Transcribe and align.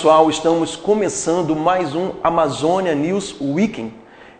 pessoal, 0.00 0.30
estamos 0.30 0.76
começando 0.76 1.54
mais 1.54 1.94
um 1.94 2.12
Amazônia 2.24 2.94
News 2.94 3.36
Weekend. 3.38 3.92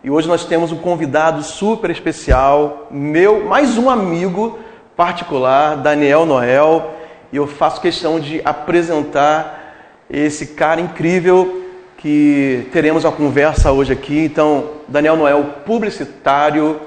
E 0.03 0.09
hoje 0.09 0.27
nós 0.27 0.43
temos 0.43 0.71
um 0.71 0.77
convidado 0.77 1.43
super 1.43 1.91
especial, 1.91 2.87
meu, 2.89 3.45
mais 3.45 3.77
um 3.77 3.87
amigo 3.87 4.57
particular, 4.97 5.77
Daniel 5.77 6.25
Noel, 6.25 6.95
e 7.31 7.35
eu 7.37 7.45
faço 7.45 7.79
questão 7.79 8.19
de 8.19 8.41
apresentar 8.43 9.75
esse 10.09 10.47
cara 10.47 10.81
incrível 10.81 11.63
que 11.95 12.67
teremos 12.71 13.03
uma 13.03 13.11
conversa 13.11 13.71
hoje 13.71 13.93
aqui. 13.93 14.17
Então, 14.17 14.67
Daniel 14.87 15.15
Noel, 15.15 15.43
publicitário, 15.63 16.81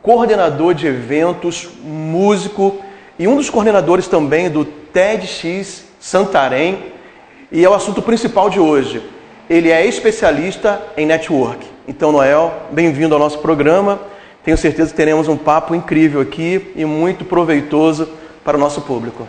coordenador 0.00 0.72
de 0.72 0.86
eventos, 0.86 1.68
músico 1.84 2.78
e 3.18 3.28
um 3.28 3.36
dos 3.36 3.50
coordenadores 3.50 4.08
também 4.08 4.48
do 4.48 4.64
TEDx 4.64 5.84
Santarém 6.00 6.93
e 7.54 7.64
é 7.64 7.70
o 7.70 7.72
assunto 7.72 8.02
principal 8.02 8.50
de 8.50 8.58
hoje. 8.58 9.00
Ele 9.48 9.70
é 9.70 9.86
especialista 9.86 10.82
em 10.96 11.06
network. 11.06 11.64
Então, 11.86 12.10
Noel, 12.10 12.52
bem-vindo 12.72 13.14
ao 13.14 13.20
nosso 13.20 13.38
programa. 13.38 14.00
Tenho 14.42 14.58
certeza 14.58 14.90
que 14.90 14.96
teremos 14.96 15.28
um 15.28 15.36
papo 15.36 15.72
incrível 15.72 16.20
aqui 16.20 16.72
e 16.74 16.84
muito 16.84 17.24
proveitoso 17.24 18.08
para 18.42 18.56
o 18.56 18.60
nosso 18.60 18.80
público. 18.80 19.28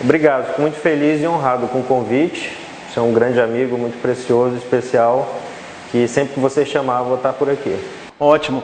Obrigado, 0.00 0.46
fico 0.46 0.62
muito 0.62 0.78
feliz 0.78 1.20
e 1.20 1.26
honrado 1.26 1.66
com 1.66 1.80
o 1.80 1.82
convite. 1.82 2.56
Você 2.88 2.98
é 2.98 3.02
um 3.02 3.12
grande 3.12 3.38
amigo, 3.38 3.76
muito 3.76 4.00
precioso, 4.00 4.56
especial, 4.56 5.28
que 5.92 6.08
sempre 6.08 6.32
que 6.32 6.40
você 6.40 6.64
chamar, 6.64 7.02
vou 7.02 7.16
estar 7.16 7.34
por 7.34 7.50
aqui. 7.50 7.76
Ótimo. 8.18 8.62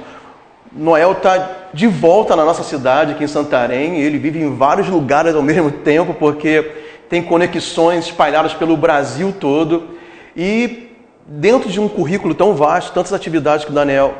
Noel 0.72 1.12
está 1.12 1.50
de 1.74 1.86
volta 1.86 2.34
na 2.34 2.44
nossa 2.44 2.62
cidade, 2.62 3.12
aqui 3.12 3.24
em 3.24 3.28
Santarém. 3.28 4.00
Ele 4.00 4.16
vive 4.16 4.40
em 4.40 4.56
vários 4.56 4.88
lugares 4.88 5.34
ao 5.34 5.42
mesmo 5.42 5.70
tempo, 5.70 6.14
porque 6.14 6.83
tem 7.14 7.22
conexões 7.22 8.06
espalhadas 8.06 8.54
pelo 8.54 8.76
Brasil 8.76 9.32
todo 9.38 9.90
e 10.34 10.88
dentro 11.24 11.70
de 11.70 11.78
um 11.78 11.88
currículo 11.88 12.34
tão 12.34 12.56
vasto, 12.56 12.92
tantas 12.92 13.12
atividades 13.12 13.64
que 13.64 13.70
o 13.70 13.74
Daniel 13.74 14.16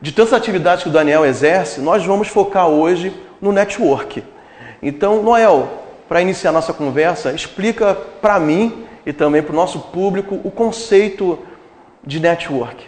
de 0.00 0.10
tantas 0.10 0.32
atividades 0.32 0.82
que 0.82 0.88
o 0.88 0.92
Daniel 0.92 1.26
exerce, 1.26 1.82
nós 1.82 2.02
vamos 2.06 2.28
focar 2.28 2.66
hoje 2.66 3.12
no 3.42 3.52
network. 3.52 4.24
Então, 4.82 5.22
Noel, 5.22 5.68
para 6.08 6.22
iniciar 6.22 6.50
nossa 6.50 6.72
conversa, 6.72 7.30
explica 7.32 7.94
para 7.94 8.40
mim 8.40 8.86
e 9.04 9.12
também 9.12 9.42
para 9.42 9.52
o 9.52 9.56
nosso 9.56 9.80
público 9.80 10.40
o 10.42 10.50
conceito 10.50 11.38
de 12.02 12.18
network. 12.20 12.86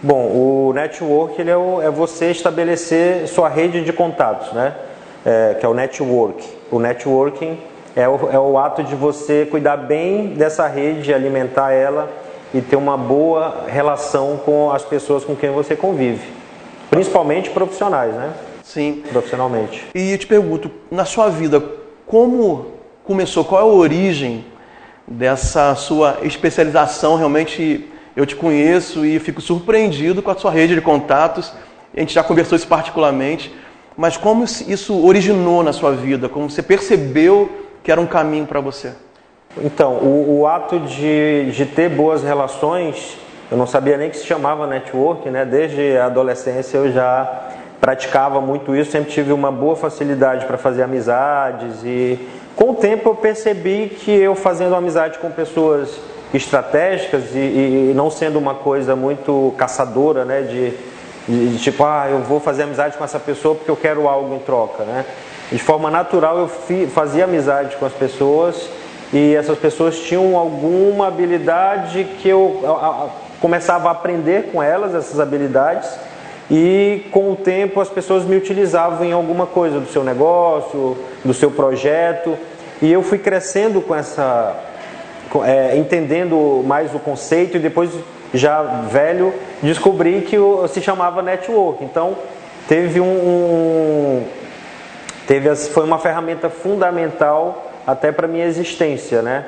Bom, 0.00 0.28
o 0.28 0.72
network 0.72 1.40
ele 1.40 1.50
é, 1.50 1.56
o, 1.56 1.82
é 1.82 1.90
você 1.90 2.30
estabelecer 2.30 3.26
sua 3.26 3.48
rede 3.48 3.82
de 3.82 3.92
contatos, 3.92 4.52
né? 4.52 4.76
É, 5.26 5.56
que 5.58 5.66
é 5.66 5.68
o 5.68 5.74
network. 5.74 6.61
O 6.72 6.78
networking 6.78 7.58
é 7.94 8.08
o, 8.08 8.30
é 8.32 8.38
o 8.38 8.56
ato 8.56 8.82
de 8.82 8.94
você 8.94 9.44
cuidar 9.44 9.76
bem 9.76 10.28
dessa 10.28 10.66
rede, 10.66 11.12
alimentar 11.12 11.70
ela 11.70 12.10
e 12.54 12.62
ter 12.62 12.76
uma 12.76 12.96
boa 12.96 13.66
relação 13.68 14.40
com 14.42 14.72
as 14.72 14.82
pessoas 14.82 15.22
com 15.22 15.36
quem 15.36 15.50
você 15.50 15.76
convive. 15.76 16.26
Principalmente 16.88 17.50
profissionais, 17.50 18.14
né? 18.14 18.32
Sim. 18.64 19.02
Profissionalmente. 19.12 19.86
E 19.94 20.12
eu 20.12 20.18
te 20.18 20.26
pergunto, 20.26 20.70
na 20.90 21.04
sua 21.04 21.28
vida, 21.28 21.62
como 22.06 22.68
começou? 23.04 23.44
Qual 23.44 23.60
é 23.60 23.64
a 23.64 23.66
origem 23.66 24.42
dessa 25.06 25.74
sua 25.74 26.20
especialização? 26.22 27.16
Realmente 27.16 27.86
eu 28.16 28.24
te 28.24 28.34
conheço 28.34 29.04
e 29.04 29.18
fico 29.18 29.42
surpreendido 29.42 30.22
com 30.22 30.30
a 30.30 30.36
sua 30.36 30.50
rede 30.50 30.74
de 30.74 30.80
contatos. 30.80 31.52
A 31.94 32.00
gente 32.00 32.14
já 32.14 32.24
conversou 32.24 32.56
isso 32.56 32.66
particularmente. 32.66 33.54
Mas 33.96 34.16
como 34.16 34.44
isso 34.44 35.04
originou 35.04 35.62
na 35.62 35.72
sua 35.72 35.92
vida? 35.92 36.28
Como 36.28 36.48
você 36.48 36.62
percebeu 36.62 37.50
que 37.82 37.90
era 37.92 38.00
um 38.00 38.06
caminho 38.06 38.46
para 38.46 38.60
você? 38.60 38.92
Então, 39.62 39.94
o, 39.96 40.40
o, 40.40 40.46
ato 40.46 40.80
de, 40.80 41.50
de 41.52 41.66
ter 41.66 41.90
boas 41.90 42.22
relações, 42.22 43.18
eu 43.50 43.56
não 43.56 43.66
sabia 43.66 43.98
nem 43.98 44.08
que 44.08 44.16
se 44.16 44.24
chamava 44.24 44.66
network, 44.66 45.28
né? 45.28 45.44
Desde 45.44 45.96
a 45.98 46.06
adolescência 46.06 46.78
eu 46.78 46.90
já 46.90 47.50
praticava 47.78 48.40
muito 48.40 48.74
isso, 48.74 48.92
sempre 48.92 49.10
tive 49.10 49.32
uma 49.32 49.52
boa 49.52 49.76
facilidade 49.76 50.46
para 50.46 50.56
fazer 50.56 50.84
amizades 50.84 51.82
e 51.84 52.16
com 52.54 52.70
o 52.70 52.74
tempo 52.74 53.10
eu 53.10 53.14
percebi 53.16 53.88
que 53.88 54.10
eu 54.10 54.36
fazendo 54.36 54.76
amizade 54.76 55.18
com 55.18 55.30
pessoas 55.30 55.98
estratégicas 56.32 57.34
e, 57.34 57.90
e 57.90 57.92
não 57.94 58.08
sendo 58.08 58.38
uma 58.38 58.54
coisa 58.54 58.96
muito 58.96 59.52
caçadora, 59.58 60.24
né? 60.24 60.42
De, 60.42 60.72
de, 61.28 61.58
tipo, 61.58 61.84
ah, 61.84 62.08
eu 62.10 62.18
vou 62.20 62.40
fazer 62.40 62.64
amizade 62.64 62.96
com 62.96 63.04
essa 63.04 63.18
pessoa 63.18 63.54
porque 63.54 63.70
eu 63.70 63.76
quero 63.76 64.08
algo 64.08 64.34
em 64.34 64.38
troca, 64.40 64.84
né? 64.84 65.04
De 65.50 65.58
forma 65.58 65.90
natural 65.90 66.38
eu 66.38 66.48
fi, 66.48 66.86
fazia 66.86 67.24
amizade 67.24 67.76
com 67.76 67.84
as 67.84 67.92
pessoas 67.92 68.68
e 69.12 69.34
essas 69.34 69.58
pessoas 69.58 69.98
tinham 69.98 70.36
alguma 70.36 71.06
habilidade 71.08 72.04
que 72.20 72.28
eu 72.28 72.60
a, 72.64 72.70
a, 72.70 73.08
começava 73.40 73.88
a 73.88 73.92
aprender 73.92 74.50
com 74.52 74.62
elas, 74.62 74.94
essas 74.94 75.20
habilidades, 75.20 75.90
e 76.50 77.06
com 77.10 77.32
o 77.32 77.36
tempo 77.36 77.80
as 77.80 77.88
pessoas 77.88 78.24
me 78.24 78.36
utilizavam 78.36 79.04
em 79.04 79.12
alguma 79.12 79.46
coisa 79.46 79.78
do 79.80 79.86
seu 79.90 80.02
negócio, 80.02 80.96
do 81.24 81.34
seu 81.34 81.50
projeto, 81.50 82.38
e 82.80 82.90
eu 82.90 83.02
fui 83.02 83.18
crescendo 83.18 83.80
com 83.80 83.94
essa, 83.94 84.56
é, 85.44 85.76
entendendo 85.76 86.62
mais 86.66 86.94
o 86.94 86.98
conceito 86.98 87.56
e 87.56 87.60
depois 87.60 87.90
já 88.34 88.62
velho, 88.62 89.32
descobri 89.62 90.22
que 90.22 90.36
se 90.68 90.80
chamava 90.80 91.22
network. 91.22 91.84
Então, 91.84 92.16
teve 92.68 93.00
um, 93.00 93.04
um 93.04 94.24
teve 95.26 95.54
foi 95.56 95.84
uma 95.84 95.98
ferramenta 95.98 96.48
fundamental 96.48 97.70
até 97.86 98.10
para 98.12 98.26
minha 98.26 98.46
existência, 98.46 99.22
né? 99.22 99.44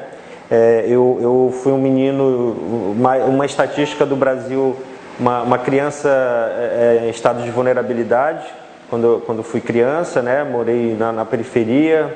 É, 0.51 0.85
eu, 0.87 1.19
eu 1.21 1.55
fui 1.63 1.73
um 1.73 1.79
menino, 1.79 2.93
uma, 2.97 3.17
uma 3.17 3.47
estatística 3.47 4.05
do 4.05 4.15
Brasil, 4.15 4.77
uma, 5.19 5.43
uma 5.43 5.59
criança 5.59 6.09
é, 6.09 7.01
é 7.03 7.07
em 7.07 7.11
estado 7.11 7.43
de 7.43 7.51
vulnerabilidade, 7.51 8.45
quando, 8.91 9.23
quando 9.25 9.43
fui 9.43 9.61
criança, 9.61 10.21
né? 10.21 10.45
Morei 10.45 10.95
na, 10.99 11.13
na 11.13 11.25
periferia, 11.25 12.15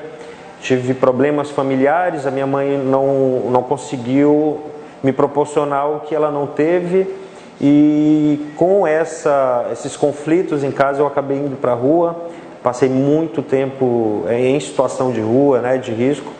tive 0.61 0.93
problemas 0.93 1.49
familiares, 1.49 2.27
a 2.27 2.31
minha 2.31 2.45
mãe 2.45 2.77
não, 2.77 3.49
não 3.49 3.63
conseguiu 3.63 4.61
me 5.03 5.11
proporcionar 5.11 5.89
o 5.89 5.99
que 6.01 6.13
ela 6.13 6.31
não 6.31 6.47
teve 6.47 7.07
e 7.61 8.53
com 8.55 8.87
essa, 8.87 9.67
esses 9.71 9.97
conflitos 9.97 10.63
em 10.63 10.71
casa 10.71 11.01
eu 11.01 11.07
acabei 11.07 11.37
indo 11.37 11.57
para 11.57 11.73
a 11.73 11.75
rua, 11.75 12.27
passei 12.63 12.87
muito 12.87 13.41
tempo 13.41 14.23
é, 14.27 14.39
em 14.39 14.59
situação 14.59 15.11
de 15.11 15.19
rua, 15.19 15.59
né, 15.59 15.77
de 15.77 15.91
risco, 15.91 16.31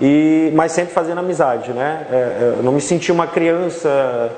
e, 0.00 0.50
mas 0.54 0.72
sempre 0.72 0.92
fazendo 0.92 1.18
amizade, 1.18 1.72
né? 1.72 2.06
É, 2.10 2.16
é 2.16 2.54
eu 2.58 2.62
não 2.62 2.72
me 2.72 2.80
senti 2.80 3.10
uma 3.10 3.26
criança 3.26 4.30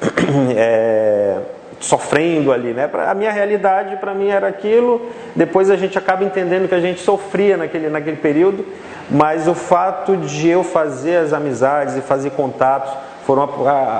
é, 0.56 1.38
sofrendo 1.78 2.50
ali, 2.50 2.72
né? 2.72 2.90
A 3.06 3.14
minha 3.14 3.30
realidade 3.30 3.96
para 3.98 4.14
mim 4.14 4.28
era 4.30 4.48
aquilo. 4.48 5.06
Depois 5.34 5.70
a 5.70 5.76
gente 5.76 5.96
acaba 5.96 6.24
entendendo 6.24 6.68
que 6.68 6.74
a 6.74 6.80
gente 6.80 7.00
sofria 7.00 7.56
naquele, 7.56 7.88
naquele 7.88 8.16
período, 8.16 8.66
mas 9.08 9.46
o 9.46 9.54
fato 9.54 10.16
de 10.16 10.48
eu 10.48 10.64
fazer 10.64 11.18
as 11.18 11.32
amizades 11.32 11.96
e 11.96 12.00
fazer 12.00 12.30
contatos 12.30 12.92
foram 13.26 13.42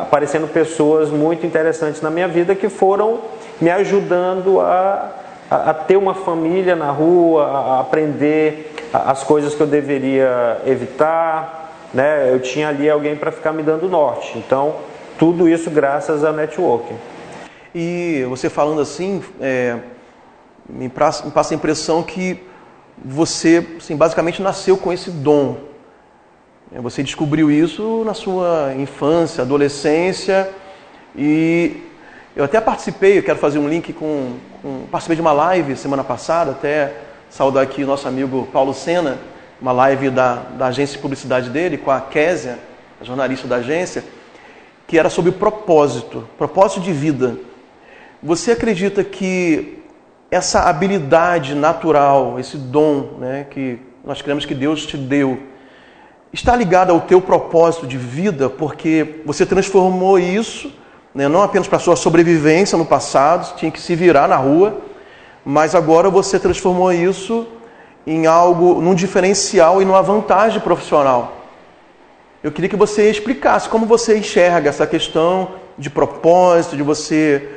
aparecendo 0.00 0.46
pessoas 0.46 1.10
muito 1.10 1.44
interessantes 1.44 2.00
na 2.00 2.10
minha 2.10 2.28
vida 2.28 2.54
que 2.54 2.68
foram 2.68 3.18
me 3.60 3.68
ajudando 3.68 4.60
a, 4.60 5.10
a, 5.50 5.70
a 5.70 5.74
ter 5.74 5.96
uma 5.96 6.14
família 6.14 6.76
na 6.76 6.92
rua, 6.92 7.44
a, 7.44 7.58
a 7.58 7.80
aprender 7.80 8.72
as 8.92 9.24
coisas 9.24 9.52
que 9.52 9.60
eu 9.60 9.66
deveria 9.66 10.62
evitar. 10.64 11.72
Né? 11.92 12.32
Eu 12.32 12.38
tinha 12.38 12.68
ali 12.68 12.88
alguém 12.88 13.16
para 13.16 13.32
ficar 13.32 13.52
me 13.52 13.64
dando 13.64 13.88
norte. 13.88 14.38
Então, 14.38 14.76
tudo 15.18 15.48
isso 15.48 15.70
graças 15.70 16.24
ao 16.24 16.32
networking. 16.32 16.96
E 17.74 18.24
você 18.28 18.48
falando 18.48 18.80
assim, 18.80 19.24
é, 19.40 19.76
me, 20.68 20.88
passa, 20.88 21.24
me 21.24 21.32
passa 21.32 21.52
a 21.52 21.56
impressão 21.56 22.00
que 22.00 22.46
você 23.04 23.66
assim, 23.76 23.96
basicamente 23.96 24.40
nasceu 24.40 24.76
com 24.76 24.92
esse 24.92 25.10
dom 25.10 25.56
você 26.72 27.02
descobriu 27.02 27.50
isso 27.50 28.02
na 28.04 28.12
sua 28.12 28.74
infância, 28.76 29.42
adolescência 29.42 30.50
e 31.16 31.82
eu 32.34 32.44
até 32.44 32.60
participei, 32.60 33.18
eu 33.18 33.22
quero 33.22 33.38
fazer 33.38 33.58
um 33.58 33.68
link 33.68 33.92
com, 33.92 34.36
com 34.60 34.86
participei 34.90 35.14
de 35.14 35.22
uma 35.22 35.32
live 35.32 35.76
semana 35.76 36.02
passada, 36.02 36.50
até 36.50 36.92
saudar 37.30 37.62
aqui 37.62 37.84
o 37.84 37.86
nosso 37.86 38.06
amigo 38.08 38.48
Paulo 38.52 38.74
Sena, 38.74 39.18
uma 39.60 39.72
live 39.72 40.10
da, 40.10 40.34
da 40.34 40.66
agência 40.66 40.96
de 40.96 41.02
publicidade 41.02 41.50
dele 41.50 41.78
com 41.78 41.90
a 41.90 42.00
Késia, 42.00 42.58
a 43.00 43.04
jornalista 43.04 43.46
da 43.46 43.56
agência, 43.56 44.04
que 44.86 44.98
era 44.98 45.08
sobre 45.08 45.32
propósito, 45.32 46.28
propósito 46.36 46.80
de 46.80 46.92
vida. 46.92 47.36
Você 48.22 48.52
acredita 48.52 49.04
que 49.04 49.78
essa 50.30 50.62
habilidade 50.68 51.54
natural, 51.54 52.38
esse 52.38 52.56
dom, 52.56 53.18
né, 53.18 53.46
que 53.48 53.78
nós 54.04 54.20
queremos 54.20 54.44
que 54.44 54.54
Deus 54.54 54.84
te 54.84 54.96
deu, 54.96 55.40
está 56.36 56.54
ligada 56.54 56.92
ao 56.92 57.00
teu 57.00 57.20
propósito 57.20 57.86
de 57.86 57.96
vida, 57.96 58.50
porque 58.50 59.22
você 59.24 59.46
transformou 59.46 60.18
isso, 60.18 60.70
né, 61.14 61.28
não 61.28 61.42
apenas 61.42 61.66
para 61.66 61.76
a 61.76 61.80
sua 61.80 61.96
sobrevivência 61.96 62.76
no 62.76 62.84
passado, 62.84 63.56
tinha 63.56 63.70
que 63.70 63.80
se 63.80 63.94
virar 63.94 64.28
na 64.28 64.36
rua, 64.36 64.78
mas 65.44 65.74
agora 65.74 66.10
você 66.10 66.38
transformou 66.38 66.92
isso 66.92 67.46
em 68.06 68.26
algo, 68.26 68.80
num 68.80 68.94
diferencial 68.94 69.80
e 69.80 69.84
numa 69.84 70.02
vantagem 70.02 70.60
profissional. 70.60 71.32
eu 72.42 72.52
queria 72.52 72.68
que 72.68 72.76
você 72.76 73.10
explicasse 73.10 73.68
como 73.68 73.86
você 73.86 74.18
enxerga 74.18 74.68
essa 74.68 74.86
questão 74.86 75.48
de 75.76 75.90
propósito, 75.90 76.76
de 76.76 76.82
você 76.82 77.48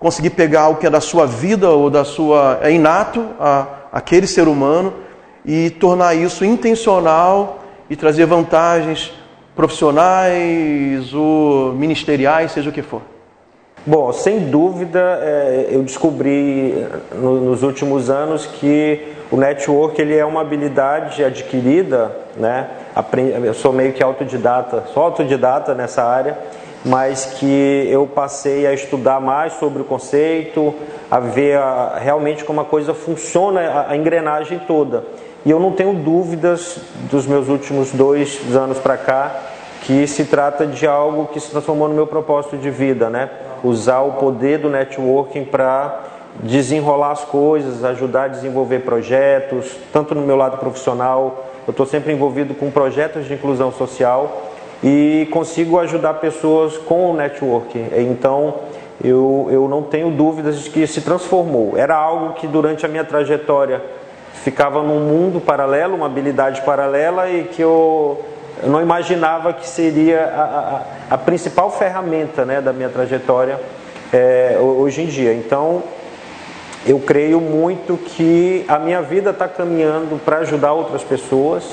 conseguir 0.00 0.30
pegar 0.30 0.68
o 0.68 0.76
que 0.76 0.86
é 0.86 0.90
da 0.90 1.00
sua 1.00 1.26
vida 1.26 1.70
ou 1.70 1.88
da 1.88 2.04
sua 2.04 2.58
é 2.62 2.72
inato 2.72 3.28
a 3.38 3.66
aquele 3.92 4.26
ser 4.26 4.48
humano 4.48 4.94
e 5.44 5.70
tornar 5.70 6.14
isso 6.14 6.44
intencional 6.44 7.61
e 7.92 7.96
trazer 7.96 8.24
vantagens 8.24 9.12
profissionais 9.54 11.12
ou 11.12 11.74
ministeriais, 11.74 12.50
seja 12.50 12.70
o 12.70 12.72
que 12.72 12.80
for. 12.80 13.02
Bom, 13.84 14.10
sem 14.14 14.48
dúvida, 14.48 15.20
é, 15.20 15.66
eu 15.72 15.82
descobri 15.82 16.86
nos 17.14 17.62
últimos 17.62 18.08
anos 18.08 18.46
que 18.46 18.98
o 19.30 19.36
network 19.36 20.00
ele 20.00 20.16
é 20.16 20.24
uma 20.24 20.40
habilidade 20.40 21.22
adquirida, 21.22 22.10
né? 22.34 22.70
Eu 23.44 23.52
sou 23.52 23.74
meio 23.74 23.92
que 23.92 24.02
autodidata, 24.02 24.84
sou 24.94 25.02
autodidata 25.02 25.74
nessa 25.74 26.02
área, 26.02 26.38
mas 26.82 27.26
que 27.38 27.88
eu 27.90 28.06
passei 28.06 28.66
a 28.66 28.72
estudar 28.72 29.20
mais 29.20 29.52
sobre 29.54 29.82
o 29.82 29.84
conceito, 29.84 30.74
a 31.10 31.20
ver 31.20 31.60
realmente 32.00 32.42
como 32.42 32.62
a 32.62 32.64
coisa 32.64 32.94
funciona, 32.94 33.84
a 33.86 33.94
engrenagem 33.94 34.60
toda. 34.60 35.04
E 35.44 35.50
eu 35.50 35.58
não 35.58 35.72
tenho 35.72 35.92
dúvidas 35.94 36.78
dos 37.10 37.26
meus 37.26 37.48
últimos 37.48 37.90
dois 37.90 38.40
anos 38.54 38.78
para 38.78 38.96
cá 38.96 39.36
que 39.82 40.06
se 40.06 40.24
trata 40.24 40.64
de 40.64 40.86
algo 40.86 41.26
que 41.26 41.40
se 41.40 41.50
transformou 41.50 41.88
no 41.88 41.94
meu 41.94 42.06
propósito 42.06 42.56
de 42.56 42.70
vida, 42.70 43.10
né? 43.10 43.28
Usar 43.64 44.02
o 44.02 44.12
poder 44.12 44.58
do 44.58 44.70
networking 44.70 45.44
para 45.44 46.00
desenrolar 46.40 47.10
as 47.10 47.24
coisas, 47.24 47.84
ajudar 47.84 48.24
a 48.24 48.28
desenvolver 48.28 48.80
projetos, 48.80 49.76
tanto 49.92 50.14
no 50.14 50.22
meu 50.22 50.36
lado 50.36 50.56
profissional, 50.58 51.46
eu 51.66 51.72
estou 51.72 51.86
sempre 51.86 52.12
envolvido 52.12 52.54
com 52.54 52.70
projetos 52.70 53.26
de 53.26 53.34
inclusão 53.34 53.72
social 53.72 54.50
e 54.82 55.28
consigo 55.30 55.78
ajudar 55.78 56.14
pessoas 56.14 56.76
com 56.78 57.10
o 57.10 57.14
networking. 57.14 57.86
Então, 57.98 58.54
eu, 59.02 59.48
eu 59.50 59.68
não 59.68 59.82
tenho 59.82 60.10
dúvidas 60.10 60.60
de 60.60 60.70
que 60.70 60.86
se 60.86 61.00
transformou. 61.00 61.76
Era 61.76 61.96
algo 61.96 62.34
que 62.34 62.46
durante 62.46 62.86
a 62.86 62.88
minha 62.88 63.04
trajetória 63.04 63.82
ficava 64.34 64.82
num 64.82 65.00
mundo 65.00 65.40
paralelo, 65.40 65.94
uma 65.94 66.06
habilidade 66.06 66.62
paralela 66.62 67.30
e 67.30 67.44
que 67.44 67.62
eu, 67.62 68.24
eu 68.62 68.68
não 68.68 68.80
imaginava 68.80 69.52
que 69.52 69.68
seria 69.68 70.24
a, 70.24 70.42
a, 71.10 71.14
a 71.14 71.18
principal 71.18 71.70
ferramenta 71.70 72.44
né, 72.44 72.60
da 72.60 72.72
minha 72.72 72.88
trajetória 72.88 73.60
é, 74.12 74.56
hoje 74.60 75.02
em 75.02 75.06
dia. 75.06 75.32
Então, 75.32 75.82
eu 76.86 76.98
creio 76.98 77.40
muito 77.40 77.96
que 77.96 78.64
a 78.66 78.78
minha 78.78 79.00
vida 79.00 79.30
está 79.30 79.46
caminhando 79.46 80.20
para 80.24 80.38
ajudar 80.38 80.72
outras 80.72 81.02
pessoas, 81.04 81.64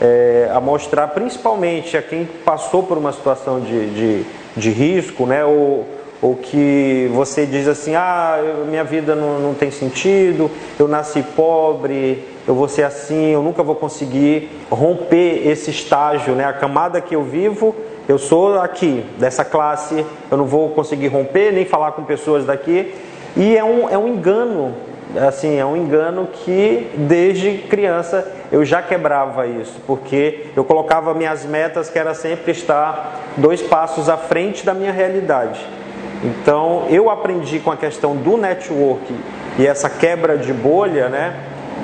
é, 0.00 0.50
a 0.52 0.60
mostrar 0.60 1.08
principalmente 1.08 1.96
a 1.96 2.02
quem 2.02 2.24
passou 2.24 2.82
por 2.82 2.96
uma 2.96 3.12
situação 3.12 3.60
de, 3.60 3.90
de, 3.90 4.26
de 4.56 4.70
risco, 4.70 5.26
né, 5.26 5.44
ou, 5.44 5.86
ou 6.24 6.34
que 6.36 7.06
você 7.12 7.44
diz 7.44 7.68
assim, 7.68 7.94
ah, 7.94 8.40
minha 8.66 8.82
vida 8.82 9.14
não, 9.14 9.38
não 9.38 9.52
tem 9.52 9.70
sentido, 9.70 10.50
eu 10.78 10.88
nasci 10.88 11.22
pobre, 11.22 12.24
eu 12.48 12.54
vou 12.54 12.66
ser 12.66 12.84
assim, 12.84 13.26
eu 13.26 13.42
nunca 13.42 13.62
vou 13.62 13.74
conseguir 13.74 14.48
romper 14.70 15.46
esse 15.46 15.70
estágio, 15.70 16.34
né? 16.34 16.46
A 16.46 16.54
camada 16.54 16.98
que 16.98 17.14
eu 17.14 17.22
vivo, 17.22 17.76
eu 18.08 18.16
sou 18.16 18.58
aqui, 18.58 19.04
dessa 19.18 19.44
classe, 19.44 20.02
eu 20.30 20.38
não 20.38 20.46
vou 20.46 20.70
conseguir 20.70 21.08
romper, 21.08 21.52
nem 21.52 21.66
falar 21.66 21.92
com 21.92 22.04
pessoas 22.04 22.46
daqui. 22.46 22.94
E 23.36 23.54
é 23.54 23.62
um, 23.62 23.90
é 23.90 23.98
um 23.98 24.08
engano, 24.08 24.74
assim, 25.28 25.58
é 25.58 25.66
um 25.66 25.76
engano 25.76 26.26
que 26.32 26.90
desde 26.96 27.58
criança 27.68 28.26
eu 28.50 28.64
já 28.64 28.80
quebrava 28.80 29.46
isso, 29.46 29.78
porque 29.86 30.46
eu 30.56 30.64
colocava 30.64 31.12
minhas 31.12 31.44
metas 31.44 31.90
que 31.90 31.98
era 31.98 32.14
sempre 32.14 32.52
estar 32.52 33.20
dois 33.36 33.60
passos 33.60 34.08
à 34.08 34.16
frente 34.16 34.64
da 34.64 34.72
minha 34.72 34.90
realidade. 34.90 35.83
Então, 36.24 36.86
eu 36.88 37.10
aprendi 37.10 37.60
com 37.60 37.70
a 37.70 37.76
questão 37.76 38.16
do 38.16 38.38
network 38.38 39.14
e 39.58 39.66
essa 39.66 39.90
quebra 39.90 40.38
de 40.38 40.54
bolha, 40.54 41.10
né? 41.10 41.34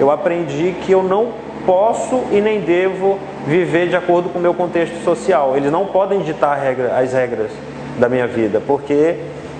Eu 0.00 0.10
aprendi 0.10 0.75
que 0.81 0.92
eu 0.92 1.02
não 1.02 1.32
posso 1.66 2.22
e 2.32 2.40
nem 2.40 2.60
devo 2.60 3.19
viver 3.46 3.88
de 3.88 3.96
acordo 3.96 4.31
com 4.31 4.38
o 4.38 4.42
meu 4.42 4.54
contexto 4.54 5.04
social. 5.04 5.58
Eles 5.58 5.70
não 5.70 5.84
podem 5.84 6.20
ditar 6.20 6.58
regra, 6.58 6.96
as 6.96 7.12
regras 7.12 7.50
da 7.98 8.08
minha 8.08 8.26
vida, 8.26 8.62
porque 8.66 9.16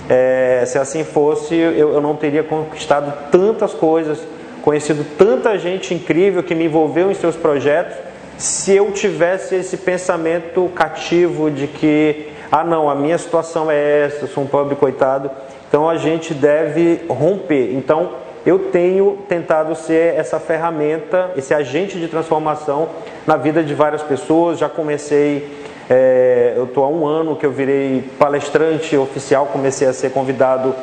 é, 0.09 0.65
se 0.67 0.79
assim 0.79 1.05
fosse, 1.05 1.55
eu, 1.55 1.93
eu 1.93 2.00
não 2.00 2.17
teria 2.17 2.43
conquistado 2.43 3.31
tantas 3.31 3.75
coisas, 3.75 4.19
conhecido 4.62 5.05
tanta 5.19 5.59
gente 5.59 5.93
incrível 5.93 6.43
que 6.43 6.55
me 6.55 6.65
envolveu 6.65 7.11
em 7.11 7.15
seus 7.15 7.37
projetos, 7.37 7.97
se 8.38 8.75
eu 8.75 8.91
tivesse 8.93 9.56
esse 9.56 9.77
pensamento 9.77 10.71
cativo 10.75 11.50
de 11.50 11.67
que 11.67 12.30
ah, 12.52 12.64
não, 12.64 12.91
a 12.91 12.97
minha 12.97 13.17
situação 13.17 13.70
é 13.70 14.06
essa, 14.06 14.25
eu 14.25 14.29
sou 14.29 14.43
um 14.43 14.47
pobre 14.47 14.75
coitado. 14.75 15.31
Então 15.69 15.88
a 15.88 15.97
gente 15.97 16.35
deve 16.35 17.00
romper. 17.08 17.73
Então 17.75 18.11
eu 18.44 18.58
tenho 18.58 19.19
tentado 19.29 19.76
ser 19.76 20.17
essa 20.17 20.41
ferramenta, 20.41 21.31
esse 21.37 21.55
agente 21.55 21.99
de 21.99 22.08
transformação 22.08 22.88
na 23.25 23.37
vida 23.37 23.62
de 23.62 23.73
várias 23.73 24.02
pessoas. 24.02 24.58
Já 24.58 24.69
comecei, 24.69 25.49
é, 25.88 26.55
eu 26.56 26.64
estou 26.64 26.82
há 26.82 26.88
um 26.88 27.06
ano 27.06 27.37
que 27.37 27.47
eu 27.47 27.52
virei 27.52 28.02
palestrante 28.19 28.96
oficial, 28.96 29.46
comecei 29.46 29.87
a 29.87 29.93
ser 29.93 30.11
convidado 30.11 30.75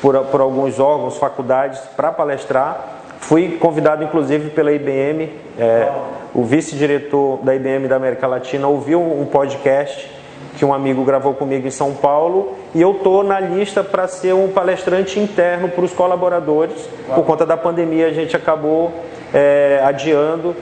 por, 0.00 0.18
por 0.24 0.40
alguns 0.40 0.80
órgãos, 0.80 1.18
faculdades 1.18 1.78
para 1.96 2.10
palestrar. 2.10 2.98
Fui 3.20 3.58
convidado 3.60 4.02
inclusive 4.02 4.50
pela 4.50 4.72
IBM, 4.72 5.30
é, 5.56 5.88
o 6.34 6.42
vice-diretor 6.42 7.38
da 7.44 7.54
IBM 7.54 7.86
da 7.86 7.94
América 7.94 8.26
Latina 8.26 8.66
ouviu 8.66 9.00
um 9.00 9.24
podcast 9.24 10.21
que 10.56 10.64
um 10.64 10.72
amigo 10.72 11.04
gravou 11.04 11.34
comigo 11.34 11.66
em 11.66 11.70
São 11.70 11.94
Paulo, 11.94 12.54
e 12.74 12.80
eu 12.80 12.94
tô 12.94 13.22
na 13.22 13.40
lista 13.40 13.82
para 13.82 14.06
ser 14.06 14.34
um 14.34 14.48
palestrante 14.48 15.18
interno 15.18 15.68
para 15.68 15.84
os 15.84 15.92
colaboradores. 15.92 16.88
Por 17.14 17.24
conta 17.24 17.46
da 17.46 17.56
pandemia, 17.56 18.06
a 18.08 18.12
gente 18.12 18.36
acabou 18.36 18.92
é, 19.32 19.80
adiando. 19.84 20.54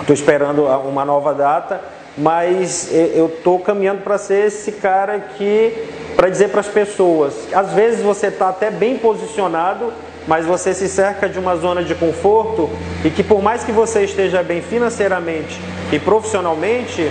Estou 0.00 0.14
esperando 0.14 0.64
uma 0.64 1.04
nova 1.04 1.32
data, 1.32 1.80
mas 2.16 2.92
eu 2.92 3.26
estou 3.26 3.58
caminhando 3.58 4.02
para 4.02 4.18
ser 4.18 4.46
esse 4.46 4.72
cara 4.72 5.18
que, 5.18 5.72
para 6.14 6.28
dizer 6.28 6.48
para 6.48 6.60
as 6.60 6.68
pessoas, 6.68 7.34
às 7.52 7.72
vezes 7.72 8.02
você 8.02 8.28
está 8.28 8.48
até 8.50 8.70
bem 8.70 8.98
posicionado, 8.98 9.92
mas 10.26 10.44
você 10.44 10.74
se 10.74 10.88
cerca 10.88 11.28
de 11.28 11.38
uma 11.38 11.56
zona 11.56 11.82
de 11.82 11.94
conforto 11.94 12.68
e 13.04 13.10
que 13.10 13.22
por 13.22 13.42
mais 13.42 13.64
que 13.64 13.72
você 13.72 14.04
esteja 14.04 14.42
bem 14.42 14.60
financeiramente 14.60 15.60
e 15.92 15.98
profissionalmente, 15.98 17.10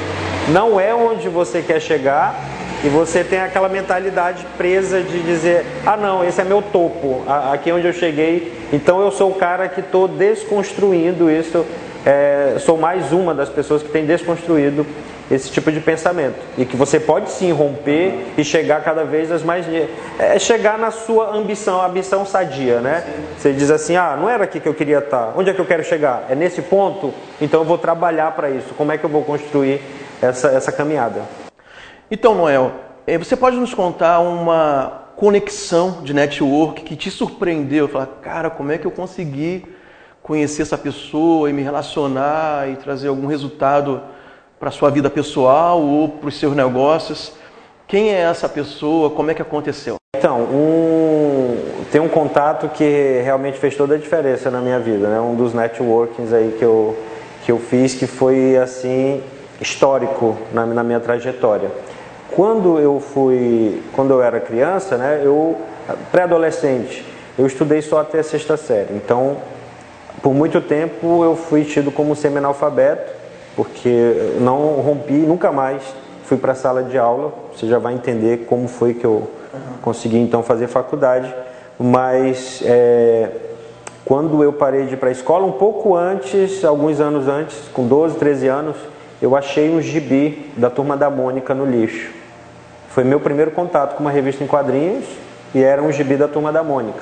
não 0.50 0.80
é 0.80 0.94
onde 0.94 1.30
você 1.30 1.62
quer 1.62 1.80
chegar 1.80 2.36
e 2.84 2.90
você 2.90 3.24
tem 3.24 3.40
aquela 3.40 3.70
mentalidade 3.70 4.46
presa 4.58 5.02
de 5.02 5.20
dizer: 5.24 5.66
ah, 5.86 5.98
não, 5.98 6.24
esse 6.24 6.40
é 6.40 6.44
meu 6.44 6.62
topo, 6.62 7.24
aqui 7.52 7.70
é 7.70 7.74
onde 7.74 7.88
eu 7.88 7.94
cheguei, 7.94 8.54
então 8.72 9.02
eu 9.02 9.12
sou 9.12 9.32
o 9.32 9.36
cara 9.36 9.68
que 9.68 9.80
estou 9.80 10.08
desconstruindo 10.08 11.30
isso. 11.32 11.66
É, 12.06 12.58
sou 12.60 12.78
mais 12.78 13.12
uma 13.12 13.34
das 13.34 13.50
pessoas 13.50 13.82
que 13.82 13.90
tem 13.90 14.06
desconstruído 14.06 14.86
esse 15.30 15.50
tipo 15.52 15.72
de 15.72 15.80
pensamento. 15.80 16.36
E 16.58 16.66
que 16.66 16.76
você 16.76 17.00
pode 17.00 17.30
sim 17.32 17.52
romper 17.52 18.34
e 18.38 18.44
chegar 18.44 18.84
cada 18.84 19.04
vez 19.04 19.32
às 19.32 19.44
mais. 19.44 19.66
É 20.20 20.38
chegar 20.38 20.78
na 20.78 20.92
sua 20.92 21.36
ambição, 21.36 21.82
a 21.82 21.88
ambição 21.88 22.26
sadia, 22.26 22.80
né? 22.80 23.04
Você 23.38 23.52
diz 23.52 23.72
assim: 23.72 23.96
ah, 23.96 24.18
não 24.20 24.30
era 24.30 24.44
aqui 24.44 24.60
que 24.60 24.68
eu 24.68 24.74
queria 24.74 25.00
estar, 25.00 25.34
onde 25.36 25.50
é 25.50 25.54
que 25.54 25.60
eu 25.60 25.66
quero 25.66 25.84
chegar? 25.84 26.26
É 26.30 26.36
nesse 26.36 26.62
ponto? 26.62 27.14
Então 27.42 27.62
eu 27.62 27.66
vou 27.66 27.78
trabalhar 27.78 28.32
para 28.32 28.50
isso. 28.50 28.74
Como 28.76 28.92
é 28.92 28.98
que 28.98 29.04
eu 29.04 29.10
vou 29.10 29.24
construir 29.24 29.82
essa, 30.22 30.50
essa 30.50 30.72
caminhada? 30.72 31.22
Então, 32.10 32.36
Noel, 32.36 32.72
é, 33.08 33.18
você 33.18 33.36
pode 33.36 33.58
nos 33.58 33.74
contar 33.74 34.20
uma 34.20 35.06
conexão 35.16 36.02
de 36.04 36.14
network 36.14 36.84
que 36.84 36.96
te 36.96 37.10
surpreendeu? 37.10 37.88
Falar, 37.88 38.08
cara, 38.22 38.50
como 38.50 38.72
é 38.72 38.78
que 38.78 38.86
eu 38.86 38.92
consegui 38.92 39.66
conhecer 40.22 40.64
essa 40.64 40.78
pessoa 40.78 41.50
e 41.50 41.54
me 41.54 41.62
relacionar 41.62 42.70
e 42.70 42.76
trazer 42.76 43.08
algum 43.08 43.26
resultado? 43.26 44.02
Para 44.60 44.70
a 44.70 44.72
sua 44.72 44.90
vida 44.90 45.10
pessoal 45.10 45.82
ou 45.82 46.10
para 46.10 46.30
os 46.30 46.40
seus 46.40 46.56
negócios. 46.56 47.34
Quem 47.88 48.10
é 48.10 48.22
essa 48.22 48.50
pessoa? 48.50 49.10
Como 49.10 49.30
é 49.30 49.34
que 49.34 49.42
aconteceu? 49.42 49.96
Então, 50.18 50.40
um, 50.42 51.58
tem 51.92 52.02
um 52.02 52.08
contato 52.08 52.70
que 52.70 53.22
realmente 53.24 53.58
fez 53.58 53.76
toda 53.76 53.96
a 53.96 53.98
diferença 53.98 54.50
na 54.50 54.60
minha 54.60 54.80
vida, 54.80 55.08
né? 55.08 55.20
Um 55.20 55.36
dos 55.36 55.54
networkings 55.54 56.34
aí 56.34 56.56
que 56.58 56.64
eu, 56.64 56.98
que 57.44 57.52
eu 57.52 57.60
fiz 57.60 57.94
que 57.94 58.08
foi 58.08 58.58
assim 58.58 59.22
histórico 59.62 60.38
na, 60.52 60.66
na 60.66 60.84
minha 60.84 61.00
trajetória. 61.00 61.70
Quando 62.32 62.80
eu 62.80 63.00
fui, 63.00 63.84
quando 63.94 64.12
eu 64.12 64.24
era 64.24 64.40
criança, 64.40 64.98
né? 64.98 65.22
Eu 65.24 65.58
pré-adolescente, 66.12 67.06
eu 67.38 67.46
estudei 67.46 67.82
só 67.82 68.00
até 68.00 68.20
a 68.20 68.24
sexta 68.24 68.58
série. 68.58 68.96
Então, 68.96 69.38
por 70.24 70.34
muito 70.34 70.60
tempo 70.60 71.24
eu 71.24 71.36
fui 71.36 71.64
tido 71.64 71.92
como 71.92 72.16
semi-analfabeto 72.16 73.25
porque 73.56 74.36
não 74.40 74.82
rompi, 74.82 75.14
nunca 75.14 75.52
mais 75.52 75.82
fui 76.26 76.38
para 76.38 76.52
a 76.52 76.56
sala 76.56 76.84
de 76.84 76.98
aula. 76.98 77.34
Você 77.56 77.68
já 77.68 77.80
vai 77.80 77.94
entender 77.94 78.46
como 78.48 78.68
foi 78.68 78.94
que 78.94 79.06
eu 79.06 79.30
consegui 79.82 80.18
então 80.18 80.44
fazer 80.44 80.68
faculdade. 80.68 81.34
Mas 81.80 82.62
é, 82.66 83.30
quando 84.04 84.44
eu 84.44 84.54
parei 84.54 84.86
de 84.86 84.94
ir 84.94 84.98
para 84.98 85.10
a 85.10 85.12
escola, 85.12 85.46
um 85.46 85.54
pouco 85.54 85.96
antes, 85.96 86.64
alguns 86.64 87.00
anos 87.00 87.28
antes, 87.28 87.56
com 87.74 87.88
12, 87.88 88.18
13 88.18 88.48
anos, 88.48 88.76
eu 89.22 89.36
achei 89.36 89.70
um 89.70 89.82
gibi 89.82 90.52
da 90.58 90.70
Turma 90.70 90.98
da 90.98 91.10
Mônica 91.10 91.54
no 91.54 91.66
lixo. 91.66 92.12
Foi 92.90 93.04
meu 93.04 93.20
primeiro 93.20 93.52
contato 93.52 93.96
com 93.96 94.04
uma 94.04 94.12
revista 94.12 94.44
em 94.44 94.48
quadrinhos 94.48 95.06
e 95.54 95.64
era 95.64 95.82
um 95.82 95.92
gibi 95.92 96.16
da 96.16 96.28
Turma 96.28 96.52
da 96.52 96.64
Mônica. 96.64 97.00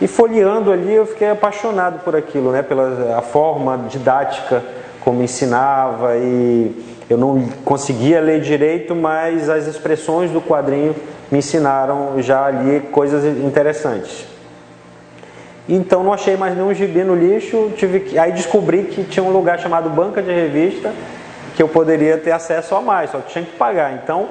E 0.00 0.08
folheando 0.08 0.72
ali 0.72 0.92
eu 0.94 1.06
fiquei 1.06 1.30
apaixonado 1.30 2.00
por 2.00 2.16
aquilo, 2.16 2.50
né? 2.50 2.62
pela 2.62 3.16
a 3.16 3.22
forma 3.22 3.84
didática 3.88 4.62
como 5.04 5.22
ensinava 5.22 6.16
e 6.16 6.72
eu 7.10 7.18
não 7.18 7.46
conseguia 7.64 8.20
ler 8.20 8.40
direito, 8.40 8.94
mas 8.94 9.48
as 9.48 9.66
expressões 9.66 10.30
do 10.30 10.40
quadrinho 10.40 10.94
me 11.30 11.38
ensinaram 11.38 12.22
já 12.22 12.46
ali 12.46 12.80
coisas 12.92 13.24
interessantes. 13.24 14.26
Então 15.68 16.02
não 16.02 16.12
achei 16.12 16.36
mais 16.36 16.56
nenhum 16.56 16.74
gibi 16.74 17.04
no 17.04 17.14
lixo, 17.14 17.72
tive 17.76 18.00
que, 18.00 18.18
aí 18.18 18.32
descobri 18.32 18.84
que 18.84 19.04
tinha 19.04 19.22
um 19.22 19.30
lugar 19.30 19.58
chamado 19.60 19.88
banca 19.88 20.20
de 20.20 20.32
revista 20.32 20.92
que 21.54 21.62
eu 21.62 21.68
poderia 21.68 22.16
ter 22.16 22.32
acesso 22.32 22.74
a 22.74 22.80
mais, 22.80 23.10
só 23.10 23.18
tinha 23.20 23.44
que 23.44 23.52
pagar. 23.52 23.94
Então 23.94 24.28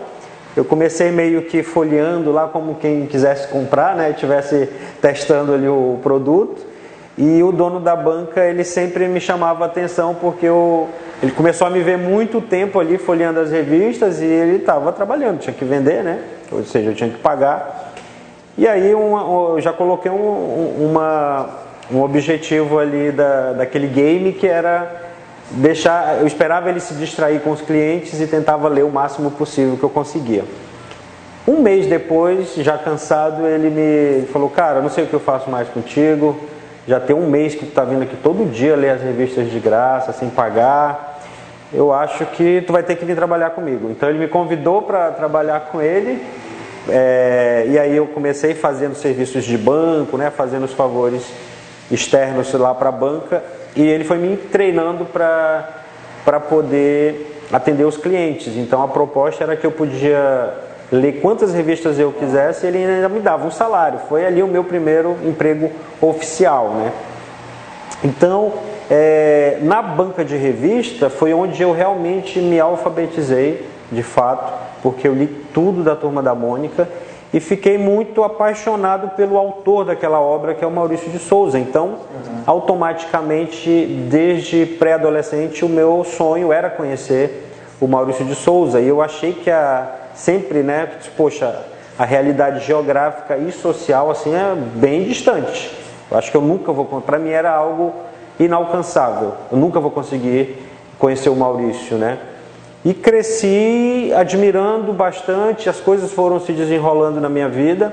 eu 0.55 0.65
comecei 0.65 1.11
meio 1.11 1.43
que 1.43 1.63
folheando 1.63 2.31
lá 2.31 2.47
como 2.47 2.75
quem 2.75 3.05
quisesse 3.05 3.47
comprar, 3.47 3.95
né, 3.95 4.13
tivesse 4.13 4.67
testando 5.01 5.53
ali 5.53 5.67
o 5.67 5.99
produto. 6.03 6.70
E 7.17 7.43
o 7.43 7.51
dono 7.51 7.79
da 7.79 7.95
banca, 7.95 8.41
ele 8.45 8.63
sempre 8.63 9.07
me 9.07 9.19
chamava 9.19 9.65
a 9.65 9.67
atenção 9.67 10.15
porque 10.15 10.45
eu, 10.45 10.87
ele 11.21 11.31
começou 11.31 11.67
a 11.67 11.69
me 11.69 11.81
ver 11.81 11.97
muito 11.97 12.39
tempo 12.41 12.79
ali 12.79 12.97
folheando 12.97 13.39
as 13.39 13.51
revistas 13.51 14.21
e 14.21 14.25
ele 14.25 14.57
estava 14.57 14.91
trabalhando, 14.91 15.39
tinha 15.39 15.53
que 15.53 15.65
vender, 15.65 16.03
né? 16.03 16.19
Ou 16.51 16.63
seja, 16.63 16.89
eu 16.89 16.95
tinha 16.95 17.09
que 17.09 17.17
pagar. 17.17 17.93
E 18.57 18.67
aí 18.67 18.93
uma, 18.93 19.53
eu 19.53 19.61
já 19.61 19.73
coloquei 19.73 20.11
um, 20.11 20.89
uma, 20.89 21.49
um 21.91 22.01
objetivo 22.01 22.79
ali 22.79 23.11
da, 23.11 23.53
daquele 23.53 23.87
game 23.87 24.33
que 24.33 24.47
era 24.47 25.11
deixar, 25.51 26.19
eu 26.19 26.27
esperava 26.27 26.69
ele 26.69 26.79
se 26.79 26.93
distrair 26.93 27.41
com 27.41 27.51
os 27.51 27.61
clientes 27.61 28.19
e 28.21 28.27
tentava 28.27 28.67
ler 28.67 28.83
o 28.83 28.89
máximo 28.89 29.31
possível 29.31 29.77
que 29.77 29.83
eu 29.83 29.89
conseguia. 29.89 30.43
Um 31.47 31.61
mês 31.61 31.87
depois, 31.87 32.53
já 32.55 32.77
cansado, 32.77 33.47
ele 33.47 33.69
me 33.69 34.27
falou: 34.27 34.49
Cara, 34.49 34.79
não 34.79 34.89
sei 34.89 35.03
o 35.03 35.07
que 35.07 35.13
eu 35.13 35.19
faço 35.19 35.49
mais 35.49 35.67
contigo. 35.69 36.39
Já 36.87 36.99
tem 36.99 37.15
um 37.15 37.29
mês 37.29 37.53
que 37.53 37.65
tu 37.65 37.69
está 37.69 37.83
vindo 37.83 38.03
aqui 38.03 38.15
todo 38.15 38.49
dia 38.49 38.75
ler 38.75 38.91
as 38.91 39.01
revistas 39.01 39.49
de 39.51 39.59
graça, 39.59 40.11
sem 40.11 40.29
pagar. 40.29 41.19
Eu 41.73 41.93
acho 41.93 42.25
que 42.25 42.61
tu 42.65 42.73
vai 42.73 42.83
ter 42.83 42.95
que 42.95 43.05
vir 43.05 43.15
trabalhar 43.15 43.51
comigo. 43.51 43.89
Então 43.89 44.09
ele 44.09 44.19
me 44.19 44.27
convidou 44.27 44.81
para 44.81 45.11
trabalhar 45.11 45.59
com 45.71 45.81
ele. 45.81 46.21
É, 46.89 47.65
e 47.67 47.77
aí 47.77 47.95
eu 47.95 48.07
comecei 48.07 48.55
fazendo 48.55 48.95
serviços 48.95 49.45
de 49.45 49.57
banco, 49.57 50.17
né, 50.17 50.31
fazendo 50.31 50.65
os 50.65 50.73
favores 50.73 51.23
externos 51.91 52.51
lá 52.53 52.73
para 52.73 52.89
a 52.89 52.91
banca 52.91 53.43
e 53.75 53.81
ele 53.81 54.03
foi 54.03 54.17
me 54.17 54.35
treinando 54.35 55.05
para 55.05 56.39
poder 56.49 57.43
atender 57.51 57.85
os 57.85 57.97
clientes. 57.97 58.55
Então 58.57 58.81
a 58.81 58.87
proposta 58.87 59.43
era 59.43 59.55
que 59.55 59.65
eu 59.65 59.71
podia 59.71 60.53
ler 60.91 61.21
quantas 61.21 61.53
revistas 61.53 61.97
eu 61.97 62.11
quisesse 62.11 62.67
ele 62.67 62.77
ainda 62.77 63.07
me 63.07 63.19
dava 63.19 63.47
um 63.47 63.51
salário. 63.51 63.99
Foi 64.09 64.25
ali 64.25 64.43
o 64.43 64.47
meu 64.47 64.63
primeiro 64.63 65.17
emprego 65.23 65.71
oficial. 66.01 66.69
Né? 66.71 66.91
Então, 68.03 68.53
é, 68.89 69.57
na 69.61 69.81
banca 69.81 70.25
de 70.25 70.35
revista 70.35 71.09
foi 71.09 71.33
onde 71.33 71.61
eu 71.61 71.71
realmente 71.71 72.39
me 72.39 72.59
alfabetizei, 72.59 73.65
de 73.91 74.03
fato, 74.03 74.51
porque 74.81 75.07
eu 75.07 75.13
li 75.13 75.27
tudo 75.53 75.83
da 75.83 75.95
Turma 75.95 76.21
da 76.21 76.35
Mônica 76.35 76.87
e 77.33 77.39
fiquei 77.39 77.77
muito 77.77 78.23
apaixonado 78.23 79.15
pelo 79.15 79.37
autor 79.37 79.85
daquela 79.85 80.19
obra, 80.19 80.53
que 80.53 80.63
é 80.63 80.67
o 80.67 80.71
Maurício 80.71 81.09
de 81.09 81.19
Souza. 81.19 81.57
Então, 81.57 81.87
uhum. 81.87 82.43
automaticamente, 82.45 83.85
desde 84.09 84.65
pré-adolescente, 84.65 85.63
o 85.63 85.69
meu 85.69 86.03
sonho 86.03 86.51
era 86.51 86.69
conhecer 86.69 87.49
o 87.79 87.87
Maurício 87.87 88.25
de 88.25 88.35
Souza. 88.35 88.81
E 88.81 88.87
eu 88.87 89.01
achei 89.01 89.31
que 89.31 89.49
a, 89.49 90.00
sempre, 90.21 90.61
né, 90.61 90.87
poxa, 91.17 91.63
a 91.97 92.05
realidade 92.05 92.63
geográfica 92.65 93.37
e 93.37 93.51
social 93.51 94.11
assim 94.11 94.33
é 94.35 94.55
bem 94.75 95.03
distante. 95.03 95.75
Eu 96.09 96.17
acho 96.17 96.29
que 96.29 96.37
eu 96.37 96.41
nunca 96.41 96.71
vou, 96.71 96.85
para 97.01 97.17
mim 97.17 97.31
era 97.31 97.51
algo 97.51 97.93
inalcançável. 98.39 99.33
Eu 99.51 99.57
nunca 99.57 99.79
vou 99.79 99.89
conseguir 99.89 100.57
conhecer 100.99 101.29
o 101.29 101.35
Maurício, 101.35 101.97
né? 101.97 102.19
E 102.85 102.93
cresci 102.93 104.11
admirando 104.15 104.93
bastante, 104.93 105.69
as 105.69 105.79
coisas 105.79 106.11
foram 106.11 106.39
se 106.39 106.53
desenrolando 106.53 107.19
na 107.19 107.29
minha 107.29 107.49
vida. 107.49 107.91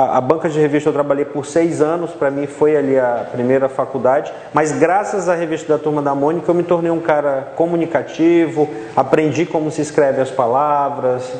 A, 0.00 0.16
a 0.16 0.20
banca 0.22 0.48
de 0.48 0.58
revista 0.58 0.88
eu 0.88 0.94
trabalhei 0.94 1.26
por 1.26 1.44
seis 1.44 1.82
anos, 1.82 2.12
para 2.12 2.30
mim 2.30 2.46
foi 2.46 2.74
ali 2.74 2.98
a 2.98 3.26
primeira 3.30 3.68
faculdade, 3.68 4.32
mas 4.50 4.72
graças 4.72 5.28
à 5.28 5.34
revista 5.34 5.76
da 5.76 5.78
Turma 5.78 6.00
da 6.00 6.14
Mônica 6.14 6.50
eu 6.50 6.54
me 6.54 6.62
tornei 6.62 6.90
um 6.90 7.00
cara 7.00 7.52
comunicativo, 7.54 8.66
aprendi 8.96 9.44
como 9.44 9.70
se 9.70 9.82
escreve 9.82 10.22
as 10.22 10.30
palavras, 10.30 11.30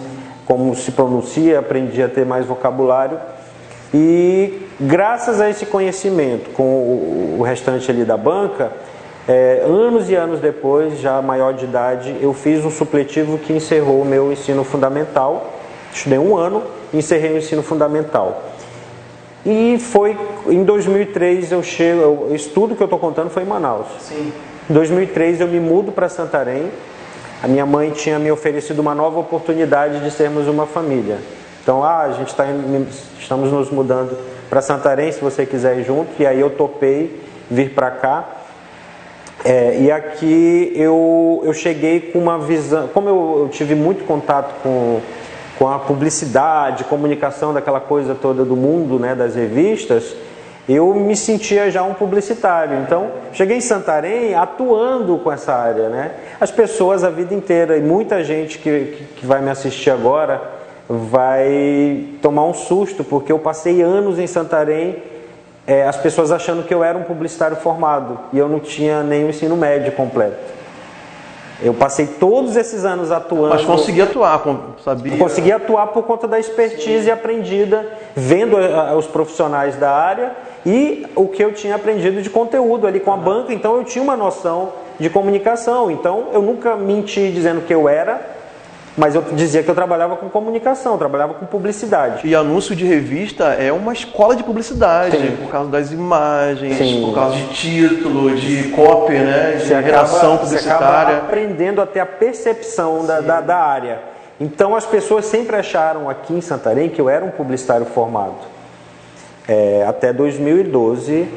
como 0.45 0.77
se 0.77 0.93
pronuncia, 0.93 1.59
aprendi 1.59 2.03
a 2.03 2.09
ter 2.09 2.27
mais 2.27 2.45
vocabulário. 2.45 3.19
E 3.95 4.69
graças 4.79 5.41
a 5.41 5.49
esse 5.49 5.65
conhecimento 5.65 6.51
com 6.51 6.63
o, 6.63 7.37
o 7.39 7.43
restante 7.43 7.91
ali 7.91 8.05
da 8.05 8.19
banca, 8.19 8.73
é, 9.27 9.63
anos 9.65 10.11
e 10.11 10.15
anos 10.15 10.39
depois, 10.39 11.01
já 11.01 11.23
maior 11.23 11.55
de 11.55 11.65
idade, 11.65 12.15
eu 12.21 12.35
fiz 12.35 12.63
um 12.63 12.71
supletivo 12.71 13.39
que 13.39 13.55
encerrou 13.55 14.03
o 14.03 14.05
meu 14.05 14.31
ensino 14.31 14.65
fundamental. 14.65 15.51
Estudei 15.95 16.19
um 16.19 16.37
ano 16.37 16.63
encerrei 16.93 17.33
o 17.35 17.39
ensino 17.39 17.63
fundamental. 17.63 18.43
E 19.45 19.79
foi 19.79 20.17
em 20.49 20.65
2003 20.65 21.53
eu 21.53 21.63
chego, 21.63 22.29
o 22.31 22.35
estudo 22.35 22.77
que 22.77 22.83
eu 22.83 22.87
estou 22.87 22.99
contando 22.99 23.31
foi 23.31 23.43
em 23.43 23.47
Manaus. 23.47 23.87
Sim. 24.01 24.33
Em 24.69 24.73
2003 24.73 25.41
eu 25.41 25.49
me 25.49 25.59
mudo 25.59 25.93
para 25.93 26.09
Santarém. 26.09 26.71
A 27.43 27.49
minha 27.49 27.65
mãe 27.65 27.91
tinha 27.91 28.19
me 28.19 28.31
oferecido 28.31 28.81
uma 28.81 28.95
nova 28.95 29.19
oportunidade 29.19 30.01
de 30.01 30.11
sermos 30.11 30.47
uma 30.47 30.67
família. 30.67 31.19
Então, 31.63 31.83
ah, 31.83 32.03
a 32.03 32.13
gente 32.13 32.29
está 32.29 32.45
estamos 33.19 33.51
nos 33.51 33.71
mudando 33.71 34.17
para 34.49 34.61
Santarém, 34.61 35.11
se 35.11 35.21
você 35.21 35.47
quiser 35.47 35.79
ir 35.79 35.85
junto. 35.85 36.11
E 36.19 36.27
aí 36.27 36.39
eu 36.39 36.51
topei 36.51 37.23
vir 37.51 37.71
para 37.71 37.91
cá. 37.91 38.29
É, 39.45 39.79
e 39.81 39.91
aqui 39.91 40.71
eu, 40.75 41.43
eu 41.45 41.53
cheguei 41.55 42.01
com 42.01 42.19
uma 42.19 42.39
visão, 42.39 42.89
como 42.89 43.09
eu, 43.09 43.39
eu, 43.45 43.49
tive 43.49 43.75
muito 43.75 44.05
contato 44.05 44.53
com, 44.63 45.01
com 45.61 45.69
a 45.69 45.79
publicidade, 45.79 46.85
comunicação 46.85 47.53
daquela 47.53 47.81
coisa 47.81 48.15
toda 48.15 48.47
do 48.47 48.57
mundo, 48.57 48.99
né, 48.99 49.15
das 49.15 49.35
revistas, 49.35 50.17
eu 50.67 50.95
me 50.95 51.15
sentia 51.15 51.71
já 51.71 51.83
um 51.83 51.93
publicitário. 51.93 52.79
Então, 52.79 53.11
cheguei 53.35 53.59
em 53.59 53.61
Santarém 53.61 54.35
atuando 54.35 55.19
com 55.19 55.31
essa 55.31 55.53
área. 55.53 55.91
Né? 55.91 56.13
As 56.41 56.51
pessoas 56.51 57.05
a 57.05 57.11
vida 57.11 57.35
inteira, 57.35 57.77
e 57.77 57.83
muita 57.83 58.25
gente 58.25 58.57
que, 58.59 59.05
que, 59.15 59.27
vai 59.27 59.43
me 59.43 59.51
assistir 59.51 59.91
agora, 59.91 60.41
vai 60.89 62.07
tomar 62.23 62.47
um 62.47 62.55
susto, 62.55 63.05
porque 63.05 63.31
eu 63.31 63.39
passei 63.39 63.83
anos 63.83 64.19
em 64.19 64.27
Santarém 64.27 64.97
é, 65.67 65.87
as 65.87 65.99
pessoas 65.99 66.33
achando 66.33 66.63
que 66.63 66.73
eu 66.73 66.83
era 66.83 66.97
um 66.97 67.03
publicitário 67.03 67.59
formado 67.59 68.19
e 68.33 68.39
eu 68.39 68.49
não 68.49 68.61
tinha 68.61 69.01
o 69.01 69.29
ensino 69.29 69.59
médio 69.59 69.93
completo. 69.93 70.39
Eu 71.63 71.75
passei 71.75 72.07
todos 72.07 72.57
esses 72.57 72.85
anos 72.85 73.11
atuando. 73.11 73.55
Mas 73.55 73.65
consegui 73.65 74.01
atuar, 74.01 74.43
sabia? 74.83 75.17
Consegui 75.19 75.53
atuar 75.53 75.89
por 75.89 76.05
conta 76.05 76.27
da 76.27 76.39
expertise 76.39 77.05
Sim. 77.05 77.11
aprendida, 77.11 77.87
vendo 78.17 78.57
os 78.97 79.07
profissionais 79.07 79.77
da 79.77 79.91
área 79.91 80.33
e 80.65 81.07
o 81.15 81.29
que 81.29 81.43
eu 81.43 81.53
tinha 81.53 81.75
aprendido 81.75 82.23
de 82.23 82.31
conteúdo 82.31 82.87
ali 82.87 83.01
com 83.01 83.13
a 83.13 83.17
banca. 83.17 83.53
Então 83.53 83.77
eu 83.77 83.85
tinha 83.85 84.03
uma 84.03 84.17
noção 84.17 84.73
de 84.99 85.11
comunicação. 85.11 85.91
Então 85.91 86.29
eu 86.33 86.41
nunca 86.41 86.77
menti 86.77 87.31
dizendo 87.31 87.61
que 87.63 87.75
eu 87.75 87.89
era 87.89 88.40
mas 88.97 89.15
eu 89.15 89.23
dizia 89.33 89.63
que 89.63 89.71
eu 89.71 89.75
trabalhava 89.75 90.17
com 90.17 90.29
comunicação, 90.29 90.99
trabalhava 90.99 91.35
com 91.35 91.47
publicidade. 91.47 92.27
E 92.27 92.35
anúncio 92.35 92.75
de 92.75 92.85
revista 92.85 93.45
é 93.55 93.73
uma 93.73 93.93
escola 93.93 94.35
de 94.35 94.43
publicidade, 94.43 95.17
Sim. 95.17 95.37
por 95.37 95.51
causa 95.51 95.71
das 95.71 95.93
imagens, 95.93 96.77
Sim. 96.77 97.03
por 97.07 97.15
causa 97.15 97.37
de 97.37 97.47
título, 97.49 98.35
de 98.35 98.65
copy, 98.71 99.13
né? 99.13 99.57
de 99.59 99.67
você 99.67 99.81
reação 99.81 100.39
publicitária. 100.39 101.15
Você 101.15 101.21
aprendendo 101.21 101.81
a 101.81 101.87
ter 101.87 102.01
a 102.01 102.07
percepção 102.07 103.07
da, 103.07 103.21
da, 103.21 103.41
da 103.41 103.57
área. 103.57 104.01
Então 104.41 104.75
as 104.75 104.87
pessoas 104.87 105.27
sempre 105.27 105.57
acharam 105.57 106.09
aqui 106.09 106.33
em 106.33 106.41
Santarém 106.41 106.89
que 106.89 107.01
eu 107.01 107.09
era 107.09 107.25
um 107.25 107.31
publicitário 107.31 107.87
formado. 107.87 108.35
É, 109.47 109.85
até 109.87 110.13
2012. 110.13 111.29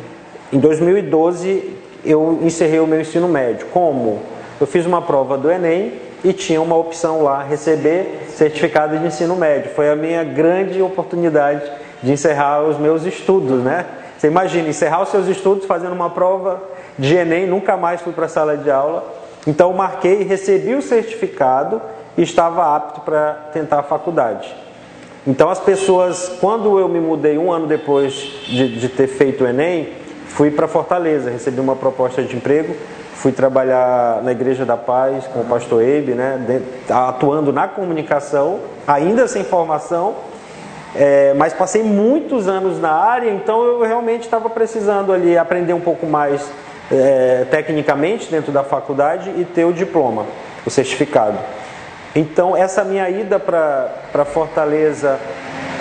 Em 0.52 0.60
2012 0.60 1.78
eu 2.06 2.40
encerrei 2.42 2.80
o 2.80 2.88
meu 2.88 3.00
ensino 3.00 3.28
médio. 3.28 3.68
Como? 3.68 4.20
Eu 4.60 4.66
fiz 4.66 4.86
uma 4.86 5.02
prova 5.02 5.38
do 5.38 5.52
Enem 5.52 6.03
e 6.24 6.32
tinha 6.32 6.62
uma 6.62 6.76
opção 6.76 7.22
lá, 7.22 7.44
receber 7.44 8.28
certificado 8.30 8.98
de 8.98 9.06
ensino 9.06 9.36
médio. 9.36 9.72
Foi 9.76 9.90
a 9.90 9.96
minha 9.96 10.24
grande 10.24 10.82
oportunidade 10.82 11.70
de 12.02 12.12
encerrar 12.12 12.64
os 12.64 12.78
meus 12.78 13.06
estudos, 13.06 13.62
né? 13.64 13.86
Você 14.18 14.28
imagina, 14.28 14.70
encerrar 14.70 15.02
os 15.02 15.10
seus 15.10 15.28
estudos 15.28 15.66
fazendo 15.66 15.94
uma 15.94 16.10
prova 16.10 16.64
de 16.98 17.14
Enem, 17.14 17.46
nunca 17.46 17.76
mais 17.76 18.02
fui 18.02 18.14
para 18.14 18.26
a 18.26 18.30
sala 18.30 18.56
de 18.56 18.72
aula. 18.72 19.04
Então 19.46 19.74
marquei, 19.74 20.24
recebi 20.24 20.74
o 20.76 20.82
certificado 20.82 21.82
e 22.18 22.22
estava 22.22 22.74
apto 22.74 23.02
para 23.02 23.34
tentar 23.52 23.80
a 23.80 23.84
faculdade. 23.84 24.56
Então 25.28 25.50
as 25.50 25.60
pessoas, 25.60 26.30
quando 26.40 26.80
eu 26.80 26.88
me 26.88 27.02
mudei 27.02 27.38
um 27.38 27.52
ano 27.52 27.68
depois 27.68 28.14
de, 28.46 28.80
de 28.80 28.88
ter 28.88 29.08
feito 29.08 29.44
o 29.44 29.48
Enem, 29.48 29.90
fui 30.28 30.50
para 30.52 30.68
Fortaleza, 30.68 31.30
recebi 31.30 31.60
uma 31.60 31.76
proposta 31.76 32.24
de 32.24 32.36
emprego 32.36 32.74
fui 33.16 33.32
trabalhar 33.32 34.22
na 34.24 34.32
Igreja 34.32 34.66
da 34.66 34.76
Paz 34.76 35.26
com 35.28 35.42
o 35.42 35.46
pastor 35.46 35.82
Eibe, 35.82 36.14
né, 36.14 36.62
atuando 36.90 37.54
na 37.54 37.68
comunicação, 37.68 38.60
ainda 38.88 39.28
sem 39.28 39.44
formação, 39.44 40.16
é, 40.96 41.34
mas 41.36 41.54
passei 41.54 41.84
muitos 41.84 42.48
anos 42.48 42.80
na 42.80 42.92
área, 42.92 43.30
então 43.30 43.64
eu 43.64 43.82
realmente 43.82 44.24
estava 44.24 44.50
precisando 44.50 45.12
ali 45.12 45.38
aprender 45.38 45.74
um 45.74 45.80
pouco 45.80 46.06
mais 46.06 46.52
é, 46.92 47.46
tecnicamente 47.50 48.30
dentro 48.30 48.52
da 48.52 48.64
faculdade 48.64 49.30
e 49.38 49.46
ter 49.46 49.66
o 49.66 49.74
diploma, 49.74 50.26
o 50.66 50.70
certificado. 50.70 51.38
Então 52.16 52.56
essa 52.56 52.84
minha 52.84 53.10
ida 53.10 53.40
para 53.40 54.26
Fortaleza 54.26 55.20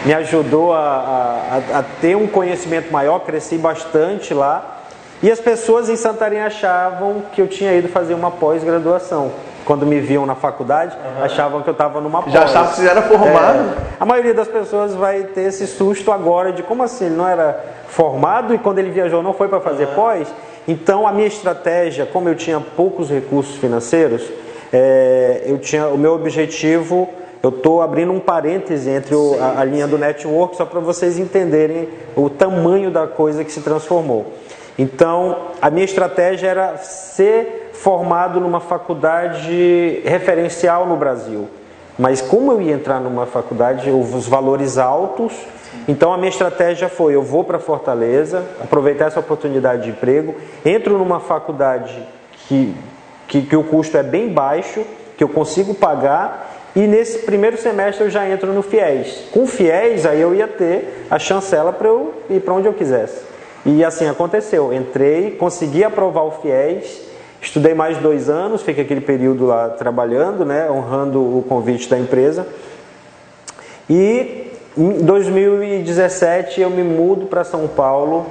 me 0.06 0.14
ajudou 0.14 0.72
a, 0.72 0.78
a, 0.78 1.78
a 1.78 1.84
ter 2.00 2.16
um 2.16 2.26
conhecimento 2.26 2.90
maior, 2.90 3.20
cresci 3.20 3.58
bastante 3.58 4.32
lá 4.32 4.81
e 5.22 5.30
as 5.30 5.38
pessoas 5.38 5.88
em 5.88 5.96
Santarém 5.96 6.40
achavam 6.40 7.22
que 7.32 7.40
eu 7.40 7.46
tinha 7.46 7.72
ido 7.74 7.88
fazer 7.88 8.14
uma 8.14 8.30
pós-graduação. 8.30 9.30
Quando 9.64 9.86
me 9.86 10.00
viam 10.00 10.26
na 10.26 10.34
faculdade, 10.34 10.96
uhum. 10.96 11.24
achavam 11.24 11.62
que 11.62 11.68
eu 11.68 11.72
estava 11.72 12.00
numa 12.00 12.20
pós. 12.20 12.32
Já 12.32 12.42
achavam 12.42 12.70
que 12.70 12.76
você 12.80 12.88
era 12.88 13.02
formado? 13.02 13.58
É, 13.58 13.74
a 14.00 14.04
maioria 14.04 14.34
das 14.34 14.48
pessoas 14.48 14.92
vai 14.94 15.22
ter 15.22 15.42
esse 15.42 15.68
susto 15.68 16.10
agora 16.10 16.52
de 16.52 16.64
como 16.64 16.82
assim, 16.82 17.06
ele 17.06 17.14
não 17.14 17.28
era 17.28 17.64
formado 17.86 18.52
e 18.52 18.58
quando 18.58 18.80
ele 18.80 18.90
viajou 18.90 19.22
não 19.22 19.32
foi 19.32 19.46
para 19.46 19.60
fazer 19.60 19.86
uhum. 19.88 19.94
pós? 19.94 20.28
Então 20.66 21.06
a 21.06 21.12
minha 21.12 21.28
estratégia, 21.28 22.04
como 22.04 22.28
eu 22.28 22.34
tinha 22.34 22.60
poucos 22.60 23.08
recursos 23.08 23.54
financeiros, 23.56 24.28
é, 24.72 25.44
eu 25.46 25.58
tinha 25.58 25.86
o 25.86 25.96
meu 25.96 26.14
objetivo 26.14 27.08
eu 27.42 27.50
estou 27.50 27.82
abrindo 27.82 28.12
um 28.12 28.20
parêntese 28.20 28.88
entre 28.88 29.16
o, 29.16 29.36
a, 29.40 29.60
a, 29.60 29.64
linha 29.64 29.86
sim. 29.86 29.90
do 29.90 29.98
network 29.98 30.56
só 30.56 30.64
para 30.64 30.78
vocês 30.78 31.18
entenderem 31.18 31.88
o 32.14 32.30
tamanho 32.30 32.88
da 32.88 33.08
coisa 33.08 33.42
que 33.42 33.50
se 33.50 33.60
transformou. 33.60 34.32
Então, 34.78 35.48
a 35.60 35.70
minha 35.70 35.84
estratégia 35.84 36.48
era 36.48 36.76
ser 36.78 37.70
formado 37.74 38.40
numa 38.40 38.60
faculdade 38.60 40.00
referencial 40.04 40.86
no 40.86 40.96
Brasil. 40.96 41.48
Mas 41.98 42.22
como 42.22 42.52
eu 42.52 42.60
ia 42.60 42.72
entrar 42.72 43.00
numa 43.00 43.26
faculdade, 43.26 43.90
os 43.90 44.26
valores 44.26 44.78
altos, 44.78 45.32
então 45.86 46.12
a 46.12 46.16
minha 46.16 46.30
estratégia 46.30 46.88
foi: 46.88 47.14
eu 47.14 47.22
vou 47.22 47.44
para 47.44 47.58
Fortaleza, 47.58 48.44
aproveitar 48.62 49.06
essa 49.06 49.20
oportunidade 49.20 49.82
de 49.82 49.90
emprego, 49.90 50.34
entro 50.64 50.96
numa 50.96 51.20
faculdade 51.20 52.02
que, 52.48 52.74
que, 53.28 53.42
que 53.42 53.56
o 53.56 53.64
custo 53.64 53.96
é 53.96 54.02
bem 54.02 54.28
baixo, 54.28 54.84
que 55.16 55.22
eu 55.22 55.28
consigo 55.28 55.74
pagar, 55.74 56.50
e 56.74 56.86
nesse 56.86 57.18
primeiro 57.18 57.58
semestre 57.58 58.04
eu 58.04 58.10
já 58.10 58.26
entro 58.28 58.52
no 58.52 58.62
FIES. 58.62 59.28
Com 59.30 59.46
FIES, 59.46 60.06
aí 60.06 60.20
eu 60.20 60.34
ia 60.34 60.48
ter 60.48 61.06
a 61.10 61.18
chancela 61.18 61.72
para 61.72 61.88
eu 61.88 62.14
ir 62.30 62.40
para 62.40 62.54
onde 62.54 62.66
eu 62.66 62.72
quisesse. 62.72 63.31
E 63.64 63.84
assim 63.84 64.08
aconteceu. 64.08 64.72
Entrei, 64.72 65.32
consegui 65.32 65.84
aprovar 65.84 66.24
o 66.24 66.32
FIES, 66.32 67.02
estudei 67.40 67.74
mais 67.74 67.98
dois 67.98 68.28
anos, 68.28 68.62
fiquei 68.62 68.84
aquele 68.84 69.00
período 69.00 69.46
lá 69.46 69.68
trabalhando, 69.70 70.44
né, 70.44 70.70
honrando 70.70 71.20
o 71.20 71.44
convite 71.48 71.88
da 71.88 71.98
empresa. 71.98 72.46
E 73.88 74.50
em 74.76 75.04
2017 75.04 76.60
eu 76.60 76.70
me 76.70 76.82
mudo 76.82 77.26
para 77.26 77.44
São 77.44 77.68
Paulo 77.68 78.26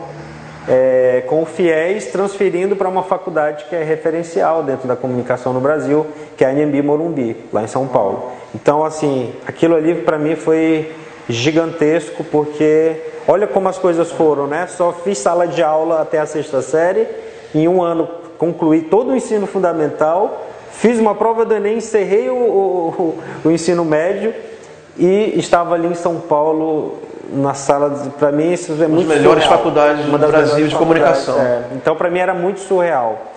é, 0.68 1.24
com 1.28 1.42
o 1.42 1.46
FIES 1.46 2.08
transferindo 2.08 2.76
para 2.76 2.88
uma 2.88 3.04
faculdade 3.04 3.66
que 3.70 3.76
é 3.76 3.84
referencial 3.84 4.64
dentro 4.64 4.88
da 4.88 4.96
comunicação 4.96 5.54
no 5.54 5.60
Brasil, 5.60 6.06
que 6.38 6.44
é 6.44 6.48
a 6.48 6.52
Anhembi 6.52 6.82
Morumbi, 6.82 7.38
lá 7.52 7.64
em 7.64 7.68
São 7.68 7.88
Paulo. 7.88 8.32
Então, 8.54 8.84
assim, 8.84 9.34
aquilo 9.48 9.76
ali 9.76 9.96
para 9.96 10.18
mim 10.18 10.36
foi 10.36 10.92
gigantesco, 11.30 12.24
porque 12.24 13.12
Olha 13.28 13.48
como 13.48 13.70
as 13.70 13.78
coisas 13.78 14.12
foram, 14.12 14.48
né? 14.48 14.68
Só 14.68 14.92
fiz 14.92 15.18
sala 15.18 15.48
de 15.48 15.62
aula 15.62 16.02
até 16.02 16.20
a 16.20 16.26
sexta 16.26 16.62
série, 16.62 17.08
em 17.54 17.68
um 17.68 17.82
ano 17.82 18.08
concluí 18.38 18.82
todo 18.82 19.12
o 19.12 19.16
ensino 19.16 19.46
fundamental, 19.46 20.42
fiz 20.72 21.00
uma 21.00 21.14
prova 21.14 21.46
do 21.46 21.54
Enem, 21.54 21.78
encerrei 21.78 22.30
o, 22.30 22.34
o, 22.34 23.20
o 23.46 23.52
ensino 23.52 23.86
médio 23.86 24.34
e 24.98 25.34
estava 25.38 25.76
ali 25.76 25.88
em 25.88 25.94
São 25.94 26.20
Paulo 26.20 26.98
na 27.32 27.54
sala, 27.54 28.12
para 28.18 28.32
mim 28.32 28.52
isso 28.52 28.74
é 28.74 28.88
muito 28.88 29.06
Uma 29.06 29.14
das 29.14 29.18
melhores 29.18 29.44
surreal. 29.44 29.58
faculdades 29.60 30.06
do 30.06 30.18
Brasil 30.18 30.68
de 30.68 30.76
comunicação. 30.76 31.40
É. 31.40 31.66
Então 31.76 31.96
para 31.96 32.10
mim 32.10 32.20
era 32.20 32.34
muito 32.34 32.60
surreal. 32.60 33.28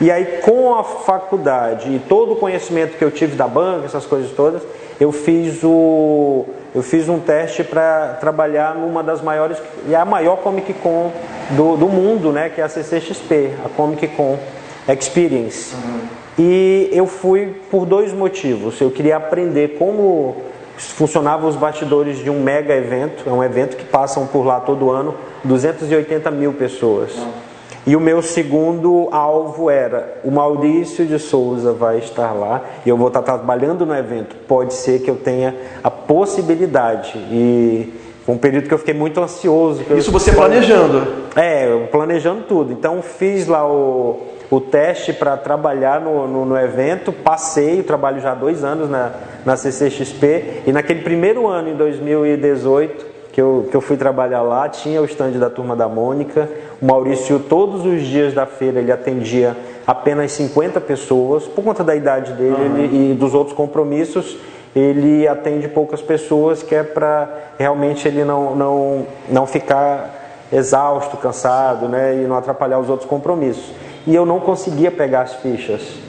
E 0.00 0.10
aí 0.10 0.40
com 0.42 0.74
a 0.74 0.82
faculdade 0.82 1.94
e 1.94 1.98
todo 1.98 2.32
o 2.32 2.36
conhecimento 2.36 2.96
que 2.96 3.04
eu 3.04 3.10
tive 3.10 3.36
da 3.36 3.46
banca, 3.46 3.84
essas 3.84 4.06
coisas 4.06 4.30
todas, 4.32 4.62
eu 4.98 5.12
fiz 5.12 5.62
o 5.62 6.46
eu 6.76 6.82
fiz 6.82 7.08
um 7.08 7.18
teste 7.18 7.64
para 7.64 8.18
trabalhar 8.20 8.74
numa 8.74 9.02
das 9.02 9.22
maiores, 9.22 9.56
e 9.88 9.94
é 9.94 9.96
a 9.96 10.04
maior 10.04 10.36
Comic 10.36 10.74
Con 10.74 11.10
do, 11.52 11.74
do 11.74 11.88
mundo, 11.88 12.30
né, 12.30 12.50
que 12.50 12.60
é 12.60 12.64
a 12.64 12.68
CCXP, 12.68 13.52
a 13.64 13.68
Comic 13.70 14.08
Con 14.08 14.38
Experience. 14.86 15.74
Uhum. 15.74 16.00
E 16.38 16.90
eu 16.92 17.06
fui 17.06 17.62
por 17.70 17.86
dois 17.86 18.12
motivos. 18.12 18.78
Eu 18.78 18.90
queria 18.90 19.16
aprender 19.16 19.78
como 19.78 20.36
funcionavam 20.76 21.48
os 21.48 21.56
bastidores 21.56 22.18
de 22.18 22.28
um 22.28 22.42
mega 22.42 22.74
evento, 22.74 23.26
é 23.26 23.32
um 23.32 23.42
evento 23.42 23.78
que 23.78 23.84
passam 23.86 24.26
por 24.26 24.44
lá 24.44 24.60
todo 24.60 24.90
ano 24.90 25.14
280 25.44 26.30
mil 26.30 26.52
pessoas. 26.52 27.16
Uhum. 27.16 27.45
E 27.86 27.94
o 27.94 28.00
meu 28.00 28.20
segundo 28.20 29.08
alvo 29.12 29.70
era: 29.70 30.18
o 30.24 30.30
Maurício 30.30 31.06
de 31.06 31.18
Souza 31.18 31.72
vai 31.72 31.98
estar 31.98 32.32
lá 32.32 32.62
e 32.84 32.88
eu 32.88 32.96
vou 32.96 33.08
estar 33.08 33.22
trabalhando 33.22 33.86
no 33.86 33.94
evento. 33.94 34.34
Pode 34.48 34.74
ser 34.74 35.00
que 35.00 35.10
eu 35.10 35.16
tenha 35.16 35.54
a 35.84 35.90
possibilidade. 35.90 37.16
E 37.30 37.94
foi 38.24 38.34
um 38.34 38.38
período 38.38 38.66
que 38.66 38.74
eu 38.74 38.78
fiquei 38.78 38.92
muito 38.92 39.20
ansioso. 39.20 39.84
Isso 39.96 40.10
você 40.10 40.32
planejando? 40.32 41.06
É, 41.36 41.86
planejando 41.92 42.42
tudo. 42.42 42.72
Então 42.72 43.00
fiz 43.00 43.46
lá 43.46 43.64
o, 43.64 44.20
o 44.50 44.60
teste 44.60 45.12
para 45.12 45.36
trabalhar 45.36 46.00
no, 46.00 46.26
no, 46.26 46.44
no, 46.44 46.58
evento, 46.58 47.12
passei, 47.12 47.84
trabalho 47.84 48.20
já 48.20 48.32
há 48.32 48.34
dois 48.34 48.64
anos 48.64 48.90
na, 48.90 49.12
na 49.44 49.56
CCXP, 49.56 50.62
e 50.66 50.72
naquele 50.72 51.02
primeiro 51.02 51.46
ano, 51.46 51.68
em 51.68 51.76
2018, 51.76 53.15
que 53.36 53.42
eu, 53.42 53.68
que 53.70 53.76
eu 53.76 53.82
fui 53.82 53.98
trabalhar 53.98 54.40
lá, 54.40 54.66
tinha 54.66 55.02
o 55.02 55.04
stand 55.04 55.32
da 55.32 55.50
Turma 55.50 55.76
da 55.76 55.86
Mônica, 55.86 56.48
o 56.80 56.86
Maurício, 56.86 57.38
todos 57.38 57.84
os 57.84 58.00
dias 58.00 58.32
da 58.32 58.46
feira, 58.46 58.80
ele 58.80 58.90
atendia 58.90 59.54
apenas 59.86 60.32
50 60.32 60.80
pessoas, 60.80 61.44
por 61.44 61.62
conta 61.62 61.84
da 61.84 61.94
idade 61.94 62.32
dele 62.32 62.54
uhum. 62.54 62.78
ele, 62.78 63.10
e 63.10 63.14
dos 63.14 63.34
outros 63.34 63.54
compromissos, 63.54 64.38
ele 64.74 65.28
atende 65.28 65.68
poucas 65.68 66.00
pessoas, 66.00 66.62
que 66.62 66.74
é 66.74 66.82
para 66.82 67.28
realmente 67.58 68.08
ele 68.08 68.24
não, 68.24 68.56
não, 68.56 69.06
não 69.28 69.46
ficar 69.46 70.46
exausto, 70.50 71.18
cansado, 71.18 71.90
né, 71.90 72.14
e 72.14 72.26
não 72.26 72.38
atrapalhar 72.38 72.78
os 72.78 72.88
outros 72.88 73.06
compromissos. 73.06 73.70
E 74.06 74.14
eu 74.14 74.24
não 74.24 74.40
conseguia 74.40 74.90
pegar 74.90 75.20
as 75.20 75.34
fichas 75.34 76.05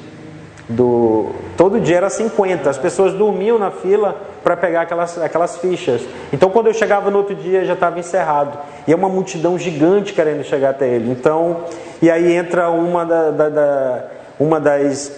do 0.69 1.31
todo 1.55 1.79
dia 1.79 1.97
era 1.97 2.09
50. 2.09 2.69
As 2.69 2.77
pessoas 2.77 3.13
dormiam 3.13 3.57
na 3.57 3.71
fila 3.71 4.15
para 4.43 4.55
pegar 4.57 4.81
aquelas, 4.81 5.17
aquelas 5.21 5.57
fichas. 5.57 6.01
Então, 6.31 6.49
quando 6.49 6.67
eu 6.67 6.73
chegava 6.73 7.09
no 7.09 7.17
outro 7.17 7.35
dia, 7.35 7.65
já 7.65 7.73
estava 7.73 7.99
encerrado. 7.99 8.57
E 8.87 8.91
é 8.91 8.95
uma 8.95 9.09
multidão 9.09 9.57
gigante 9.57 10.13
querendo 10.13 10.43
chegar 10.43 10.71
até 10.71 10.87
ele. 10.87 11.11
Então, 11.11 11.63
e 12.01 12.09
aí 12.09 12.33
entra 12.33 12.69
uma, 12.69 13.05
da, 13.05 13.31
da, 13.31 13.49
da 13.49 14.05
uma 14.39 14.59
das, 14.59 15.11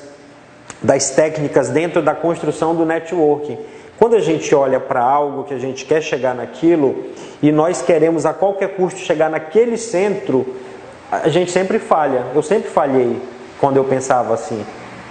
das 0.82 1.10
técnicas 1.12 1.70
dentro 1.70 2.02
da 2.02 2.14
construção 2.14 2.76
do 2.76 2.86
networking. 2.86 3.58
Quando 3.98 4.16
a 4.16 4.22
gente 4.22 4.56
olha 4.56 4.80
para 4.80 5.02
algo 5.02 5.44
que 5.44 5.54
a 5.54 5.60
gente 5.60 5.86
quer 5.86 6.02
chegar 6.02 6.34
naquilo 6.34 7.06
e 7.42 7.52
nós 7.52 7.82
queremos 7.82 8.26
a 8.26 8.34
qualquer 8.34 8.70
custo 8.76 9.00
chegar 9.00 9.30
naquele 9.30 9.78
centro, 9.78 10.56
a 11.12 11.28
gente 11.28 11.52
sempre 11.52 11.80
falha. 11.80 12.24
Eu 12.34 12.42
sempre 12.42 12.70
falhei 12.70 13.22
quando 13.60 13.76
eu 13.76 13.84
pensava 13.84 14.34
assim. 14.34 14.66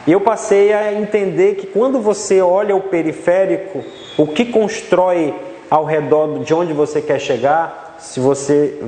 E 0.08 0.12
eu 0.12 0.22
passei 0.22 0.72
a 0.72 0.90
entender 0.94 1.56
que 1.56 1.66
quando 1.66 2.00
você 2.00 2.40
olha 2.40 2.74
o 2.74 2.80
periférico, 2.80 3.84
o 4.16 4.26
que 4.26 4.46
constrói 4.46 5.34
ao 5.70 5.84
redor 5.84 6.38
de 6.38 6.54
onde 6.54 6.72
você 6.72 7.02
quer 7.02 7.20
chegar, 7.20 7.96
se 7.98 8.18
você 8.18 8.80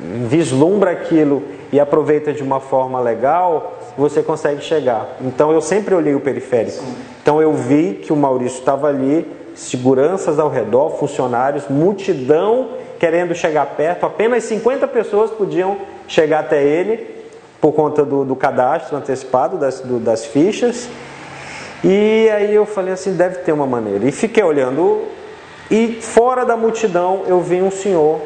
vislumbra 0.00 0.92
aquilo 0.92 1.42
e 1.70 1.78
aproveita 1.78 2.32
de 2.32 2.42
uma 2.42 2.60
forma 2.60 2.98
legal, 2.98 3.74
você 3.98 4.22
consegue 4.22 4.62
chegar. 4.62 5.06
Então 5.20 5.52
eu 5.52 5.60
sempre 5.60 5.94
olhei 5.94 6.14
o 6.14 6.20
periférico. 6.20 6.82
Então 7.20 7.42
eu 7.42 7.52
vi 7.52 8.00
que 8.02 8.10
o 8.10 8.16
Maurício 8.16 8.60
estava 8.60 8.88
ali, 8.88 9.30
seguranças 9.54 10.38
ao 10.38 10.48
redor, 10.48 10.96
funcionários, 10.98 11.68
multidão 11.68 12.70
querendo 12.98 13.34
chegar 13.34 13.66
perto, 13.66 14.06
apenas 14.06 14.44
50 14.44 14.88
pessoas 14.88 15.30
podiam 15.30 15.76
chegar 16.08 16.40
até 16.40 16.64
ele 16.64 17.13
por 17.64 17.72
conta 17.72 18.04
do, 18.04 18.26
do 18.26 18.36
cadastro 18.36 18.94
antecipado 18.94 19.56
das, 19.56 19.80
do, 19.80 19.98
das 19.98 20.26
fichas. 20.26 20.86
E 21.82 22.28
aí 22.28 22.54
eu 22.54 22.66
falei 22.66 22.92
assim, 22.92 23.14
deve 23.14 23.36
ter 23.36 23.52
uma 23.52 23.66
maneira. 23.66 24.06
E 24.06 24.12
fiquei 24.12 24.44
olhando 24.44 25.00
e 25.70 25.98
fora 26.02 26.44
da 26.44 26.58
multidão 26.58 27.22
eu 27.26 27.40
vi 27.40 27.62
um 27.62 27.70
senhor 27.70 28.20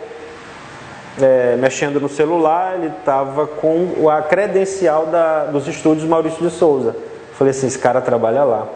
é, 1.23 1.55
mexendo 1.55 2.01
no 2.01 2.09
celular, 2.09 2.75
ele 2.75 2.89
estava 2.89 3.47
com 3.47 4.11
a 4.11 4.23
credencial 4.23 5.07
da, 5.07 5.45
dos 5.45 5.69
estúdios 5.69 6.05
Maurício 6.09 6.43
de 6.43 6.51
Souza. 6.51 6.97
Falei 7.35 7.53
assim, 7.53 7.69
esse 7.69 7.79
cara 7.79 8.01
trabalha 8.01 8.43
lá. 8.43 8.67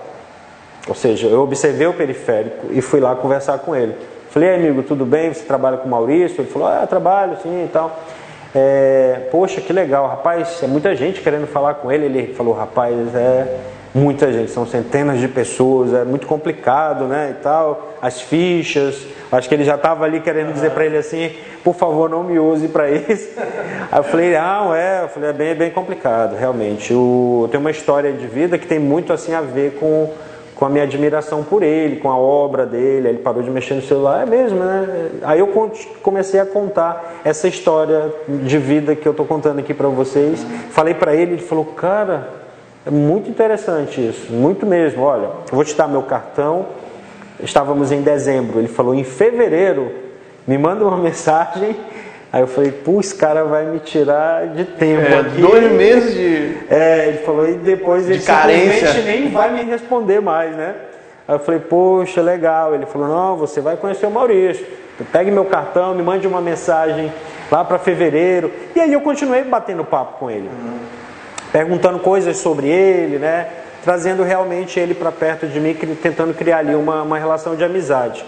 Ou 0.87 0.94
seja, 0.94 1.27
eu 1.27 1.40
observei 1.40 1.88
o 1.88 1.92
periférico 1.92 2.68
e 2.70 2.81
fui 2.81 3.01
lá 3.01 3.16
conversar 3.16 3.59
com 3.59 3.75
ele. 3.75 3.96
Falei, 4.31 4.55
amigo, 4.55 4.85
tudo 4.85 5.05
bem? 5.05 5.35
Você 5.35 5.42
trabalha 5.42 5.79
com 5.79 5.88
o 5.88 5.90
Maurício? 5.90 6.40
Ele 6.40 6.48
falou, 6.48 6.68
ah, 6.68 6.87
trabalho, 6.87 7.37
sim 7.42 7.64
e 7.64 7.68
tal. 7.68 7.98
É, 8.54 9.28
poxa, 9.30 9.60
que 9.60 9.72
legal, 9.72 10.06
rapaz, 10.06 10.62
é 10.62 10.66
muita 10.66 10.94
gente 10.94 11.20
querendo 11.20 11.46
falar 11.46 11.74
com 11.74 11.90
ele. 11.90 12.06
Ele 12.06 12.34
falou, 12.34 12.54
rapaz, 12.54 13.14
é 13.14 13.58
muita 13.94 14.32
gente, 14.32 14.50
são 14.50 14.66
centenas 14.66 15.20
de 15.20 15.28
pessoas, 15.28 15.92
é 15.92 16.04
muito 16.04 16.26
complicado, 16.26 17.04
né, 17.04 17.34
e 17.38 17.42
tal. 17.42 17.94
As 18.00 18.20
fichas, 18.20 19.06
acho 19.30 19.48
que 19.48 19.54
ele 19.54 19.64
já 19.64 19.74
estava 19.74 20.04
ali 20.04 20.20
querendo 20.20 20.52
dizer 20.52 20.70
para 20.70 20.86
ele 20.86 20.96
assim, 20.96 21.30
por 21.62 21.74
favor, 21.74 22.08
não 22.08 22.24
me 22.24 22.38
use 22.38 22.68
para 22.68 22.90
isso. 22.90 23.30
Aí 23.90 23.98
eu 23.98 24.04
falei, 24.04 24.34
ah, 24.36 24.72
é, 24.74 25.04
eu 25.04 25.08
falei, 25.08 25.30
é 25.30 25.32
bem, 25.32 25.54
bem 25.54 25.70
complicado, 25.70 26.36
realmente. 26.36 26.92
O, 26.94 27.42
eu 27.44 27.48
tenho 27.48 27.60
uma 27.60 27.70
história 27.70 28.12
de 28.12 28.26
vida 28.26 28.58
que 28.58 28.66
tem 28.66 28.78
muito 28.78 29.12
assim 29.12 29.34
a 29.34 29.40
ver 29.40 29.76
com 29.78 30.10
com 30.62 30.66
a 30.66 30.68
minha 30.68 30.85
admiração 30.85 31.42
por 31.42 31.64
ele, 31.64 31.96
com 31.96 32.09
a 32.09 32.16
obra 32.16 32.64
dele. 32.64 33.09
Ele 33.09 33.18
parou 33.18 33.42
de 33.42 33.51
mexer 33.51 33.75
no 33.75 33.83
celular, 33.83 34.22
é 34.22 34.27
mesmo, 34.27 34.61
né? 34.61 35.11
Aí 35.22 35.40
eu 35.40 35.48
comecei 36.01 36.38
a 36.38 36.46
contar 36.46 37.14
essa 37.25 37.48
história 37.48 38.14
de 38.29 38.59
vida 38.59 38.94
que 38.94 39.05
eu 39.05 39.11
estou 39.11 39.27
contando 39.27 39.59
aqui 39.59 39.75
para 39.75 39.88
vocês. 39.88 40.46
Falei 40.70 40.94
para 40.94 41.16
ele, 41.16 41.33
ele 41.33 41.42
falou, 41.42 41.64
cara, 41.64 42.29
é 42.87 42.90
muito 42.92 43.29
interessante 43.29 44.01
isso, 44.09 44.33
muito 44.33 44.64
mesmo. 44.64 45.03
Olha, 45.03 45.31
eu 45.51 45.57
vou 45.57 45.64
te 45.64 45.75
dar 45.75 45.88
meu 45.88 46.03
cartão. 46.03 46.66
Estávamos 47.42 47.90
em 47.90 48.01
dezembro. 48.01 48.61
Ele 48.61 48.68
falou, 48.68 48.94
em 48.94 49.03
fevereiro, 49.03 49.90
me 50.46 50.57
manda 50.57 50.85
uma 50.85 50.94
mensagem 51.03 51.75
Aí 52.32 52.40
eu 52.40 52.46
falei, 52.46 52.72
pô, 52.72 52.98
esse 52.98 53.14
cara 53.14 53.44
vai 53.44 53.66
me 53.66 53.78
tirar 53.78 54.46
de 54.46 54.64
tempo 54.64 55.02
é, 55.02 55.18
aqui. 55.18 55.40
Dois 55.42 55.70
meses 55.70 56.14
de. 56.14 56.56
É, 56.70 57.08
ele 57.08 57.18
falou, 57.18 57.46
e 57.46 57.54
depois 57.56 58.06
de 58.06 58.12
ele 58.12 58.22
carência. 58.22 58.86
simplesmente 58.86 59.06
nem 59.06 59.30
vai 59.30 59.52
me 59.52 59.62
responder 59.64 60.20
mais, 60.22 60.56
né? 60.56 60.74
Aí 61.28 61.34
eu 61.34 61.38
falei, 61.38 61.60
poxa, 61.60 62.22
legal. 62.22 62.74
Ele 62.74 62.86
falou, 62.86 63.06
não, 63.06 63.36
você 63.36 63.60
vai 63.60 63.76
conhecer 63.76 64.06
o 64.06 64.10
Maurício. 64.10 64.66
Pegue 65.12 65.30
meu 65.30 65.44
cartão, 65.44 65.94
me 65.94 66.02
mande 66.02 66.26
uma 66.26 66.40
mensagem 66.40 67.12
lá 67.50 67.62
para 67.64 67.78
fevereiro. 67.78 68.50
E 68.74 68.80
aí 68.80 68.92
eu 68.92 69.02
continuei 69.02 69.44
batendo 69.44 69.84
papo 69.84 70.18
com 70.18 70.30
ele. 70.30 70.48
Uhum. 70.48 70.78
Perguntando 71.52 71.98
coisas 71.98 72.38
sobre 72.38 72.66
ele, 72.66 73.18
né? 73.18 73.46
Trazendo 73.84 74.22
realmente 74.22 74.80
ele 74.80 74.94
para 74.94 75.12
perto 75.12 75.46
de 75.46 75.60
mim, 75.60 75.74
tentando 75.74 76.32
criar 76.32 76.58
ali 76.58 76.74
uma, 76.74 77.02
uma 77.02 77.18
relação 77.18 77.56
de 77.56 77.64
amizade. 77.64 78.24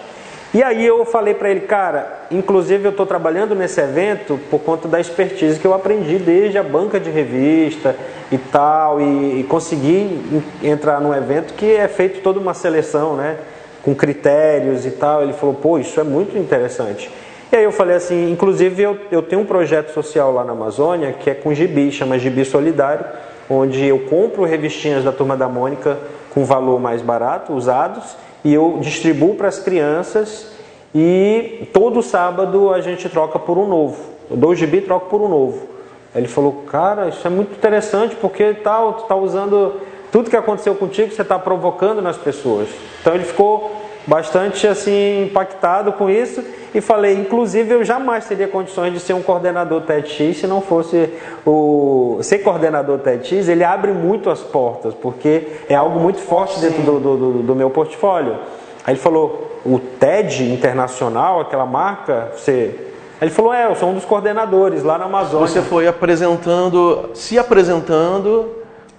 E 0.54 0.62
aí 0.62 0.86
eu 0.86 1.04
falei 1.04 1.34
para 1.34 1.50
ele, 1.50 1.62
cara, 1.62 2.26
inclusive 2.30 2.84
eu 2.84 2.92
estou 2.92 3.04
trabalhando 3.04 3.56
nesse 3.56 3.80
evento 3.80 4.38
por 4.48 4.60
conta 4.60 4.86
da 4.86 5.00
expertise 5.00 5.58
que 5.58 5.66
eu 5.66 5.74
aprendi 5.74 6.16
desde 6.16 6.56
a 6.56 6.62
banca 6.62 7.00
de 7.00 7.10
revista 7.10 7.96
e 8.30 8.38
tal, 8.38 9.00
e, 9.00 9.40
e 9.40 9.44
consegui 9.48 10.42
entrar 10.62 11.00
num 11.00 11.12
evento 11.12 11.54
que 11.54 11.74
é 11.74 11.88
feito 11.88 12.20
toda 12.20 12.38
uma 12.38 12.54
seleção, 12.54 13.16
né, 13.16 13.36
com 13.82 13.96
critérios 13.96 14.86
e 14.86 14.92
tal. 14.92 15.24
Ele 15.24 15.32
falou, 15.32 15.56
pô, 15.56 15.76
isso 15.76 15.98
é 15.98 16.04
muito 16.04 16.38
interessante. 16.38 17.10
E 17.50 17.56
aí 17.56 17.64
eu 17.64 17.72
falei 17.72 17.96
assim, 17.96 18.30
inclusive 18.30 18.80
eu, 18.80 18.96
eu 19.10 19.22
tenho 19.22 19.42
um 19.42 19.46
projeto 19.46 19.92
social 19.92 20.32
lá 20.32 20.44
na 20.44 20.52
Amazônia 20.52 21.12
que 21.12 21.30
é 21.30 21.34
com 21.34 21.52
gibi, 21.52 21.90
chama 21.90 22.16
Gibi 22.16 22.44
Solidário, 22.44 23.04
onde 23.50 23.84
eu 23.84 23.98
compro 24.08 24.44
revistinhas 24.44 25.02
da 25.02 25.10
Turma 25.10 25.36
da 25.36 25.48
Mônica 25.48 25.98
com 26.32 26.44
valor 26.44 26.78
mais 26.78 27.02
barato, 27.02 27.52
usados, 27.52 28.16
e 28.44 28.52
eu 28.52 28.78
distribuo 28.80 29.34
para 29.34 29.48
as 29.48 29.58
crianças 29.58 30.52
e 30.94 31.68
todo 31.72 32.02
sábado 32.02 32.72
a 32.72 32.80
gente 32.80 33.08
troca 33.08 33.38
por 33.38 33.56
um 33.56 33.66
novo. 33.66 33.96
Eu 34.30 34.36
dou 34.36 34.50
o 34.50 34.54
gibi 34.54 34.78
e 34.78 34.82
troco 34.82 35.08
por 35.08 35.20
um 35.20 35.28
novo. 35.28 35.66
Ele 36.14 36.28
falou, 36.28 36.64
cara, 36.66 37.08
isso 37.08 37.26
é 37.26 37.30
muito 37.30 37.52
interessante 37.52 38.14
porque 38.14 38.54
tal, 38.54 38.92
tu 38.92 39.02
está 39.02 39.16
usando 39.16 39.80
tudo 40.12 40.30
que 40.30 40.36
aconteceu 40.36 40.74
contigo, 40.76 41.12
você 41.12 41.22
está 41.22 41.38
provocando 41.38 42.00
nas 42.00 42.16
pessoas. 42.16 42.68
Então 43.00 43.14
ele 43.14 43.24
ficou 43.24 43.83
bastante 44.06 44.66
assim 44.66 45.24
impactado 45.24 45.92
com 45.92 46.10
isso. 46.10 46.42
E 46.74 46.80
falei, 46.80 47.14
inclusive 47.14 47.72
eu 47.72 47.84
jamais 47.84 48.26
teria 48.26 48.48
condições 48.48 48.92
de 48.92 49.00
ser 49.00 49.12
um 49.12 49.22
coordenador 49.22 49.82
TEDx 49.82 50.38
se 50.38 50.46
não 50.46 50.60
fosse 50.60 51.08
o 51.46 52.18
ser 52.20 52.38
coordenador 52.38 52.98
TEDx, 52.98 53.48
ele 53.48 53.62
abre 53.62 53.92
muito 53.92 54.28
as 54.28 54.40
portas, 54.40 54.92
porque 54.92 55.46
é 55.68 55.74
algo 55.74 56.00
muito 56.00 56.18
forte 56.18 56.58
dentro 56.58 56.82
do, 56.82 56.98
do, 56.98 57.42
do, 57.42 57.54
meu 57.54 57.70
portfólio. 57.70 58.38
Aí 58.84 58.94
ele 58.94 59.00
falou, 59.00 59.60
o 59.64 59.78
TED 59.78 60.52
internacional, 60.52 61.40
aquela 61.40 61.64
marca, 61.64 62.32
você 62.34 62.74
ele 63.22 63.30
falou, 63.30 63.54
é, 63.54 63.66
eu 63.66 63.74
sou 63.76 63.88
um 63.88 63.94
dos 63.94 64.04
coordenadores 64.04 64.82
lá 64.82 64.98
na 64.98 65.04
Amazônia. 65.04 65.46
Você 65.46 65.62
foi 65.62 65.86
apresentando, 65.86 67.10
se 67.14 67.38
apresentando 67.38 68.50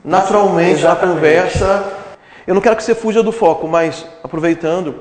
naturalmente 0.03 0.83
na 0.83 0.95
conversa. 0.95 1.83
Eu 2.47 2.55
não 2.55 2.61
quero 2.61 2.75
que 2.75 2.83
você 2.83 2.95
fuja 2.95 3.21
do 3.21 3.31
foco, 3.31 3.67
mas 3.67 4.07
aproveitando, 4.35 4.95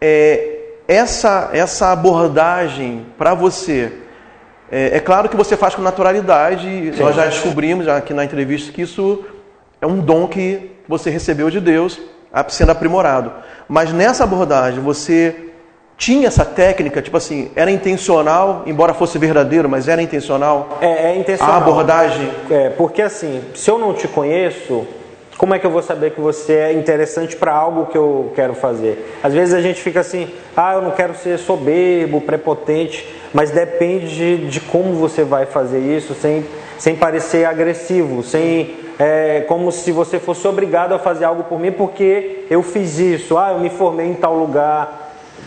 é, 0.00 0.58
essa, 0.88 1.50
essa 1.52 1.92
abordagem 1.92 3.06
para 3.16 3.32
você, 3.32 3.92
é, 4.70 4.96
é, 4.96 5.00
claro 5.00 5.28
que 5.28 5.36
você 5.36 5.56
faz 5.56 5.74
com 5.74 5.82
naturalidade, 5.82 6.66
Sim. 6.66 7.02
nós 7.02 7.14
já 7.14 7.26
descobrimos 7.26 7.86
já 7.86 7.96
aqui 7.96 8.12
na 8.12 8.24
entrevista 8.24 8.72
que 8.72 8.82
isso 8.82 9.24
é 9.80 9.86
um 9.86 10.00
dom 10.00 10.26
que 10.26 10.72
você 10.88 11.10
recebeu 11.10 11.48
de 11.48 11.60
Deus, 11.60 12.00
sendo 12.48 12.72
aprimorado. 12.72 13.32
Mas 13.68 13.92
nessa 13.92 14.24
abordagem, 14.24 14.80
você 14.80 15.50
tinha 15.96 16.26
essa 16.26 16.44
técnica, 16.44 17.00
tipo 17.00 17.16
assim, 17.16 17.52
era 17.54 17.70
intencional, 17.70 18.64
embora 18.66 18.92
fosse 18.92 19.18
verdadeiro, 19.18 19.68
mas 19.68 19.86
era 19.86 20.02
intencional? 20.02 20.78
É, 20.80 21.12
é 21.12 21.16
intencional. 21.16 21.54
A 21.54 21.58
abordagem? 21.58 22.28
É, 22.50 22.70
porque 22.70 23.02
assim, 23.02 23.42
se 23.54 23.70
eu 23.70 23.78
não 23.78 23.94
te 23.94 24.08
conheço, 24.08 24.84
como 25.36 25.54
é 25.54 25.58
que 25.58 25.66
eu 25.66 25.70
vou 25.70 25.82
saber 25.82 26.12
que 26.12 26.20
você 26.20 26.52
é 26.52 26.72
interessante 26.72 27.36
para 27.36 27.52
algo 27.52 27.86
que 27.86 27.98
eu 27.98 28.32
quero 28.34 28.54
fazer? 28.54 29.18
Às 29.22 29.32
vezes 29.32 29.54
a 29.54 29.60
gente 29.60 29.80
fica 29.80 30.00
assim, 30.00 30.28
ah, 30.56 30.74
eu 30.74 30.82
não 30.82 30.90
quero 30.92 31.14
ser 31.14 31.38
soberbo, 31.38 32.20
prepotente, 32.20 33.06
mas 33.32 33.50
depende 33.50 34.48
de, 34.48 34.60
como 34.60 34.94
você 34.94 35.24
vai 35.24 35.46
fazer 35.46 35.80
isso 35.80 36.14
sem, 36.14 36.44
sem 36.78 36.94
parecer 36.94 37.44
agressivo, 37.44 38.22
sem 38.22 38.76
é, 38.98 39.40
como 39.48 39.72
se 39.72 39.90
você 39.90 40.18
fosse 40.18 40.46
obrigado 40.46 40.94
a 40.94 40.98
fazer 40.98 41.24
algo 41.24 41.44
por 41.44 41.58
mim 41.58 41.72
porque 41.72 42.44
eu 42.50 42.62
fiz 42.62 42.98
isso, 42.98 43.36
ah, 43.38 43.52
eu 43.52 43.58
me 43.58 43.70
formei 43.70 44.06
em 44.06 44.14
tal 44.14 44.36
lugar. 44.36 45.01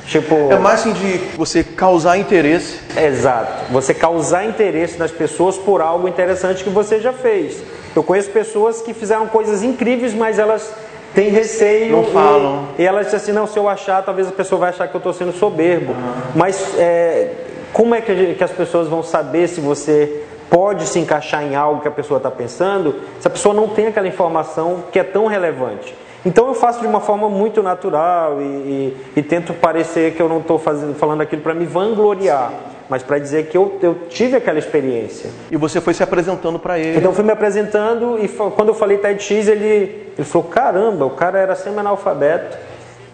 Tipo, 0.08 0.52
é 0.52 0.58
mais 0.58 0.82
assim 0.82 0.94
de 0.94 1.18
você 1.36 1.64
causar 1.64 2.18
interesse. 2.18 2.80
Exato. 2.96 3.72
Você 3.72 3.94
causar 3.94 4.46
interesse 4.46 5.00
nas 5.00 5.12
pessoas 5.12 5.58
por 5.58 5.82
algo 5.82 6.08
interessante 6.08 6.64
que 6.64 6.70
você 6.70 7.00
já 7.00 7.12
fez. 7.12 7.62
Eu 7.96 8.04
conheço 8.04 8.30
pessoas 8.30 8.82
que 8.82 8.94
fizeram 8.94 9.28
coisas 9.28 9.64
incríveis, 9.64 10.14
mas 10.14 10.38
elas 10.38 10.72
têm 11.14 11.30
receio. 11.30 11.96
Não 11.96 12.04
falam. 12.06 12.68
E, 12.78 12.84
e 12.84 12.86
elas 12.86 13.06
dizem 13.06 13.18
assim: 13.18 13.32
não, 13.32 13.48
se 13.48 13.58
eu 13.58 13.68
achar, 13.68 14.04
talvez 14.04 14.28
a 14.28 14.32
pessoa 14.32 14.60
vai 14.60 14.70
achar 14.70 14.88
que 14.88 14.96
eu 14.96 15.00
estou 15.00 15.14
sendo 15.14 15.32
soberbo. 15.32 15.94
Uhum. 15.94 16.14
Mas 16.36 16.78
é, 16.78 17.32
como 17.74 17.96
é 17.96 18.02
que, 18.02 18.36
que 18.36 18.44
as 18.44 18.52
pessoas 18.52 18.88
vão 18.88 19.02
saber 19.02 19.48
se 19.48 19.60
você 19.60 20.24
pode 20.50 20.86
se 20.86 21.00
encaixar 21.00 21.44
em 21.44 21.56
algo 21.56 21.82
que 21.82 21.88
a 21.88 21.92
pessoa 21.92 22.18
está 22.18 22.30
pensando, 22.30 22.96
se 23.20 23.28
a 23.28 23.32
pessoa 23.32 23.56
não 23.56 23.70
tem 23.70 23.88
aquela 23.88 24.08
informação 24.08 24.84
que 24.92 25.00
é 25.00 25.04
tão 25.04 25.26
relevante? 25.26 25.96
Então 26.26 26.48
eu 26.48 26.54
faço 26.54 26.80
de 26.80 26.88
uma 26.88 27.00
forma 27.00 27.30
muito 27.30 27.62
natural 27.62 28.42
e, 28.42 28.44
e, 28.44 28.98
e 29.18 29.24
tento 29.24 29.54
parecer 29.54 30.16
que 30.16 30.22
eu 30.22 30.28
não 30.28 30.40
estou 30.40 30.58
falando 30.60 31.22
aquilo 31.22 31.42
para 31.42 31.54
me 31.54 31.66
vangloriar 31.66 32.52
mas 32.90 33.02
para 33.02 33.18
dizer 33.18 33.48
que 33.48 33.58
eu, 33.58 33.78
eu 33.82 33.96
tive 34.10 34.38
aquela 34.38 34.60
experiência. 34.60 35.30
E 35.50 35.58
você 35.58 35.82
foi 35.82 35.94
se 35.94 36.04
apresentando 36.04 36.60
para 36.60 36.78
ele. 36.78 36.98
Então 36.98 37.12
eu 37.12 37.16
fui 37.16 37.24
me 37.24 37.32
apresentando 37.32 38.20
e 38.24 38.28
quando 38.28 38.70
eu 38.70 38.76
falei 38.76 38.98
TEDx, 38.98 39.48
ele, 39.48 40.12
ele 40.18 40.24
falou: 40.24 40.48
caramba, 40.48 41.06
o 41.06 41.12
cara 41.12 41.40
era 41.40 41.56
semi-analfabeto, 41.56 42.58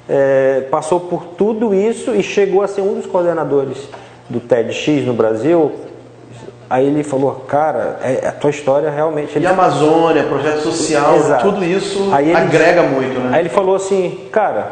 é, 0.10 0.66
passou 0.70 1.00
por 1.00 1.24
tudo 1.38 1.74
isso 1.74 2.14
e 2.14 2.22
chegou 2.22 2.62
a 2.62 2.68
ser 2.68 2.82
um 2.82 2.96
dos 2.96 3.06
coordenadores 3.06 3.88
do 4.30 4.40
TEDx 4.40 5.06
no 5.06 5.14
Brasil. 5.14 5.72
Aí 6.72 6.88
ele 6.88 7.04
falou, 7.04 7.44
cara, 7.50 8.00
é, 8.02 8.28
a 8.28 8.32
tua 8.32 8.50
história 8.50 8.90
realmente. 8.90 9.38
E 9.38 9.46
a 9.46 9.50
Amazônia, 9.50 10.24
projeto 10.24 10.62
social, 10.62 11.18
Exato. 11.18 11.50
tudo 11.50 11.66
isso 11.66 12.10
ele, 12.18 12.34
agrega 12.34 12.84
muito, 12.84 13.20
né? 13.20 13.32
Aí 13.34 13.42
ele 13.42 13.50
falou 13.50 13.76
assim, 13.76 14.30
cara, 14.32 14.72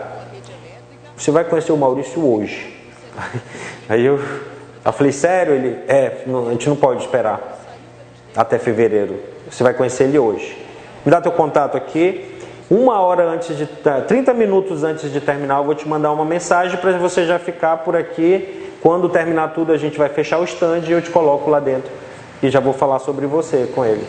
você 1.18 1.30
vai 1.30 1.44
conhecer 1.44 1.74
o 1.74 1.78
Maurício 1.78 2.26
hoje. 2.26 2.74
Aí 3.90 4.06
eu 4.06 4.18
eu 4.86 4.94
falei, 4.94 5.12
sério? 5.12 5.54
Ele, 5.56 5.78
é, 5.90 6.24
não, 6.26 6.48
a 6.48 6.52
gente 6.52 6.70
não 6.70 6.76
pode 6.76 7.02
esperar 7.02 7.60
até 8.34 8.58
fevereiro. 8.58 9.20
Você 9.50 9.62
vai 9.62 9.74
conhecer 9.74 10.06
ele 10.06 10.18
hoje. 10.18 10.58
Me 11.06 11.12
dá 11.12 11.20
teu 11.20 11.34
contato 11.34 11.76
aqui. 11.76 12.38
Uma 12.70 13.02
hora 13.02 13.24
antes 13.26 13.58
de. 13.58 13.68
30 14.08 14.34
minutos 14.34 14.86
antes 14.86 15.12
de 15.12 15.20
terminar, 15.20 15.58
eu 15.58 15.66
vou 15.66 15.76
te 15.76 15.86
mandar 15.86 16.14
uma 16.14 16.24
mensagem 16.24 16.78
para 16.78 16.94
você 16.94 17.26
já 17.26 17.38
ficar 17.38 17.78
por 17.78 17.96
aqui. 17.98 18.69
Quando 18.82 19.10
terminar 19.10 19.54
tudo, 19.54 19.74
a 19.74 19.78
gente 19.78 19.98
vai 19.98 20.10
fechar 20.10 20.40
o 20.40 20.44
stand 20.44 20.82
e 20.88 20.92
eu 20.92 21.02
te 21.02 21.10
coloco 21.10 21.50
lá 21.50 21.60
dentro. 21.60 21.92
E 22.42 22.50
já 22.50 22.60
vou 22.60 22.74
falar 22.74 23.00
sobre 23.00 23.26
você 23.26 23.70
com 23.76 23.86
ele. 23.86 24.06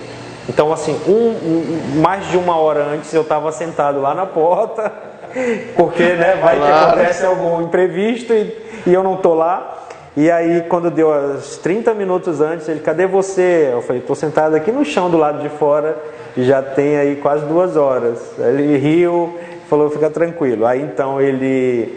Então, 0.48 0.72
assim, 0.72 0.98
um, 1.06 1.12
um, 1.12 2.00
mais 2.00 2.26
de 2.28 2.37
uma 2.37 2.56
hora 2.56 2.85
antes 2.85 3.12
eu 3.12 3.22
estava 3.22 3.50
sentado 3.52 4.00
lá 4.00 4.14
na 4.14 4.26
porta, 4.26 4.92
porque 5.76 6.02
né, 6.02 6.38
vai 6.40 6.59
que 6.59 6.66
acontece 6.66 7.24
algum 7.24 7.62
imprevisto 7.62 8.33
e, 8.33 8.56
e 8.87 8.92
eu 8.92 9.02
não 9.02 9.14
estou 9.14 9.35
lá. 9.35 9.78
E 10.16 10.30
aí, 10.30 10.64
quando 10.68 10.90
deu 10.90 11.12
as 11.12 11.56
30 11.59 11.94
minutos 11.94 12.40
antes, 12.40 12.68
ele, 12.68 12.80
cadê 12.80 13.06
você? 13.06 13.70
Eu 13.72 13.80
falei, 13.83 14.00
estou 14.00 14.16
sentado 14.16 14.56
aqui 14.56 14.72
no 14.72 14.85
chão 14.85 15.09
do 15.09 15.16
lado 15.16 15.40
de 15.40 15.48
fora, 15.48 15.96
já 16.37 16.61
tem 16.61 16.96
aí 16.96 17.16
quase 17.16 17.44
duas 17.46 17.76
horas. 17.76 18.18
Ele 18.38 18.76
riu, 18.76 19.38
falou, 19.68 19.88
fica 19.88 20.11
tranquilo. 20.11 20.66
Aí 20.66 20.83
então 20.83 21.20
ele 21.20 21.96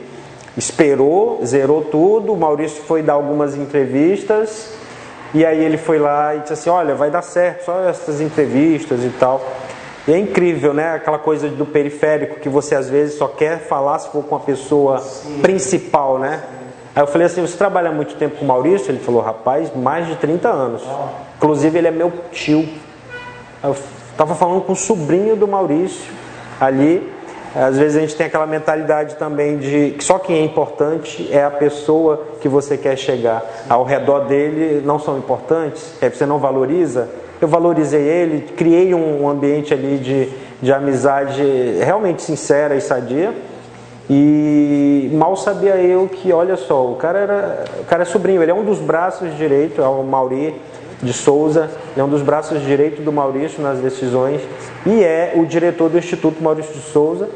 esperou, 0.58 1.40
zerou 1.46 1.84
tudo, 1.84 2.34
o 2.34 2.38
Maurício 2.38 2.84
foi 2.84 3.02
dar 3.02 3.14
algumas 3.14 3.56
entrevistas, 3.56 4.72
E 5.34 5.44
aí 5.44 5.64
ele 5.64 5.78
foi 5.78 5.98
lá 5.98 6.36
e 6.36 6.42
disse 6.42 6.54
assim: 6.54 6.70
Olha, 6.70 6.94
vai 6.94 7.10
dar 7.10 7.24
certo, 7.24 7.66
só 7.66 7.90
essas 7.90 8.22
entrevistas 8.22 9.04
e 9.04 9.10
tal. 9.10 9.42
E 10.08 10.14
é 10.14 10.18
incrível, 10.18 10.74
né? 10.74 10.94
Aquela 10.94 11.18
coisa 11.18 11.48
do 11.48 11.66
periférico 11.66 12.40
que 12.40 12.50
você 12.50 12.76
às 12.76 12.90
vezes 12.90 13.18
só 13.18 13.28
quer 13.28 13.60
falar 13.60 13.98
se 14.00 14.10
for 14.12 14.24
com 14.24 14.36
a 14.36 14.40
pessoa 14.40 15.00
Sim. 15.00 15.40
principal, 15.42 16.20
né? 16.20 16.44
Aí 16.96 17.02
eu 17.02 17.08
falei 17.08 17.26
assim: 17.26 17.42
Você 17.42 17.58
trabalha 17.58 17.92
muito 17.92 18.16
tempo 18.16 18.36
com 18.38 18.46
o 18.46 18.48
Maurício? 18.48 18.92
Ele 18.92 19.00
falou: 19.00 19.22
Rapaz, 19.22 19.76
mais 19.76 20.08
de 20.08 20.16
30 20.18 20.50
anos. 20.50 20.84
Inclusive, 21.38 21.78
ele 21.78 21.88
é 21.88 21.92
meu 21.92 22.12
tio. 22.32 22.68
Eu 23.64 23.76
estava 24.12 24.36
falando 24.36 24.62
com 24.62 24.74
o 24.74 24.76
sobrinho 24.76 25.36
do 25.36 25.48
Maurício 25.48 26.12
ali. 26.60 27.13
Às 27.56 27.78
vezes 27.78 27.98
a 27.98 28.00
gente 28.00 28.16
tem 28.16 28.26
aquela 28.26 28.48
mentalidade 28.48 29.16
também 29.16 29.58
de 29.58 29.92
que 29.92 30.04
só 30.04 30.18
quem 30.18 30.38
é 30.38 30.44
importante 30.44 31.30
é 31.32 31.44
a 31.44 31.52
pessoa 31.52 32.26
que 32.42 32.50
você 32.50 32.78
quer 32.78 32.98
chegar. 32.98 33.44
Ao 33.70 33.84
redor 33.84 34.22
dele 34.22 34.82
não 34.84 34.98
são 34.98 35.18
importantes, 35.18 35.94
é 36.02 36.10
você 36.10 36.26
não 36.26 36.40
valoriza. 36.40 37.08
Eu 37.40 37.48
valorizei 37.48 38.02
ele, 38.02 38.42
criei 38.56 38.94
um 38.94 39.30
ambiente 39.30 39.74
ali 39.74 39.98
de, 39.98 40.30
de 40.62 40.74
amizade 40.74 41.44
realmente 41.84 42.24
sincera 42.24 42.76
e 42.76 42.82
sadia. 42.82 43.34
E 44.10 45.10
mal 45.14 45.36
sabia 45.38 45.76
eu 45.76 46.08
que, 46.08 46.34
olha 46.34 46.58
só, 46.58 46.86
o 46.86 46.96
cara 46.96 47.20
era, 47.20 47.64
o 47.80 47.86
cara 47.86 48.02
é 48.02 48.06
sobrinho, 48.06 48.42
ele 48.42 48.52
é 48.52 48.54
um 48.54 48.64
dos 48.64 48.80
braços 48.80 49.36
direito, 49.38 49.82
é 49.82 49.88
o 49.88 50.04
Mauri 50.04 50.54
de 51.04 51.14
Souza, 51.14 51.70
é 51.96 52.04
um 52.04 52.08
dos 52.08 52.22
braços 52.22 52.62
direito 52.62 53.02
do 53.02 53.12
Maurício 53.12 53.62
nas 53.62 53.80
decisões 53.80 54.42
e 54.86 55.04
é 55.04 55.34
o 55.36 55.46
diretor 55.46 55.90
do 55.90 55.98
Instituto 55.98 56.42
Maurício 56.42 56.74
de 56.74 56.82
Souza. 56.82 57.30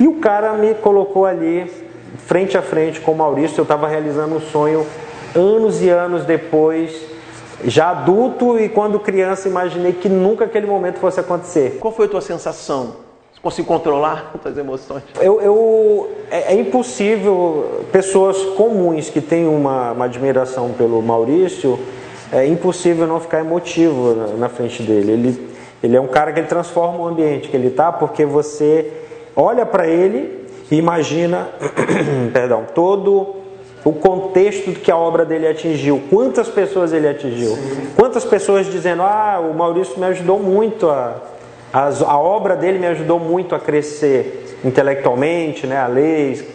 E 0.00 0.08
o 0.08 0.14
cara 0.14 0.54
me 0.54 0.74
colocou 0.74 1.26
ali, 1.26 1.70
frente 2.26 2.56
a 2.56 2.62
frente 2.62 3.00
com 3.00 3.12
o 3.12 3.16
Maurício. 3.16 3.58
Eu 3.58 3.62
estava 3.62 3.86
realizando 3.86 4.36
um 4.36 4.40
sonho 4.40 4.86
anos 5.34 5.82
e 5.82 5.88
anos 5.88 6.24
depois, 6.24 7.06
já 7.64 7.90
adulto 7.90 8.58
e 8.58 8.68
quando 8.68 8.98
criança, 8.98 9.48
imaginei 9.48 9.92
que 9.92 10.08
nunca 10.08 10.44
aquele 10.44 10.66
momento 10.66 10.98
fosse 10.98 11.20
acontecer. 11.20 11.78
Qual 11.80 11.92
foi 11.92 12.06
a 12.06 12.08
tua 12.08 12.20
sensação? 12.20 13.06
Você 13.32 13.40
conseguiu 13.42 13.66
controlar 13.66 14.32
as 14.44 14.56
emoções? 14.56 15.02
Eu, 15.20 15.40
eu 15.40 16.10
é, 16.30 16.54
é, 16.54 16.60
impossível, 16.60 17.84
pessoas 17.92 18.42
comuns 18.56 19.10
que 19.10 19.20
têm 19.20 19.46
uma, 19.46 19.92
uma 19.92 20.04
admiração 20.06 20.70
pelo 20.70 21.02
Maurício, 21.02 21.78
é 22.32 22.46
impossível 22.46 23.06
não 23.06 23.20
ficar 23.20 23.40
emotivo 23.40 24.14
na, 24.14 24.26
na 24.28 24.48
frente 24.48 24.82
dele. 24.82 25.12
Ele, 25.12 25.48
ele 25.82 25.96
é 25.96 26.00
um 26.00 26.06
cara 26.06 26.32
que 26.32 26.40
ele 26.40 26.46
transforma 26.46 26.98
o 26.98 27.06
ambiente 27.06 27.48
que 27.48 27.56
ele 27.56 27.68
está, 27.68 27.92
porque 27.92 28.24
você 28.24 28.90
olha 29.34 29.64
para 29.64 29.86
ele 29.86 30.46
e 30.70 30.76
imagina, 30.76 31.48
perdão, 32.32 32.64
todo 32.74 33.36
o 33.84 33.92
contexto 33.92 34.72
que 34.72 34.90
a 34.90 34.96
obra 34.96 35.24
dele 35.24 35.46
atingiu, 35.46 36.02
quantas 36.10 36.48
pessoas 36.48 36.92
ele 36.92 37.08
atingiu, 37.08 37.50
Sim. 37.50 37.88
quantas 37.94 38.24
pessoas 38.24 38.66
dizendo, 38.66 39.02
ah, 39.02 39.40
o 39.40 39.54
Maurício 39.54 39.98
me 39.98 40.06
ajudou 40.06 40.40
muito 40.40 40.90
a, 40.90 41.14
a, 41.72 41.88
a 41.88 42.18
obra 42.18 42.56
dele 42.56 42.78
me 42.78 42.86
ajudou 42.86 43.20
muito 43.20 43.54
a 43.54 43.60
crescer 43.60 44.56
intelectualmente, 44.64 45.66
né, 45.66 45.78
a 45.78 45.86
ler. 45.86 46.54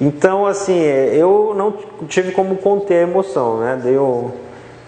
Então, 0.00 0.46
assim, 0.46 0.80
eu 0.80 1.52
não 1.56 1.74
tive 2.08 2.32
como 2.32 2.56
conter 2.56 2.94
a 2.94 3.02
emoção, 3.02 3.60
né? 3.60 3.80
Deu, 3.80 4.32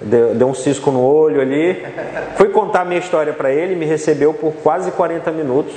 deu, 0.05 0.35
deu 0.35 0.49
um 0.49 0.55
cisco 0.55 0.91
no 0.91 1.03
olho 1.03 1.41
ali. 1.41 1.83
Fui 2.37 2.49
contar 2.49 2.83
a 2.83 2.85
minha 2.85 3.01
história 3.01 3.33
para 3.33 3.53
ele, 3.53 3.75
me 3.75 3.87
recebeu 3.87 4.33
por 4.35 4.53
quase 4.53 4.91
40 4.91 5.31
minutos. 5.33 5.75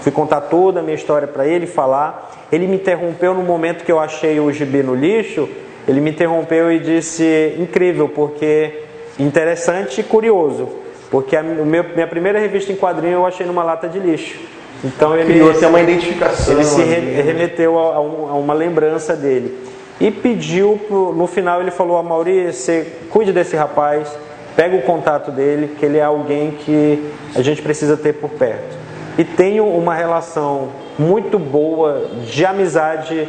Fui 0.00 0.12
contar 0.12 0.42
toda 0.42 0.80
a 0.80 0.82
minha 0.82 0.94
história 0.94 1.26
para 1.26 1.46
ele, 1.46 1.66
falar. 1.66 2.46
Ele 2.50 2.66
me 2.66 2.76
interrompeu 2.76 3.34
no 3.34 3.42
momento 3.42 3.84
que 3.84 3.92
eu 3.92 3.98
achei 3.98 4.38
o 4.40 4.50
gibi 4.52 4.82
no 4.82 4.94
lixo. 4.94 5.48
Ele 5.86 6.00
me 6.00 6.10
interrompeu 6.10 6.72
e 6.72 6.78
disse: 6.78 7.54
incrível, 7.58 8.08
porque 8.08 8.82
interessante 9.18 10.00
e 10.00 10.04
curioso, 10.04 10.68
porque 11.10 11.36
a 11.36 11.42
minha 11.42 12.06
primeira 12.06 12.38
revista 12.38 12.72
em 12.72 12.76
quadrinho 12.76 13.14
eu 13.14 13.26
achei 13.26 13.46
numa 13.46 13.62
lata 13.62 13.88
de 13.88 13.98
lixo. 13.98 14.38
Então 14.82 15.16
ele 15.16 15.32
criou 15.32 15.68
uma 15.68 15.80
identificação. 15.80 16.54
Ele 16.54 16.64
se 16.64 16.82
remeteu 16.82 17.78
a, 17.78 17.96
a 17.96 18.00
uma 18.00 18.54
lembrança 18.54 19.14
dele 19.14 19.73
e 20.00 20.10
pediu, 20.10 20.80
no 20.90 21.26
final 21.26 21.60
ele 21.60 21.70
falou 21.70 21.96
a 21.96 22.02
Mauri, 22.02 22.52
você 22.52 22.92
cuide 23.10 23.32
desse 23.32 23.54
rapaz, 23.56 24.08
pega 24.56 24.76
o 24.76 24.82
contato 24.82 25.30
dele, 25.30 25.76
que 25.78 25.86
ele 25.86 25.98
é 25.98 26.04
alguém 26.04 26.52
que 26.52 27.10
a 27.34 27.42
gente 27.42 27.62
precisa 27.62 27.96
ter 27.96 28.14
por 28.14 28.30
perto. 28.30 28.76
E 29.16 29.24
tenho 29.24 29.64
uma 29.66 29.94
relação 29.94 30.70
muito 30.98 31.38
boa 31.38 32.08
de 32.26 32.44
amizade 32.44 33.28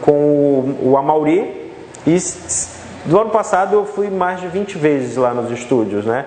com 0.00 0.12
o, 0.12 0.90
o 0.90 0.96
Amauri. 0.96 1.72
E 2.06 2.16
do 3.04 3.18
ano 3.18 3.30
passado 3.30 3.74
eu 3.74 3.84
fui 3.84 4.08
mais 4.08 4.40
de 4.40 4.46
20 4.46 4.78
vezes 4.78 5.16
lá 5.16 5.34
nos 5.34 5.50
estúdios, 5.50 6.04
né? 6.04 6.24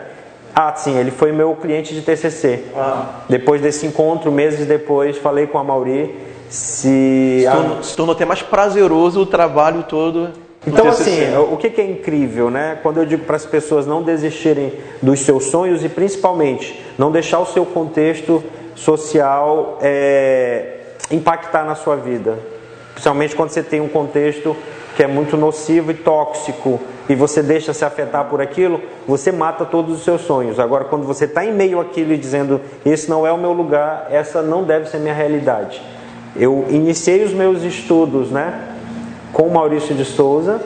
Ah, 0.54 0.74
sim, 0.76 0.98
ele 0.98 1.12
foi 1.12 1.32
meu 1.32 1.56
cliente 1.56 1.94
de 1.94 2.02
TCC. 2.02 2.66
Ah. 2.76 3.22
Depois 3.30 3.62
desse 3.62 3.86
encontro, 3.86 4.32
meses 4.32 4.66
depois, 4.66 5.18
falei 5.18 5.48
com 5.48 5.58
a 5.58 5.64
Mauri 5.64 6.28
se, 6.50 7.46
tornou, 7.52 7.84
se 7.84 8.12
até 8.12 8.26
mais 8.26 8.42
prazeroso 8.42 9.22
o 9.22 9.26
trabalho 9.26 9.84
todo. 9.84 10.30
Então, 10.66 10.88
assim, 10.88 11.22
o 11.50 11.56
que 11.56 11.80
é 11.80 11.86
incrível, 11.86 12.50
né? 12.50 12.78
Quando 12.84 12.98
eu 12.98 13.06
digo 13.06 13.24
para 13.24 13.38
as 13.38 13.46
pessoas 13.46 13.86
não 13.86 14.04
desistirem 14.04 14.74
dos 15.02 15.22
seus 15.22 15.46
sonhos 15.46 15.84
e 15.84 15.90
principalmente 15.90 16.84
não 16.98 17.10
deixar 17.10 17.40
o 17.40 17.46
seu 17.46 17.66
contexto 17.66 18.44
social 18.76 19.78
é, 19.82 20.80
impactar 21.10 21.64
na 21.64 21.74
sua 21.74 21.96
vida. 21.96 22.38
Principalmente 22.94 23.36
quando 23.36 23.50
você 23.50 23.64
tem 23.64 23.80
um 23.80 23.88
contexto 23.88 24.56
que 24.96 25.04
é 25.04 25.08
muito 25.08 25.38
nocivo 25.38 25.92
e 25.92 25.94
tóxico 25.94 26.82
e 27.08 27.16
você 27.16 27.42
deixa 27.42 27.72
se 27.72 27.86
afetar 27.86 28.26
por 28.26 28.42
aquilo, 28.42 28.82
você 29.08 29.32
mata 29.32 29.64
todos 29.64 29.96
os 30.00 30.04
seus 30.04 30.22
sonhos. 30.22 30.60
Agora, 30.60 30.86
quando 30.86 31.06
você 31.06 31.26
está 31.26 31.46
em 31.46 31.54
meio 31.54 31.80
àquilo 31.80 32.12
e 32.12 32.18
dizendo, 32.18 32.60
esse 32.86 33.10
não 33.10 33.26
é 33.26 33.32
o 33.32 33.38
meu 33.38 33.54
lugar, 33.54 34.08
essa 34.10 34.42
não 34.42 34.64
deve 34.64 34.90
ser 34.90 34.98
minha 34.98 35.14
realidade 35.14 35.82
eu 36.38 36.66
iniciei 36.70 37.24
os 37.24 37.34
meus 37.34 37.64
estudos 37.64 38.30
né, 38.30 38.76
com 39.34 39.50
Maurício 39.50 39.96
de 39.96 40.06
Souza 40.06 40.62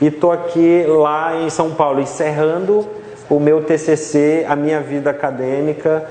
e 0.00 0.06
estou 0.06 0.30
aqui 0.30 0.84
lá 0.86 1.42
em 1.42 1.50
São 1.50 1.72
Paulo 1.72 2.00
encerrando 2.00 2.86
o 3.28 3.38
meu 3.38 3.62
TCC, 3.62 4.46
a 4.48 4.56
minha 4.56 4.80
vida 4.80 5.10
acadêmica 5.10 6.06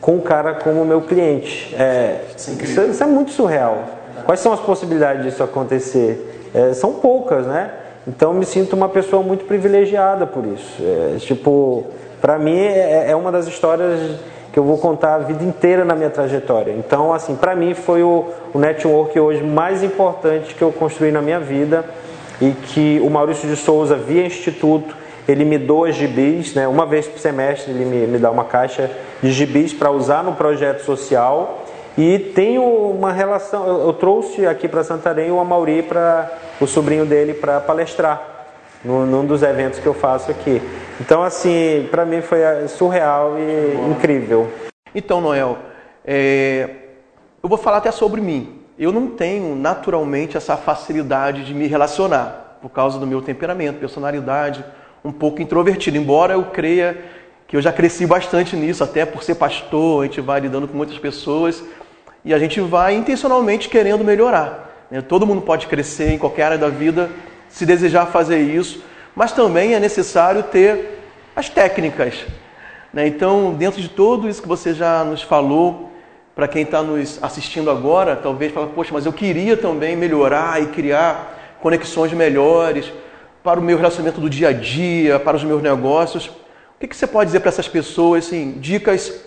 com 0.00 0.16
um 0.16 0.20
cara 0.20 0.54
como 0.54 0.84
meu 0.84 1.02
cliente. 1.02 1.74
É, 1.74 2.20
isso, 2.36 2.80
isso, 2.82 3.02
é 3.02 3.06
muito 3.06 3.32
surreal. 3.32 3.84
Quais 4.24 4.40
são 4.40 4.52
as 4.52 4.60
possibilidades 4.60 5.24
disso 5.24 5.42
acontecer? 5.42 6.50
É, 6.54 6.72
são 6.72 6.94
poucas, 6.94 7.46
né? 7.46 7.70
Então 8.06 8.32
me 8.32 8.44
sinto 8.44 8.74
uma 8.74 8.88
pessoa 8.88 9.22
muito 9.22 9.44
privilegiada 9.44 10.26
por 10.26 10.44
isso. 10.46 10.82
É, 10.82 11.16
tipo, 11.18 11.86
para 12.20 12.38
mim 12.38 12.58
é, 12.58 13.10
é 13.10 13.16
uma 13.16 13.30
das 13.30 13.46
histórias 13.46 14.18
que 14.52 14.58
eu 14.58 14.64
vou 14.64 14.78
contar 14.78 15.14
a 15.14 15.18
vida 15.18 15.44
inteira 15.44 15.84
na 15.84 15.94
minha 15.94 16.10
trajetória. 16.10 16.72
Então, 16.72 17.12
assim, 17.12 17.36
para 17.36 17.54
mim 17.54 17.74
foi 17.74 18.02
o, 18.02 18.26
o 18.52 18.58
network 18.58 19.18
hoje 19.18 19.42
mais 19.42 19.82
importante 19.82 20.54
que 20.54 20.62
eu 20.62 20.72
construí 20.72 21.12
na 21.12 21.22
minha 21.22 21.38
vida 21.38 21.84
e 22.40 22.50
que 22.50 23.00
o 23.04 23.10
Maurício 23.10 23.48
de 23.48 23.56
Souza, 23.56 23.94
via 23.94 24.26
Instituto, 24.26 24.96
ele 25.28 25.44
me 25.44 25.58
doa 25.58 25.92
gibis, 25.92 26.54
né? 26.54 26.66
uma 26.66 26.84
vez 26.84 27.06
por 27.06 27.18
semestre 27.18 27.70
ele 27.70 27.84
me, 27.84 28.06
me 28.06 28.18
dá 28.18 28.30
uma 28.30 28.44
caixa 28.44 28.90
de 29.22 29.30
gibis 29.30 29.72
para 29.72 29.90
usar 29.90 30.24
no 30.24 30.32
projeto 30.32 30.80
social 30.80 31.64
e 31.96 32.18
tenho 32.18 32.62
uma 32.62 33.12
relação, 33.12 33.66
eu, 33.66 33.86
eu 33.86 33.92
trouxe 33.92 34.46
aqui 34.46 34.66
para 34.66 34.82
Santarém 34.82 35.30
o 35.30 35.38
Amauri, 35.38 35.82
para 35.82 36.30
o 36.60 36.66
sobrinho 36.66 37.04
dele, 37.04 37.34
para 37.34 37.60
palestrar 37.60 38.29
num, 38.84 39.06
num 39.06 39.26
dos 39.26 39.42
eventos 39.42 39.78
que 39.78 39.86
eu 39.86 39.94
faço 39.94 40.30
aqui. 40.30 40.60
Então, 41.00 41.22
assim, 41.22 41.88
para 41.90 42.04
mim 42.04 42.20
foi 42.20 42.40
eh, 42.40 42.66
surreal 42.68 43.36
e 43.38 43.90
incrível. 43.90 44.50
Então, 44.94 45.20
Noel, 45.20 45.58
é... 46.04 46.68
eu 47.42 47.48
vou 47.48 47.58
falar 47.58 47.78
até 47.78 47.90
sobre 47.90 48.20
mim. 48.20 48.60
Eu 48.78 48.92
não 48.92 49.08
tenho 49.08 49.54
naturalmente 49.54 50.36
essa 50.36 50.56
facilidade 50.56 51.44
de 51.44 51.54
me 51.54 51.66
relacionar 51.66 52.58
por 52.60 52.70
causa 52.70 52.98
do 52.98 53.06
meu 53.06 53.22
temperamento, 53.22 53.78
personalidade, 53.78 54.64
um 55.04 55.12
pouco 55.12 55.40
introvertido. 55.40 55.96
Embora 55.96 56.34
eu 56.34 56.44
creia 56.44 56.96
que 57.46 57.56
eu 57.56 57.62
já 57.62 57.72
cresci 57.72 58.06
bastante 58.06 58.54
nisso, 58.54 58.84
até 58.84 59.04
por 59.04 59.22
ser 59.22 59.34
pastor, 59.34 60.02
a 60.02 60.06
gente 60.06 60.20
vai 60.20 60.40
lidando 60.40 60.68
com 60.68 60.76
muitas 60.76 60.98
pessoas 60.98 61.64
e 62.24 62.32
a 62.32 62.38
gente 62.38 62.60
vai 62.60 62.94
intencionalmente 62.94 63.68
querendo 63.68 64.04
melhorar. 64.04 64.86
Né? 64.90 65.00
Todo 65.00 65.26
mundo 65.26 65.42
pode 65.42 65.66
crescer 65.66 66.12
em 66.12 66.18
qualquer 66.18 66.44
área 66.44 66.58
da 66.58 66.68
vida 66.68 67.10
se 67.50 67.66
desejar 67.66 68.06
fazer 68.06 68.38
isso 68.38 68.82
mas 69.14 69.32
também 69.32 69.74
é 69.74 69.80
necessário 69.80 70.42
ter 70.42 70.98
as 71.34 71.48
técnicas. 71.48 72.24
Né? 72.92 73.06
Então, 73.06 73.52
dentro 73.54 73.80
de 73.80 73.88
tudo 73.88 74.28
isso 74.28 74.42
que 74.42 74.48
você 74.48 74.74
já 74.74 75.04
nos 75.04 75.22
falou, 75.22 75.90
para 76.34 76.48
quem 76.48 76.62
está 76.62 76.82
nos 76.82 77.22
assistindo 77.22 77.70
agora, 77.70 78.16
talvez 78.16 78.52
fala, 78.52 78.68
poxa, 78.68 78.90
mas 78.92 79.06
eu 79.06 79.12
queria 79.12 79.56
também 79.56 79.96
melhorar 79.96 80.62
e 80.62 80.66
criar 80.68 81.58
conexões 81.60 82.12
melhores 82.12 82.90
para 83.42 83.60
o 83.60 83.62
meu 83.62 83.76
relacionamento 83.76 84.20
do 84.20 84.30
dia 84.30 84.48
a 84.48 84.52
dia, 84.52 85.18
para 85.18 85.36
os 85.36 85.44
meus 85.44 85.62
negócios. 85.62 86.26
O 86.26 86.80
que, 86.80 86.88
que 86.88 86.96
você 86.96 87.06
pode 87.06 87.26
dizer 87.26 87.40
para 87.40 87.50
essas 87.50 87.68
pessoas, 87.68 88.26
assim, 88.26 88.52
dicas 88.58 89.22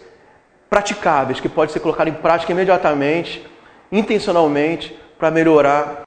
praticáveis 0.69 1.39
que 1.39 1.47
pode 1.47 1.71
ser 1.71 1.79
colocado 1.81 2.07
em 2.07 2.13
prática 2.13 2.51
imediatamente, 2.51 3.45
intencionalmente, 3.91 4.97
para 5.19 5.29
melhorar? 5.29 6.01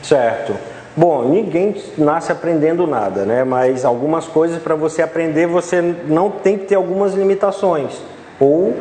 Certo. 0.00 0.77
Bom, 0.98 1.22
ninguém 1.28 1.76
nasce 1.96 2.32
aprendendo 2.32 2.84
nada, 2.84 3.24
né? 3.24 3.44
Mas 3.44 3.84
algumas 3.84 4.26
coisas 4.26 4.60
para 4.60 4.74
você 4.74 5.00
aprender 5.00 5.46
você 5.46 5.80
não 5.80 6.28
tem 6.28 6.58
que 6.58 6.64
ter 6.64 6.74
algumas 6.74 7.14
limitações. 7.14 8.02
Ou 8.40 8.74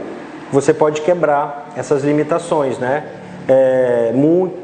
você 0.52 0.74
pode 0.74 1.02
quebrar 1.02 1.74
essas 1.78 2.04
limitações, 2.04 2.80
né? 2.80 3.04
É, 3.48 4.12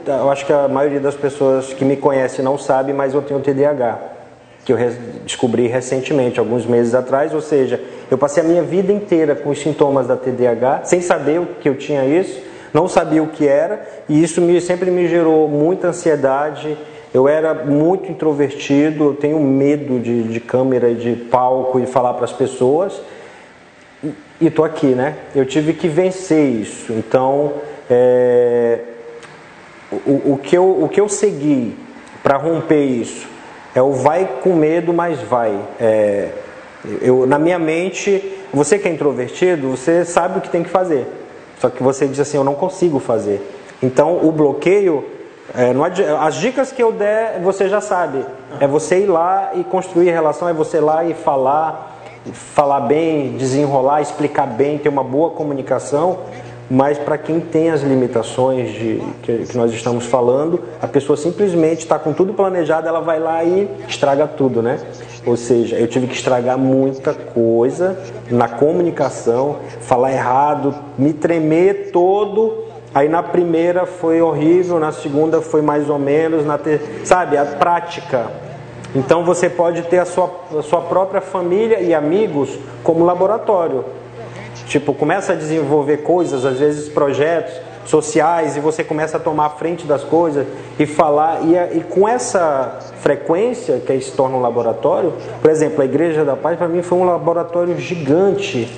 eu 0.07 0.31
acho 0.31 0.47
que 0.47 0.51
a 0.51 0.67
maioria 0.67 0.99
das 0.99 1.13
pessoas 1.13 1.71
que 1.71 1.85
me 1.85 1.95
conhecem 1.95 2.43
não 2.43 2.57
sabe, 2.57 2.91
mas 2.91 3.13
eu 3.13 3.21
tenho 3.21 3.39
TDAH, 3.39 3.99
que 4.65 4.73
eu 4.73 4.77
descobri 5.23 5.67
recentemente, 5.67 6.39
alguns 6.39 6.65
meses 6.65 6.95
atrás. 6.95 7.35
Ou 7.35 7.41
seja, 7.41 7.79
eu 8.09 8.17
passei 8.17 8.41
a 8.41 8.45
minha 8.47 8.63
vida 8.63 8.91
inteira 8.91 9.35
com 9.35 9.51
os 9.51 9.61
sintomas 9.61 10.07
da 10.07 10.17
TDAH, 10.17 10.85
sem 10.85 11.01
saber 11.01 11.39
que 11.61 11.69
eu 11.69 11.77
tinha 11.77 12.03
isso, 12.03 12.41
não 12.73 12.87
sabia 12.87 13.21
o 13.21 13.27
que 13.27 13.47
era, 13.47 13.87
e 14.09 14.23
isso 14.23 14.41
me, 14.41 14.59
sempre 14.59 14.89
me 14.89 15.07
gerou 15.07 15.47
muita 15.47 15.89
ansiedade. 15.89 16.75
Eu 17.13 17.27
era 17.27 17.53
muito 17.53 18.11
introvertido, 18.11 19.05
eu 19.05 19.13
tenho 19.13 19.39
medo 19.39 19.99
de, 19.99 20.23
de 20.23 20.39
câmera, 20.39 20.93
de 20.95 21.15
palco 21.15 21.79
e 21.79 21.85
falar 21.85 22.13
para 22.15 22.25
as 22.25 22.33
pessoas. 22.33 22.99
E 24.41 24.47
estou 24.47 24.65
aqui, 24.65 24.87
né? 24.87 25.15
Eu 25.35 25.45
tive 25.45 25.73
que 25.73 25.87
vencer 25.87 26.49
isso. 26.49 26.91
Então, 26.91 27.53
é, 27.89 28.79
o, 29.91 30.33
o, 30.33 30.39
que 30.41 30.57
eu, 30.57 30.83
o 30.83 30.89
que 30.89 30.99
eu 30.99 31.07
segui 31.07 31.75
para 32.23 32.37
romper 32.37 32.83
isso 32.83 33.27
é 33.75 33.81
o 33.81 33.91
vai 33.91 34.27
com 34.41 34.53
medo, 34.55 34.93
mas 34.93 35.21
vai. 35.21 35.59
É, 35.79 36.29
eu, 37.01 37.25
na 37.25 37.37
minha 37.37 37.59
mente, 37.59 38.37
você 38.51 38.77
que 38.77 38.87
é 38.87 38.91
introvertido, 38.91 39.69
você 39.69 40.03
sabe 40.03 40.39
o 40.39 40.41
que 40.41 40.49
tem 40.49 40.63
que 40.63 40.69
fazer. 40.69 41.05
Só 41.59 41.69
que 41.69 41.81
você 41.81 42.07
diz 42.07 42.19
assim, 42.19 42.37
eu 42.37 42.43
não 42.43 42.55
consigo 42.55 42.99
fazer. 42.99 43.41
Então 43.81 44.25
o 44.25 44.31
bloqueio, 44.31 45.05
é, 45.55 45.73
as 46.19 46.35
dicas 46.35 46.71
que 46.71 46.81
eu 46.81 46.91
der, 46.91 47.39
você 47.41 47.67
já 47.67 47.81
sabe. 47.81 48.25
É 48.59 48.67
você 48.67 48.99
ir 48.99 49.07
lá 49.07 49.51
e 49.55 49.63
construir 49.63 50.09
relação, 50.11 50.47
é 50.47 50.53
você 50.53 50.77
ir 50.77 50.81
lá 50.81 51.03
e 51.03 51.13
falar, 51.13 51.99
falar 52.31 52.81
bem, 52.81 53.35
desenrolar, 53.37 54.01
explicar 54.01 54.47
bem, 54.47 54.77
ter 54.77 54.89
uma 54.89 55.03
boa 55.03 55.31
comunicação. 55.31 56.19
Mas 56.71 56.97
para 56.97 57.17
quem 57.17 57.39
tem 57.39 57.69
as 57.69 57.81
limitações 57.81 58.71
de, 58.71 59.01
que, 59.21 59.39
que 59.39 59.57
nós 59.57 59.71
estamos 59.73 60.05
falando, 60.05 60.61
a 60.81 60.87
pessoa 60.87 61.17
simplesmente 61.17 61.79
está 61.79 61.99
com 61.99 62.13
tudo 62.13 62.33
planejado, 62.33 62.87
ela 62.87 63.01
vai 63.01 63.19
lá 63.19 63.43
e 63.43 63.69
estraga 63.87 64.25
tudo, 64.25 64.61
né? 64.61 64.79
Ou 65.25 65.37
seja, 65.37 65.77
eu 65.77 65.87
tive 65.87 66.07
que 66.07 66.15
estragar 66.15 66.57
muita 66.57 67.13
coisa 67.13 67.97
na 68.29 68.47
comunicação, 68.47 69.57
falar 69.81 70.13
errado, 70.13 70.73
me 70.97 71.13
tremer 71.13 71.91
todo. 71.91 72.62
Aí 72.93 73.09
na 73.09 73.23
primeira 73.23 73.85
foi 73.85 74.21
horrível, 74.21 74.79
na 74.79 74.91
segunda 74.91 75.41
foi 75.41 75.61
mais 75.61 75.89
ou 75.89 75.97
menos, 75.97 76.45
na 76.45 76.57
ter... 76.57 77.01
sabe, 77.03 77.37
a 77.37 77.45
prática. 77.45 78.27
Então 78.95 79.25
você 79.25 79.49
pode 79.49 79.81
ter 79.83 79.97
a 79.97 80.05
sua, 80.05 80.29
a 80.57 80.61
sua 80.61 80.81
própria 80.81 81.19
família 81.19 81.79
e 81.79 81.93
amigos 81.93 82.59
como 82.83 83.03
laboratório. 83.03 83.83
Tipo, 84.67 84.93
começa 84.93 85.33
a 85.33 85.35
desenvolver 85.35 85.97
coisas, 85.97 86.45
às 86.45 86.59
vezes 86.59 86.87
projetos 86.89 87.53
sociais, 87.85 88.55
e 88.55 88.59
você 88.59 88.83
começa 88.83 89.17
a 89.17 89.19
tomar 89.19 89.47
a 89.47 89.49
frente 89.49 89.85
das 89.85 90.03
coisas 90.03 90.45
e 90.79 90.85
falar. 90.85 91.39
E, 91.43 91.77
e 91.77 91.81
com 91.81 92.07
essa 92.07 92.77
frequência 93.01 93.79
que 93.79 93.91
aí 93.91 94.01
se 94.01 94.11
torna 94.11 94.37
um 94.37 94.41
laboratório, 94.41 95.13
por 95.41 95.49
exemplo, 95.49 95.81
a 95.81 95.85
Igreja 95.85 96.23
da 96.23 96.35
Paz 96.35 96.57
para 96.57 96.67
mim 96.67 96.83
foi 96.83 96.99
um 96.99 97.05
laboratório 97.05 97.77
gigante, 97.79 98.71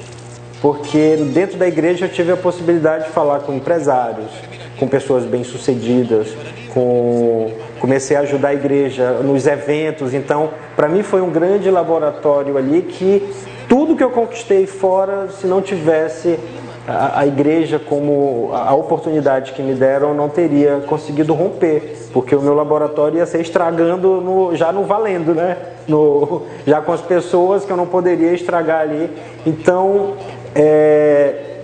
porque 0.66 1.16
dentro 1.32 1.60
da 1.60 1.68
igreja 1.68 2.06
eu 2.06 2.10
tive 2.10 2.32
a 2.32 2.36
possibilidade 2.36 3.04
de 3.04 3.12
falar 3.12 3.42
com 3.42 3.54
empresários, 3.54 4.32
com 4.80 4.88
pessoas 4.88 5.24
bem-sucedidas, 5.24 6.36
com 6.74 7.52
comecei 7.80 8.18
a 8.18 8.22
ajudar 8.22 8.48
a 8.48 8.54
igreja 8.56 9.12
nos 9.22 9.46
eventos. 9.46 10.12
Então, 10.16 10.50
para 10.76 10.90
mim 10.90 11.04
foi 11.04 11.22
um 11.22 11.30
grande 11.30 11.70
laboratório 11.70 12.58
ali 12.58 12.82
que 12.82 13.32
tudo 13.70 13.96
que 13.96 14.04
eu 14.04 14.10
conquistei 14.10 14.66
fora, 14.66 15.28
se 15.40 15.46
não 15.46 15.62
tivesse 15.62 16.40
a, 16.88 17.20
a, 17.20 17.28
igreja 17.28 17.80
como 17.80 18.50
a 18.54 18.74
oportunidade 18.74 19.54
que 19.54 19.62
me 19.62 19.74
deram, 19.74 20.14
não 20.16 20.30
teria 20.30 20.84
conseguido 20.88 21.34
romper, 21.34 21.96
porque 22.14 22.36
o 22.36 22.42
meu 22.42 22.54
laboratório 22.54 23.18
ia 23.18 23.26
ser 23.26 23.42
estragando 23.42 24.22
no, 24.22 24.56
já 24.56 24.72
no 24.72 24.84
valendo, 24.84 25.36
né? 25.36 25.58
No, 25.88 26.44
já 26.66 26.82
com 26.82 26.92
as 26.92 27.02
pessoas 27.02 27.66
que 27.66 27.72
eu 27.72 27.78
não 27.78 27.86
poderia 27.86 28.34
estragar 28.34 28.82
ali. 28.82 29.12
Então, 29.46 30.14
é, 30.56 31.62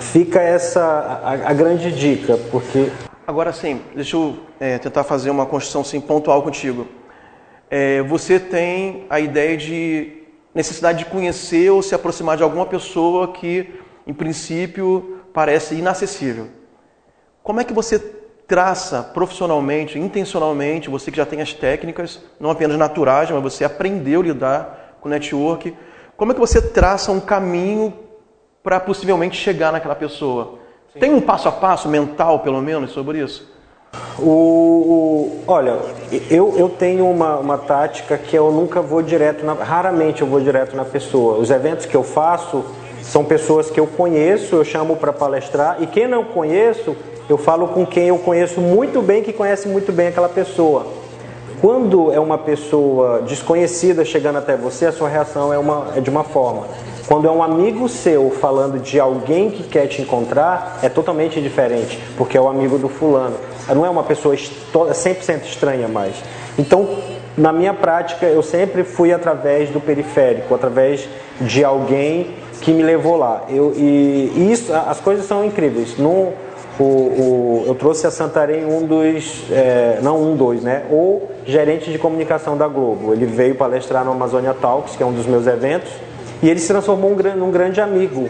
fica 0.00 0.40
essa 0.40 0.80
a, 0.80 1.50
a, 1.50 1.52
grande 1.52 1.90
dica, 1.90 2.38
porque... 2.50 2.90
Agora 3.26 3.52
sim, 3.52 3.80
deixa 3.94 4.16
eu 4.16 4.38
é, 4.60 4.78
tentar 4.78 5.02
fazer 5.02 5.30
uma 5.30 5.46
construção 5.46 5.82
sim, 5.82 6.00
pontual 6.00 6.42
contigo. 6.42 6.86
É, 7.68 8.02
você 8.02 8.38
tem 8.38 9.04
a 9.10 9.18
ideia 9.18 9.56
de 9.56 10.22
necessidade 10.54 11.00
de 11.00 11.06
conhecer 11.06 11.70
ou 11.70 11.82
se 11.82 11.94
aproximar 11.94 12.36
de 12.36 12.44
alguma 12.44 12.66
pessoa 12.66 13.32
que, 13.32 13.74
em 14.06 14.14
princípio, 14.14 15.20
parece 15.32 15.74
inacessível. 15.74 16.48
Como 17.42 17.60
é 17.60 17.64
que 17.64 17.72
você 17.72 17.98
traça 18.46 19.02
profissionalmente, 19.02 19.98
intencionalmente, 19.98 20.88
você 20.88 21.10
que 21.10 21.16
já 21.16 21.26
tem 21.26 21.40
as 21.40 21.52
técnicas, 21.52 22.22
não 22.38 22.50
apenas 22.50 22.78
naturais, 22.78 23.30
mas 23.30 23.42
você 23.42 23.64
aprendeu 23.64 24.20
a 24.20 24.24
lidar 24.24 24.98
com 25.00 25.08
network, 25.08 25.74
como 26.16 26.30
é 26.30 26.34
que 26.34 26.40
você 26.40 26.62
traça 26.62 27.10
um 27.10 27.20
caminho 27.20 28.03
para 28.64 28.80
possivelmente 28.80 29.36
chegar 29.36 29.70
naquela 29.70 29.94
pessoa? 29.94 30.54
Sim. 30.94 30.98
Tem 30.98 31.14
um 31.14 31.20
passo 31.20 31.46
a 31.46 31.52
passo 31.52 31.86
mental, 31.86 32.38
pelo 32.38 32.62
menos, 32.62 32.92
sobre 32.92 33.18
isso? 33.18 33.52
O, 34.18 34.24
o, 34.24 35.42
olha, 35.46 35.78
eu, 36.30 36.54
eu 36.56 36.70
tenho 36.70 37.08
uma, 37.08 37.36
uma 37.36 37.58
tática 37.58 38.16
que 38.16 38.34
eu 38.34 38.50
nunca 38.50 38.80
vou 38.80 39.02
direto, 39.02 39.44
na, 39.44 39.52
raramente 39.52 40.22
eu 40.22 40.26
vou 40.26 40.40
direto 40.40 40.74
na 40.74 40.84
pessoa. 40.84 41.38
Os 41.38 41.50
eventos 41.50 41.84
que 41.84 41.94
eu 41.94 42.02
faço 42.02 42.64
são 43.02 43.22
pessoas 43.22 43.70
que 43.70 43.78
eu 43.78 43.86
conheço, 43.86 44.56
eu 44.56 44.64
chamo 44.64 44.96
para 44.96 45.12
palestrar, 45.12 45.76
e 45.82 45.86
quem 45.86 46.08
não 46.08 46.24
conheço, 46.24 46.96
eu 47.28 47.36
falo 47.36 47.68
com 47.68 47.84
quem 47.84 48.08
eu 48.08 48.18
conheço 48.18 48.62
muito 48.62 49.02
bem, 49.02 49.22
que 49.22 49.32
conhece 49.32 49.68
muito 49.68 49.92
bem 49.92 50.08
aquela 50.08 50.28
pessoa. 50.28 50.86
Quando 51.60 52.10
é 52.12 52.18
uma 52.18 52.38
pessoa 52.38 53.20
desconhecida 53.22 54.04
chegando 54.04 54.36
até 54.36 54.56
você, 54.56 54.86
a 54.86 54.92
sua 54.92 55.08
reação 55.08 55.52
é, 55.52 55.58
uma, 55.58 55.92
é 55.94 56.00
de 56.00 56.08
uma 56.08 56.24
forma. 56.24 56.66
Quando 57.06 57.28
é 57.28 57.30
um 57.30 57.42
amigo 57.42 57.88
seu 57.88 58.30
falando 58.30 58.78
de 58.78 58.98
alguém 58.98 59.50
que 59.50 59.62
quer 59.64 59.86
te 59.86 60.00
encontrar, 60.00 60.78
é 60.82 60.88
totalmente 60.88 61.40
diferente, 61.40 61.98
porque 62.16 62.36
é 62.36 62.40
o 62.40 62.48
amigo 62.48 62.78
do 62.78 62.88
fulano. 62.88 63.36
Não 63.68 63.84
é 63.84 63.90
uma 63.90 64.02
pessoa 64.02 64.34
100% 64.34 65.44
estranha 65.44 65.86
mais. 65.86 66.14
Então, 66.58 66.88
na 67.36 67.52
minha 67.52 67.74
prática, 67.74 68.26
eu 68.26 68.42
sempre 68.42 68.84
fui 68.84 69.12
através 69.12 69.68
do 69.70 69.80
periférico, 69.80 70.54
através 70.54 71.06
de 71.40 71.62
alguém 71.62 72.36
que 72.60 72.72
me 72.72 72.82
levou 72.82 73.16
lá. 73.16 73.44
Eu, 73.48 73.74
e, 73.76 74.32
e 74.36 74.52
isso, 74.52 74.72
as 74.72 75.00
coisas 75.00 75.26
são 75.26 75.44
incríveis. 75.44 75.98
No, 75.98 76.32
o, 76.78 76.82
o, 76.82 77.64
eu 77.66 77.74
trouxe 77.74 78.06
a 78.06 78.10
Santarém 78.10 78.64
um 78.64 78.86
dos, 78.86 79.44
é, 79.50 79.98
não 80.02 80.22
um, 80.22 80.36
dois, 80.36 80.62
né? 80.62 80.84
O 80.90 81.22
gerente 81.44 81.90
de 81.90 81.98
comunicação 81.98 82.56
da 82.56 82.66
Globo. 82.66 83.12
Ele 83.12 83.26
veio 83.26 83.54
palestrar 83.54 84.04
no 84.04 84.12
Amazônia 84.12 84.54
Talks, 84.54 84.96
que 84.96 85.02
é 85.02 85.06
um 85.06 85.12
dos 85.12 85.26
meus 85.26 85.46
eventos. 85.46 85.90
E 86.44 86.50
ele 86.50 86.60
se 86.60 86.68
transformou 86.68 87.16
num 87.38 87.50
grande 87.50 87.80
amigo. 87.80 88.28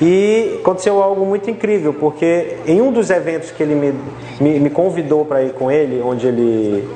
E 0.00 0.56
aconteceu 0.60 1.02
algo 1.02 1.26
muito 1.26 1.50
incrível, 1.50 1.92
porque 1.92 2.56
em 2.66 2.80
um 2.80 2.90
dos 2.90 3.10
eventos 3.10 3.50
que 3.50 3.62
ele 3.62 3.74
me, 3.74 3.94
me, 4.40 4.58
me 4.58 4.70
convidou 4.70 5.26
para 5.26 5.42
ir 5.42 5.52
com 5.52 5.70
ele, 5.70 6.00
onde 6.00 6.26
ele 6.26 6.88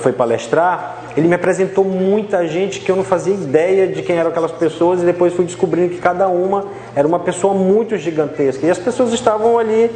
foi 0.00 0.12
palestrar, 0.12 1.04
ele 1.14 1.28
me 1.28 1.34
apresentou 1.34 1.84
muita 1.84 2.48
gente 2.48 2.80
que 2.80 2.90
eu 2.90 2.96
não 2.96 3.04
fazia 3.04 3.34
ideia 3.34 3.86
de 3.86 4.02
quem 4.02 4.16
eram 4.16 4.30
aquelas 4.30 4.50
pessoas 4.50 5.02
e 5.02 5.04
depois 5.04 5.34
fui 5.34 5.44
descobrindo 5.44 5.90
que 5.90 6.00
cada 6.00 6.26
uma 6.26 6.64
era 6.96 7.06
uma 7.06 7.18
pessoa 7.18 7.52
muito 7.52 7.98
gigantesca. 7.98 8.66
E 8.66 8.70
as 8.70 8.78
pessoas 8.78 9.12
estavam 9.12 9.58
ali 9.58 9.90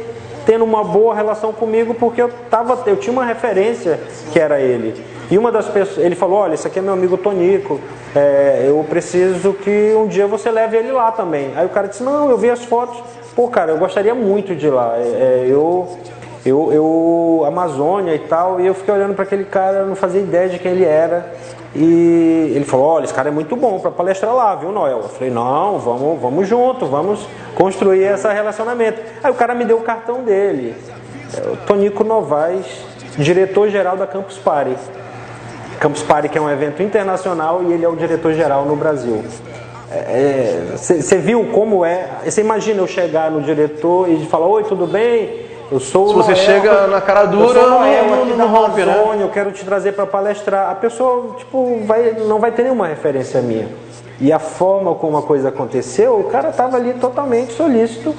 tendo 0.45 0.63
uma 0.63 0.83
boa 0.83 1.15
relação 1.15 1.51
comigo 1.51 1.95
porque 1.95 2.21
eu, 2.21 2.29
tava, 2.51 2.83
eu 2.85 2.97
tinha 2.97 3.11
uma 3.11 3.25
referência 3.25 3.99
que 4.31 4.39
era 4.39 4.61
ele. 4.61 4.93
E 5.33 5.37
uma 5.39 5.51
das 5.51 5.67
pessoas, 5.67 6.05
ele 6.05 6.13
falou: 6.13 6.41
Olha, 6.41 6.53
esse 6.53 6.67
aqui 6.67 6.77
é 6.77 6.81
meu 6.81 6.93
amigo 6.93 7.17
Tonico, 7.17 7.79
é, 8.15 8.65
eu 8.67 8.85
preciso 8.87 9.51
que 9.53 9.91
um 9.97 10.05
dia 10.05 10.27
você 10.27 10.51
leve 10.51 10.77
ele 10.77 10.91
lá 10.91 11.11
também. 11.11 11.53
Aí 11.55 11.65
o 11.65 11.69
cara 11.69 11.87
disse: 11.87 12.03
Não, 12.03 12.29
eu 12.29 12.37
vi 12.37 12.51
as 12.51 12.63
fotos. 12.63 13.01
Pô, 13.35 13.47
cara, 13.47 13.71
eu 13.71 13.79
gostaria 13.79 14.13
muito 14.13 14.55
de 14.55 14.67
ir 14.67 14.69
lá. 14.69 14.93
É, 14.95 15.01
é 15.01 15.45
eu, 15.49 15.89
eu, 16.45 16.71
eu, 16.71 17.43
Amazônia 17.47 18.13
e 18.13 18.19
tal, 18.19 18.61
e 18.61 18.67
eu 18.67 18.75
fiquei 18.75 18.93
olhando 18.93 19.15
para 19.15 19.23
aquele 19.23 19.43
cara, 19.43 19.87
não 19.87 19.95
fazia 19.95 20.21
ideia 20.21 20.49
de 20.49 20.59
quem 20.59 20.73
ele 20.73 20.85
era. 20.85 21.33
E 21.73 22.53
ele 22.55 22.65
falou: 22.65 22.85
Olha, 22.85 23.05
esse 23.05 23.13
cara 23.15 23.29
é 23.29 23.31
muito 23.31 23.55
bom 23.55 23.79
para 23.79 23.89
palestrar 23.89 24.35
lá, 24.35 24.53
viu, 24.53 24.71
Noel? 24.71 24.99
Eu 24.99 25.09
falei: 25.09 25.33
Não, 25.33 25.79
vamos, 25.79 26.21
vamos 26.21 26.47
junto, 26.47 26.85
vamos 26.85 27.27
construir 27.55 28.03
esse 28.03 28.31
relacionamento. 28.31 29.01
Aí 29.23 29.31
o 29.31 29.35
cara 29.35 29.55
me 29.55 29.65
deu 29.65 29.77
o 29.77 29.81
cartão 29.81 30.21
dele, 30.21 30.75
é 31.35 31.49
o 31.49 31.57
Tonico 31.65 32.03
Novaes, 32.03 32.67
diretor-geral 33.17 33.97
da 33.97 34.05
Campus 34.05 34.37
Party. 34.37 34.75
Campus 35.83 36.01
Party, 36.01 36.29
que 36.29 36.37
é 36.37 36.41
um 36.41 36.49
evento 36.49 36.81
internacional, 36.81 37.61
e 37.61 37.73
ele 37.73 37.83
é 37.83 37.89
o 37.89 37.95
diretor-geral 37.97 38.63
no 38.63 38.73
Brasil. 38.73 39.21
Você 40.77 41.15
é, 41.15 41.17
viu 41.17 41.49
como 41.53 41.83
é? 41.83 42.07
Você 42.23 42.39
imagina 42.39 42.79
eu 42.79 42.87
chegar 42.87 43.29
no 43.29 43.41
diretor 43.41 44.09
e 44.09 44.25
falar: 44.27 44.47
Oi, 44.47 44.63
tudo 44.63 44.87
bem? 44.87 45.43
Eu 45.69 45.81
sou 45.81 46.07
Se 46.07 46.13
você 46.13 46.31
Noel, 46.31 46.45
chega 46.45 46.87
na 46.87 47.01
cara 47.01 47.25
dura, 47.25 47.59
eu 47.59 47.69
Noel 47.69 48.05
não- 48.05 48.23
aqui 48.23 48.33
não 48.33 48.47
rompe, 48.47 48.81
né? 48.85 48.93
Amazônia, 48.93 49.23
eu 49.23 49.29
quero 49.29 49.51
te 49.51 49.65
trazer 49.65 49.91
para 49.91 50.05
palestrar. 50.05 50.69
A 50.71 50.75
pessoa 50.75 51.35
tipo, 51.37 51.81
vai, 51.85 52.15
não 52.27 52.39
vai 52.39 52.51
ter 52.53 52.63
nenhuma 52.63 52.87
referência 52.87 53.41
minha. 53.41 53.67
E 54.21 54.31
a 54.31 54.39
forma 54.39 54.95
como 54.95 55.17
a 55.17 55.21
coisa 55.21 55.49
aconteceu, 55.49 56.17
o 56.17 56.23
cara 56.25 56.49
estava 56.49 56.77
ali 56.77 56.93
totalmente 56.93 57.51
solícito 57.51 58.15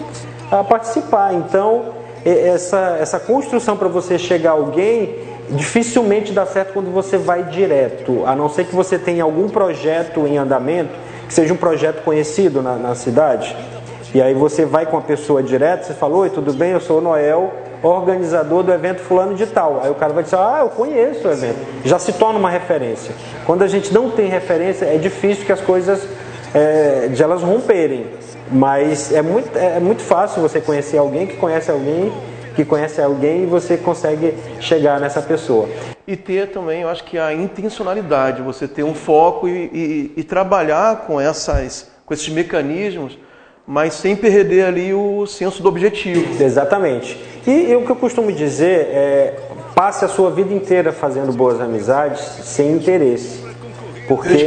a 0.51 0.63
participar. 0.63 1.33
Então, 1.33 1.85
essa, 2.27 2.99
essa 3.01 3.19
construção 3.19 3.75
para 3.75 3.89
você 3.89 4.19
chegar 4.19 4.51
a 4.51 4.55
alguém 4.55 5.34
dificilmente 5.51 6.33
dá 6.33 6.47
certo 6.47 6.73
quando 6.73 6.93
você 6.93 7.17
vai 7.17 7.45
direto, 7.45 8.25
a 8.27 8.35
não 8.35 8.49
ser 8.49 8.65
que 8.65 8.75
você 8.75 8.99
tenha 8.99 9.25
algum 9.25 9.49
projeto 9.49 10.27
em 10.27 10.39
andamento, 10.39 10.93
que 11.27 11.35
seja 11.35 11.53
um 11.53 11.57
projeto 11.57 12.03
conhecido 12.03 12.63
na, 12.63 12.77
na 12.77 12.95
cidade. 12.95 13.55
E 14.15 14.23
aí 14.23 14.33
você 14.33 14.65
vai 14.65 14.87
com 14.87 14.97
a 14.97 15.01
pessoa 15.01 15.43
direto, 15.43 15.85
você 15.85 15.95
fala, 15.95 16.17
oi, 16.17 16.31
tudo 16.31 16.53
bem? 16.53 16.71
Eu 16.71 16.81
sou 16.81 16.99
o 16.99 17.01
Noel, 17.01 17.53
organizador 17.83 18.63
do 18.63 18.73
evento 18.73 19.01
fulano 19.01 19.35
de 19.35 19.47
tal. 19.47 19.81
Aí 19.83 19.91
o 19.91 19.95
cara 19.95 20.13
vai 20.13 20.23
dizer, 20.23 20.37
ah, 20.37 20.61
eu 20.61 20.69
conheço 20.69 21.27
o 21.27 21.33
evento. 21.33 21.59
Já 21.85 21.99
se 21.99 22.13
torna 22.13 22.39
uma 22.39 22.51
referência. 22.51 23.15
Quando 23.45 23.63
a 23.63 23.67
gente 23.67 23.93
não 23.93 24.11
tem 24.11 24.29
referência, 24.29 24.85
é 24.85 24.97
difícil 24.99 25.45
que 25.45 25.53
as 25.53 25.61
coisas, 25.61 26.07
é, 26.55 27.09
de 27.09 27.23
elas 27.23 27.43
romperem. 27.43 28.07
Mas 28.51 29.13
é 29.13 29.21
muito, 29.21 29.57
é 29.59 29.81
muito 29.81 30.03
fácil 30.03 30.41
você 30.41 30.61
conhecer 30.61 30.99
alguém 30.99 31.27
que 31.27 31.37
conhece 31.37 31.71
alguém, 31.71 32.13
que 32.55 32.65
conhece 32.65 33.01
alguém 33.01 33.43
e 33.43 33.47
você 33.47 33.77
consegue 33.77 34.35
chegar 34.61 35.01
nessa 35.01 35.21
pessoa. 35.21 35.69
E 36.07 36.17
ter 36.17 36.49
também, 36.53 36.83
eu 36.83 36.89
acho 36.89 37.05
que 37.05 37.19
a 37.19 37.33
intencionalidade, 37.33 38.43
você 38.43 38.69
ter 38.69 38.83
um 38.83 38.95
foco 38.95 39.49
e, 39.49 39.71
e- 39.73 40.13
e 40.19 40.23
trabalhar 40.25 41.07
com, 41.07 41.21
essas, 41.21 41.91
com 42.05 42.13
esses 42.15 42.29
mecanismos, 42.29 43.19
mas 43.67 43.95
sem 43.95 44.15
perder 44.15 44.67
ali 44.67 44.93
o 44.93 45.27
senso 45.27 45.63
do 45.63 45.69
objetivo. 45.69 46.43
Exatamente. 46.43 47.19
E, 47.47 47.71
e 47.71 47.77
o 47.77 47.85
que 47.85 47.91
eu 47.91 47.97
costumo 47.97 48.31
dizer 48.33 48.89
é 48.91 49.37
passe 49.75 50.05
a 50.05 50.09
sua 50.09 50.31
vida 50.31 50.53
inteira 50.55 50.93
fazendo 50.93 51.33
boas 51.33 51.61
amizades 51.61 52.21
sem 52.45 52.73
interesse. 52.73 53.44
Porque 54.07 54.47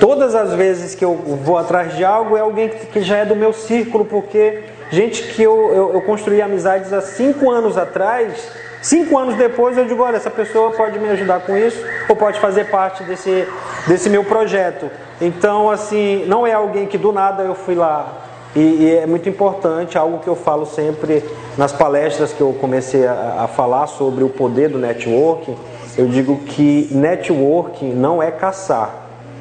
todas 0.00 0.34
as 0.34 0.52
vezes 0.54 0.94
que 0.94 1.04
eu 1.04 1.14
vou 1.14 1.56
atrás 1.56 1.96
de 1.96 2.04
algo 2.04 2.36
é 2.36 2.40
alguém 2.40 2.68
que, 2.68 2.86
que 2.86 3.02
já 3.02 3.18
é 3.18 3.24
do 3.24 3.36
meu 3.36 3.52
círculo, 3.52 4.04
porque 4.04 4.64
gente 4.90 5.22
que 5.22 5.42
eu, 5.42 5.72
eu, 5.72 5.94
eu 5.94 6.02
construí 6.02 6.42
amizades 6.42 6.92
há 6.92 7.00
cinco 7.00 7.50
anos 7.50 7.78
atrás, 7.78 8.50
cinco 8.82 9.16
anos 9.16 9.36
depois 9.36 9.78
eu 9.78 9.84
digo, 9.84 10.02
olha, 10.02 10.16
essa 10.16 10.30
pessoa 10.30 10.72
pode 10.72 10.98
me 10.98 11.08
ajudar 11.10 11.40
com 11.40 11.56
isso, 11.56 11.78
ou 12.08 12.16
pode 12.16 12.40
fazer 12.40 12.64
parte 12.70 13.04
desse, 13.04 13.46
desse 13.86 14.10
meu 14.10 14.24
projeto. 14.24 14.90
Então, 15.20 15.70
assim, 15.70 16.24
não 16.26 16.46
é 16.46 16.52
alguém 16.52 16.86
que 16.86 16.98
do 16.98 17.12
nada 17.12 17.42
eu 17.42 17.54
fui 17.54 17.74
lá 17.74 18.24
e, 18.56 18.60
e 18.60 18.96
é 18.96 19.06
muito 19.06 19.28
importante, 19.28 19.98
algo 19.98 20.18
que 20.18 20.28
eu 20.28 20.36
falo 20.36 20.66
sempre 20.66 21.22
nas 21.56 21.72
palestras 21.72 22.32
que 22.32 22.40
eu 22.40 22.52
comecei 22.60 23.06
a, 23.06 23.44
a 23.44 23.48
falar 23.48 23.86
sobre 23.86 24.24
o 24.24 24.28
poder 24.28 24.68
do 24.68 24.78
networking. 24.78 25.56
Eu 25.98 26.06
digo 26.06 26.36
que 26.46 26.88
networking 26.92 27.92
não 27.92 28.22
é 28.22 28.30
caçar. 28.30 28.94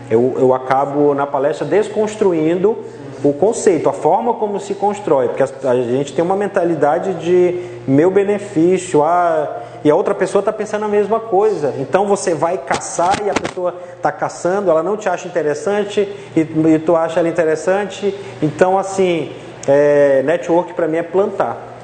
Eu, 0.09 0.33
eu 0.39 0.55
acabo 0.55 1.13
na 1.13 1.27
palestra 1.27 1.67
desconstruindo 1.67 2.75
o 3.23 3.31
conceito, 3.31 3.87
a 3.87 3.93
forma 3.93 4.33
como 4.33 4.59
se 4.59 4.73
constrói, 4.73 5.27
porque 5.27 5.43
a, 5.43 5.69
a 5.69 5.75
gente 5.83 6.13
tem 6.13 6.25
uma 6.25 6.35
mentalidade 6.35 7.13
de 7.15 7.59
meu 7.87 8.09
benefício, 8.09 9.03
ah, 9.03 9.61
e 9.83 9.91
a 9.91 9.95
outra 9.95 10.15
pessoa 10.15 10.39
está 10.39 10.51
pensando 10.51 10.85
a 10.85 10.87
mesma 10.87 11.19
coisa. 11.19 11.75
Então 11.77 12.07
você 12.07 12.33
vai 12.33 12.57
caçar 12.57 13.21
e 13.23 13.29
a 13.29 13.33
pessoa 13.35 13.75
está 13.95 14.11
caçando, 14.11 14.71
ela 14.71 14.81
não 14.81 14.97
te 14.97 15.07
acha 15.07 15.27
interessante 15.27 16.09
e, 16.35 16.39
e 16.39 16.79
tu 16.79 16.95
acha 16.95 17.19
ela 17.19 17.29
interessante. 17.29 18.17
Então, 18.41 18.79
assim, 18.79 19.31
é, 19.67 20.23
network 20.23 20.73
para 20.73 20.87
mim 20.87 20.97
é 20.97 21.03
plantar. 21.03 21.76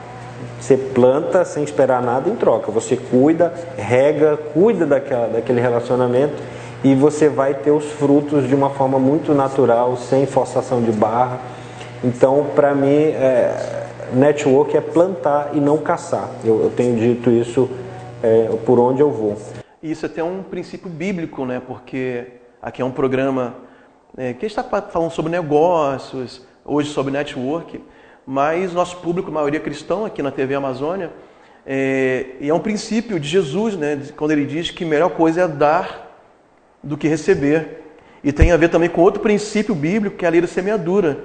Você 0.63 0.77
planta 0.77 1.43
sem 1.43 1.61
esperar 1.61 2.01
nada 2.01 2.29
em 2.29 2.37
troca. 2.37 2.71
Você 2.71 2.95
cuida, 2.95 3.53
rega, 3.77 4.37
cuida 4.37 4.85
daquela, 4.85 5.27
daquele 5.27 5.59
relacionamento 5.59 6.41
e 6.81 6.95
você 6.95 7.27
vai 7.27 7.53
ter 7.53 7.71
os 7.71 7.83
frutos 7.91 8.47
de 8.47 8.55
uma 8.55 8.69
forma 8.69 8.97
muito 8.97 9.33
natural, 9.33 9.97
sem 9.97 10.25
forçação 10.25 10.81
de 10.81 10.93
barra. 10.93 11.41
Então, 12.01 12.45
para 12.55 12.73
mim, 12.73 12.87
é, 12.87 13.89
network 14.13 14.77
é 14.77 14.79
plantar 14.79 15.49
e 15.51 15.59
não 15.59 15.79
caçar. 15.79 16.29
Eu, 16.45 16.63
eu 16.63 16.69
tenho 16.69 16.95
dito 16.95 17.29
isso 17.29 17.69
é, 18.23 18.45
por 18.65 18.79
onde 18.79 19.01
eu 19.01 19.11
vou. 19.11 19.35
Isso 19.81 20.05
é 20.05 20.07
até 20.07 20.23
um 20.23 20.43
princípio 20.43 20.89
bíblico, 20.89 21.45
né? 21.45 21.61
Porque 21.67 22.25
aqui 22.61 22.81
é 22.81 22.85
um 22.85 22.91
programa 22.91 23.53
é, 24.15 24.31
que 24.31 24.45
está 24.45 24.63
falando 24.63 25.11
sobre 25.11 25.29
negócios, 25.29 26.41
hoje 26.63 26.89
sobre 26.89 27.11
network, 27.11 27.81
mas 28.25 28.73
nosso 28.73 28.97
público, 28.97 29.29
a 29.29 29.33
maioria 29.33 29.59
cristão 29.59 30.05
aqui 30.05 30.21
na 30.21 30.31
TV 30.31 30.55
Amazônia, 30.55 31.11
é, 31.65 32.25
e 32.41 32.49
é 32.49 32.53
um 32.53 32.59
princípio 32.59 33.19
de 33.19 33.27
Jesus, 33.27 33.77
né? 33.77 33.99
Quando 34.17 34.31
ele 34.31 34.45
diz 34.45 34.69
que 34.69 34.83
a 34.83 34.87
melhor 34.87 35.11
coisa 35.11 35.43
é 35.43 35.47
dar 35.47 36.03
do 36.83 36.97
que 36.97 37.07
receber. 37.07 37.81
E 38.23 38.31
tem 38.31 38.51
a 38.51 38.57
ver 38.57 38.69
também 38.69 38.89
com 38.89 39.01
outro 39.01 39.21
princípio 39.21 39.73
bíblico, 39.73 40.17
que 40.17 40.25
é 40.25 40.27
a 40.27 40.31
lei 40.31 40.41
da 40.41 40.47
semeadura. 40.47 41.19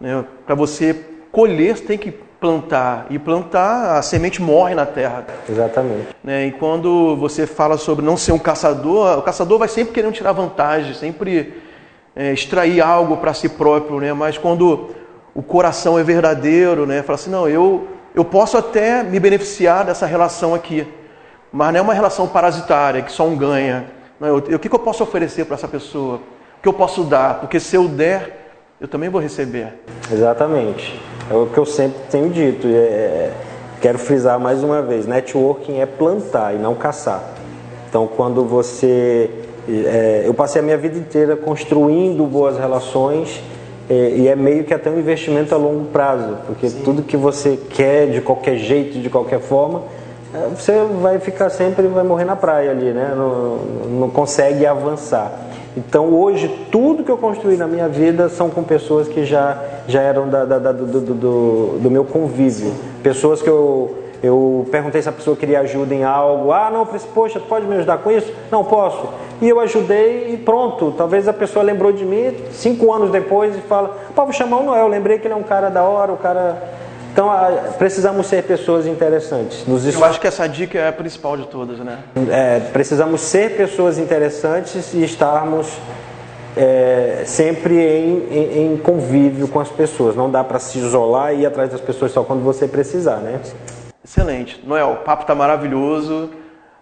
Né? 0.00 0.24
Para 0.46 0.54
você 0.54 0.94
colher, 1.30 1.76
você 1.76 1.84
tem 1.84 1.98
que 1.98 2.10
plantar. 2.10 3.06
E 3.10 3.18
plantar, 3.18 3.98
a 3.98 4.02
semente 4.02 4.40
morre 4.42 4.74
na 4.74 4.86
terra. 4.86 5.24
Exatamente. 5.48 6.08
Né? 6.22 6.46
E 6.46 6.52
quando 6.52 7.16
você 7.16 7.46
fala 7.46 7.76
sobre 7.76 8.04
não 8.04 8.16
ser 8.16 8.32
um 8.32 8.38
caçador, 8.38 9.18
o 9.18 9.22
caçador 9.22 9.58
vai 9.58 9.68
sempre 9.68 9.94
querendo 9.94 10.12
tirar 10.12 10.32
vantagem, 10.32 10.94
sempre 10.94 11.54
é, 12.14 12.32
extrair 12.32 12.80
algo 12.80 13.16
para 13.16 13.32
si 13.32 13.48
próprio. 13.48 14.00
Né? 14.00 14.12
Mas 14.12 14.36
quando 14.36 14.90
o 15.34 15.42
coração 15.42 15.98
é 15.98 16.02
verdadeiro, 16.02 16.86
né? 16.86 17.02
fala 17.02 17.16
assim: 17.16 17.30
não, 17.30 17.48
eu, 17.48 17.88
eu 18.14 18.24
posso 18.24 18.56
até 18.56 19.02
me 19.02 19.18
beneficiar 19.18 19.84
dessa 19.84 20.06
relação 20.06 20.54
aqui, 20.54 20.86
mas 21.52 21.72
não 21.72 21.80
é 21.80 21.82
uma 21.82 21.94
relação 21.94 22.28
parasitária 22.28 23.02
que 23.02 23.10
só 23.10 23.26
um 23.26 23.36
ganha. 23.36 23.86
Não, 24.20 24.28
eu, 24.28 24.44
eu, 24.48 24.56
o 24.56 24.58
que, 24.58 24.68
que 24.68 24.74
eu 24.74 24.78
posso 24.78 25.02
oferecer 25.02 25.44
para 25.44 25.54
essa 25.54 25.66
pessoa? 25.66 26.16
O 26.58 26.62
que 26.62 26.68
eu 26.68 26.72
posso 26.72 27.02
dar? 27.02 27.40
Porque 27.40 27.58
se 27.58 27.74
eu 27.74 27.88
der, 27.88 28.44
eu 28.80 28.86
também 28.86 29.08
vou 29.08 29.20
receber. 29.20 29.74
Exatamente. 30.10 31.00
É 31.30 31.34
o 31.34 31.46
que 31.46 31.58
eu 31.58 31.66
sempre 31.66 31.98
tenho 32.10 32.30
dito. 32.30 32.66
É, 32.68 33.32
quero 33.80 33.98
frisar 33.98 34.38
mais 34.38 34.62
uma 34.62 34.82
vez: 34.82 35.04
networking 35.04 35.80
é 35.80 35.86
plantar 35.86 36.54
e 36.54 36.58
não 36.58 36.74
caçar. 36.76 37.22
Então, 37.88 38.06
quando 38.06 38.44
você. 38.44 39.30
É, 39.66 40.22
eu 40.26 40.34
passei 40.34 40.60
a 40.60 40.64
minha 40.64 40.76
vida 40.76 40.98
inteira 40.98 41.36
construindo 41.36 42.24
boas 42.26 42.58
relações 42.58 43.42
é, 43.88 44.14
e 44.16 44.28
é 44.28 44.34
meio 44.34 44.64
que 44.64 44.72
até 44.72 44.88
um 44.88 44.98
investimento 44.98 45.54
a 45.54 45.58
longo 45.58 45.86
prazo, 45.86 46.38
porque 46.46 46.68
Sim. 46.68 46.82
tudo 46.84 47.02
que 47.02 47.16
você 47.16 47.58
quer 47.70 48.10
de 48.10 48.20
qualquer 48.20 48.56
jeito, 48.56 48.98
de 48.98 49.10
qualquer 49.10 49.40
forma, 49.40 49.82
é, 50.34 50.48
você 50.48 50.72
vai 51.02 51.18
ficar 51.18 51.50
sempre, 51.50 51.86
vai 51.86 52.02
morrer 52.02 52.24
na 52.24 52.34
praia 52.34 52.70
ali, 52.70 52.92
né? 52.92 53.12
Não, 53.14 53.56
não 54.00 54.10
consegue 54.10 54.66
avançar. 54.66 55.32
Então 55.76 56.14
hoje 56.14 56.48
tudo 56.70 57.02
que 57.02 57.10
eu 57.10 57.18
construí 57.18 57.56
na 57.56 57.66
minha 57.66 57.88
vida 57.88 58.28
são 58.28 58.48
com 58.48 58.62
pessoas 58.62 59.08
que 59.08 59.24
já, 59.24 59.60
já 59.86 60.00
eram 60.00 60.28
da, 60.28 60.44
da, 60.44 60.58
da, 60.58 60.72
do, 60.72 60.86
do, 60.86 61.00
do, 61.00 61.78
do, 61.80 61.90
meu 61.90 62.04
convívio. 62.04 62.72
Pessoas 63.02 63.42
que 63.42 63.48
eu, 63.48 63.94
eu 64.22 64.66
perguntei 64.70 65.02
se 65.02 65.08
a 65.08 65.12
pessoa 65.12 65.36
queria 65.36 65.60
ajuda 65.60 65.94
em 65.94 66.04
algo. 66.04 66.52
Ah, 66.52 66.70
não, 66.72 66.86
poxa, 67.12 67.40
pode 67.40 67.66
me 67.66 67.74
ajudar 67.76 67.98
com 67.98 68.10
isso? 68.10 68.32
Não, 68.50 68.64
posso. 68.64 69.08
E 69.40 69.48
eu 69.48 69.60
ajudei 69.60 70.32
e 70.32 70.36
pronto. 70.36 70.92
Talvez 70.96 71.26
a 71.28 71.32
pessoa 71.32 71.64
lembrou 71.64 71.92
de 71.92 72.04
mim 72.04 72.34
cinco 72.52 72.92
anos 72.92 73.10
depois 73.10 73.56
e 73.56 73.60
fala, 73.60 73.96
pô, 74.14 74.24
vou 74.24 74.32
chamar 74.32 74.58
o 74.58 74.62
Noel, 74.62 74.88
lembrei 74.88 75.18
que 75.18 75.26
ele 75.26 75.34
é 75.34 75.36
um 75.36 75.42
cara 75.42 75.68
da 75.68 75.82
hora, 75.82 76.12
o 76.12 76.16
cara... 76.16 76.84
Então 77.12 77.30
precisamos 77.78 78.26
ser 78.26 78.42
pessoas 78.42 78.88
interessantes. 78.88 79.64
Nos 79.68 79.86
Eu 79.86 80.04
acho 80.04 80.20
que 80.20 80.26
essa 80.26 80.48
dica 80.48 80.78
é 80.80 80.88
a 80.88 80.92
principal 80.92 81.36
de 81.36 81.46
todas, 81.46 81.78
né? 81.78 82.00
É, 82.28 82.58
precisamos 82.72 83.20
ser 83.20 83.56
pessoas 83.56 83.98
interessantes 83.98 84.92
e 84.92 85.04
estarmos 85.04 85.78
é, 86.56 87.22
sempre 87.24 87.80
em, 87.80 88.18
em, 88.30 88.72
em, 88.72 88.76
convívio 88.76 89.46
com 89.46 89.60
as 89.60 89.68
pessoas. 89.68 90.16
Não 90.16 90.28
dá 90.28 90.42
para 90.42 90.58
se 90.58 90.78
isolar 90.78 91.32
e 91.32 91.42
ir 91.42 91.46
atrás 91.46 91.70
das 91.70 91.80
pessoas 91.80 92.10
só 92.10 92.24
quando 92.24 92.42
você 92.42 92.66
precisar, 92.66 93.18
né? 93.18 93.40
Excelente. 94.04 94.60
Noel, 94.66 94.90
o 94.90 94.96
papo 94.96 95.22
está 95.22 95.36
maravilhoso. 95.36 96.30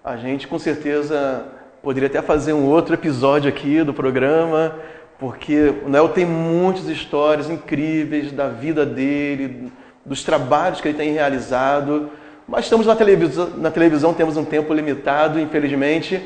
A 0.03 0.16
gente 0.16 0.48
com 0.48 0.59
certeza 0.59 1.44
poderia 1.83 2.07
até 2.07 2.22
fazer 2.22 2.53
um 2.53 2.64
outro 2.66 2.95
episódio 2.95 3.49
aqui 3.49 3.83
do 3.83 3.93
programa, 3.93 4.76
porque 5.18 5.74
o 5.85 5.89
Noel 5.89 6.11
tem 6.11 6.24
muitas 6.24 6.87
histórias 6.87 7.51
incríveis 7.51 8.30
da 8.30 8.49
vida 8.49 8.87
dele, 8.87 9.72
dos 10.07 10.22
trabalhos 10.22 10.80
que 10.80 10.89
ele 10.89 10.97
tem 10.97 11.12
realizado. 11.12 12.11
Mas 12.47 12.64
estamos 12.64 12.87
na 12.87 12.95
televisão, 12.95 13.51
na 13.57 13.70
televisão 13.70 14.14
temos 14.14 14.37
um 14.37 14.45
tempo 14.45 14.72
limitado, 14.72 15.41
infelizmente, 15.41 16.22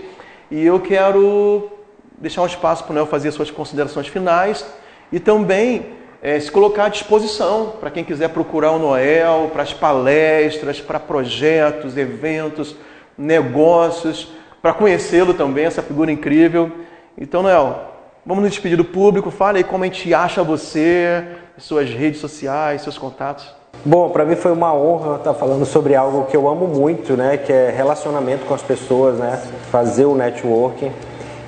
e 0.50 0.64
eu 0.64 0.78
quero 0.78 1.70
deixar 2.18 2.42
um 2.42 2.46
espaço 2.46 2.84
para 2.84 2.92
o 2.92 2.94
Noel 2.94 3.06
fazer 3.06 3.30
suas 3.30 3.50
considerações 3.50 4.08
finais 4.08 4.64
e 5.10 5.18
também 5.18 5.86
é, 6.22 6.38
se 6.38 6.50
colocar 6.50 6.86
à 6.86 6.88
disposição 6.88 7.74
para 7.80 7.90
quem 7.90 8.04
quiser 8.04 8.28
procurar 8.28 8.72
o 8.72 8.78
Noel, 8.78 9.50
para 9.52 9.62
as 9.62 9.72
palestras, 9.72 10.80
para 10.80 11.00
projetos, 11.00 11.96
eventos, 11.96 12.76
negócios, 13.16 14.32
para 14.60 14.72
conhecê-lo 14.72 15.34
também, 15.34 15.64
essa 15.64 15.82
figura 15.82 16.10
incrível. 16.10 16.70
Então, 17.18 17.42
Noel, 17.42 17.92
vamos 18.24 18.42
nos 18.42 18.52
despedir 18.52 18.76
do 18.76 18.84
público, 18.84 19.30
fale 19.30 19.58
aí 19.58 19.64
como 19.64 19.84
a 19.84 19.86
gente 19.86 20.12
acha 20.12 20.42
você, 20.42 21.24
suas 21.58 21.88
redes 21.88 22.20
sociais, 22.20 22.82
seus 22.82 22.98
contatos. 22.98 23.54
Bom, 23.84 24.10
para 24.10 24.24
mim 24.24 24.34
foi 24.34 24.50
uma 24.50 24.74
honra 24.74 25.16
estar 25.16 25.34
falando 25.34 25.64
sobre 25.64 25.94
algo 25.94 26.24
que 26.24 26.36
eu 26.36 26.48
amo 26.48 26.66
muito, 26.66 27.16
né, 27.16 27.36
que 27.36 27.52
é 27.52 27.70
relacionamento 27.70 28.44
com 28.44 28.54
as 28.54 28.62
pessoas, 28.62 29.16
né, 29.16 29.40
fazer 29.70 30.06
o 30.06 30.14
networking. 30.14 30.90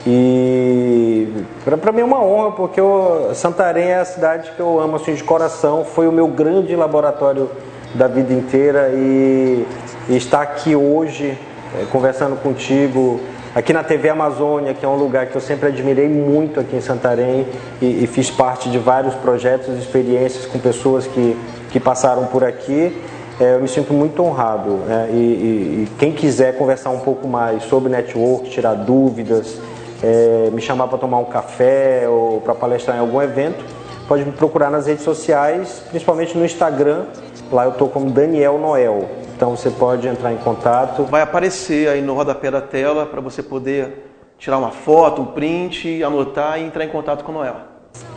E 0.07 1.27
para 1.65 1.91
mim 1.91 2.03
é 2.03 2.05
uma 2.05 2.23
honra, 2.23 2.53
porque 2.53 2.79
eu, 2.81 3.31
Santarém 3.35 3.89
é 3.89 3.99
a 3.99 4.05
cidade 4.05 4.53
que 4.53 4.61
eu 4.61 4.79
amo 4.79 4.97
assim, 4.97 5.15
de 5.15 5.25
coração, 5.25 5.85
foi 5.85 6.07
o 6.07 6.13
meu 6.13 6.29
grande 6.29 6.77
laboratório 6.77 7.51
da 7.95 8.07
vida 8.07 8.33
inteira 8.33 8.91
e, 8.95 9.67
e 10.09 10.17
estar 10.17 10.43
aqui 10.43 10.77
hoje 10.77 11.37
é, 11.75 11.85
conversando 11.91 12.37
contigo, 12.37 13.21
aqui 13.55 13.73
na 13.73 13.83
TV 13.83 14.09
Amazônia, 14.09 14.75
que 14.75 14.85
é 14.85 14.89
um 14.89 14.97
lugar 14.97 15.27
que 15.27 15.37
eu 15.37 15.41
sempre 15.41 15.69
admirei 15.69 16.09
muito 16.09 16.61
aqui 16.61 16.77
em 16.77 16.81
Santarém 16.81 17.47
e, 17.81 18.05
e 18.05 18.07
fiz 18.07 18.31
parte 18.31 18.71
de 18.71 18.79
vários 18.79 19.15
projetos 19.15 19.69
e 19.69 19.79
experiências 19.79 20.47
com 20.47 20.59
pessoas 20.59 21.07
que, 21.07 21.37
que 21.71 21.81
passaram 21.81 22.27
por 22.27 22.45
aqui. 22.45 22.97
É, 23.41 23.55
eu 23.55 23.61
me 23.61 23.69
sinto 23.69 23.93
muito 23.93 24.23
honrado. 24.23 24.71
Né? 24.87 25.09
E, 25.13 25.15
e, 25.15 25.19
e, 25.19 25.89
quem 25.99 26.13
quiser 26.13 26.57
conversar 26.57 26.91
um 26.91 27.01
pouco 27.01 27.29
mais 27.29 27.63
sobre 27.65 27.91
network, 27.91 28.51
tirar 28.51 28.75
dúvidas, 28.75 29.59
é, 30.03 30.51
me 30.53 30.61
chamar 30.61 30.89
para 30.89 30.99
tomar 30.99 31.19
um 31.19 31.25
café 31.25 32.09
ou 32.09 32.41
para 32.41 32.55
palestrar 32.55 32.97
em 32.97 33.01
algum 33.01 33.21
evento, 33.21 33.65
pode 34.09 34.25
me 34.25 34.33
procurar 34.33 34.71
nas 34.71 34.87
redes 34.87 35.05
sociais, 35.05 35.83
principalmente 35.91 36.37
no 36.37 36.45
Instagram. 36.45 37.05
Lá 37.53 37.65
eu 37.65 37.71
estou 37.71 37.89
como 37.89 38.11
Daniel 38.11 38.59
Noel. 38.59 39.09
Então 39.39 39.55
você 39.55 39.71
pode 39.71 40.09
entrar 40.09 40.33
em 40.33 40.37
contato. 40.37 41.05
Vai 41.05 41.23
aparecer 41.23 41.89
aí 41.89 42.03
no 42.03 42.13
rodapé 42.13 42.51
da 42.51 42.61
tela 42.61 43.07
para 43.07 43.21
você 43.21 43.41
poder 43.41 44.11
tirar 44.37 44.59
uma 44.59 44.73
foto, 44.73 45.23
um 45.23 45.27
print, 45.27 46.03
anotar 46.03 46.59
e 46.59 46.65
entrar 46.65 46.85
em 46.85 46.89
contato 46.89 47.23
com 47.23 47.31
o 47.31 47.35
Noel. 47.37 47.55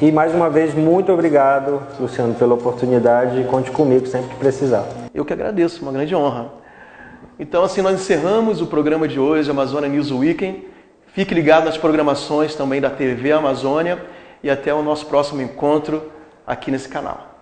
E 0.02 0.12
mais 0.12 0.34
uma 0.34 0.50
vez, 0.50 0.74
muito 0.74 1.12
obrigado, 1.12 1.80
Luciano, 2.00 2.34
pela 2.34 2.56
oportunidade 2.56 3.40
e 3.40 3.44
conte 3.44 3.70
comigo 3.70 4.08
sempre 4.08 4.30
que 4.30 4.36
precisar. 4.38 4.84
Eu 5.14 5.24
que 5.24 5.32
agradeço, 5.32 5.84
uma 5.84 5.92
grande 5.92 6.16
honra. 6.16 6.54
Então, 7.40 7.64
assim, 7.64 7.84
nós 7.84 7.94
encerramos 7.94 8.60
o 8.60 8.66
programa 8.66 9.08
de 9.08 9.20
hoje, 9.20 9.52
Amazônia 9.52 9.90
News 9.90 10.12
Weekend. 10.12 10.66
Fique 11.14 11.36
ligado 11.36 11.66
nas 11.66 11.78
programações 11.78 12.56
também 12.56 12.82
da 12.82 12.90
TV 12.90 13.32
Amazônia 13.32 14.04
e 14.42 14.50
até 14.50 14.74
o 14.74 14.82
nosso 14.82 15.06
próximo 15.06 15.40
encontro 15.40 16.02
aqui 16.48 16.72
nesse 16.72 16.90
canal. 16.90 17.38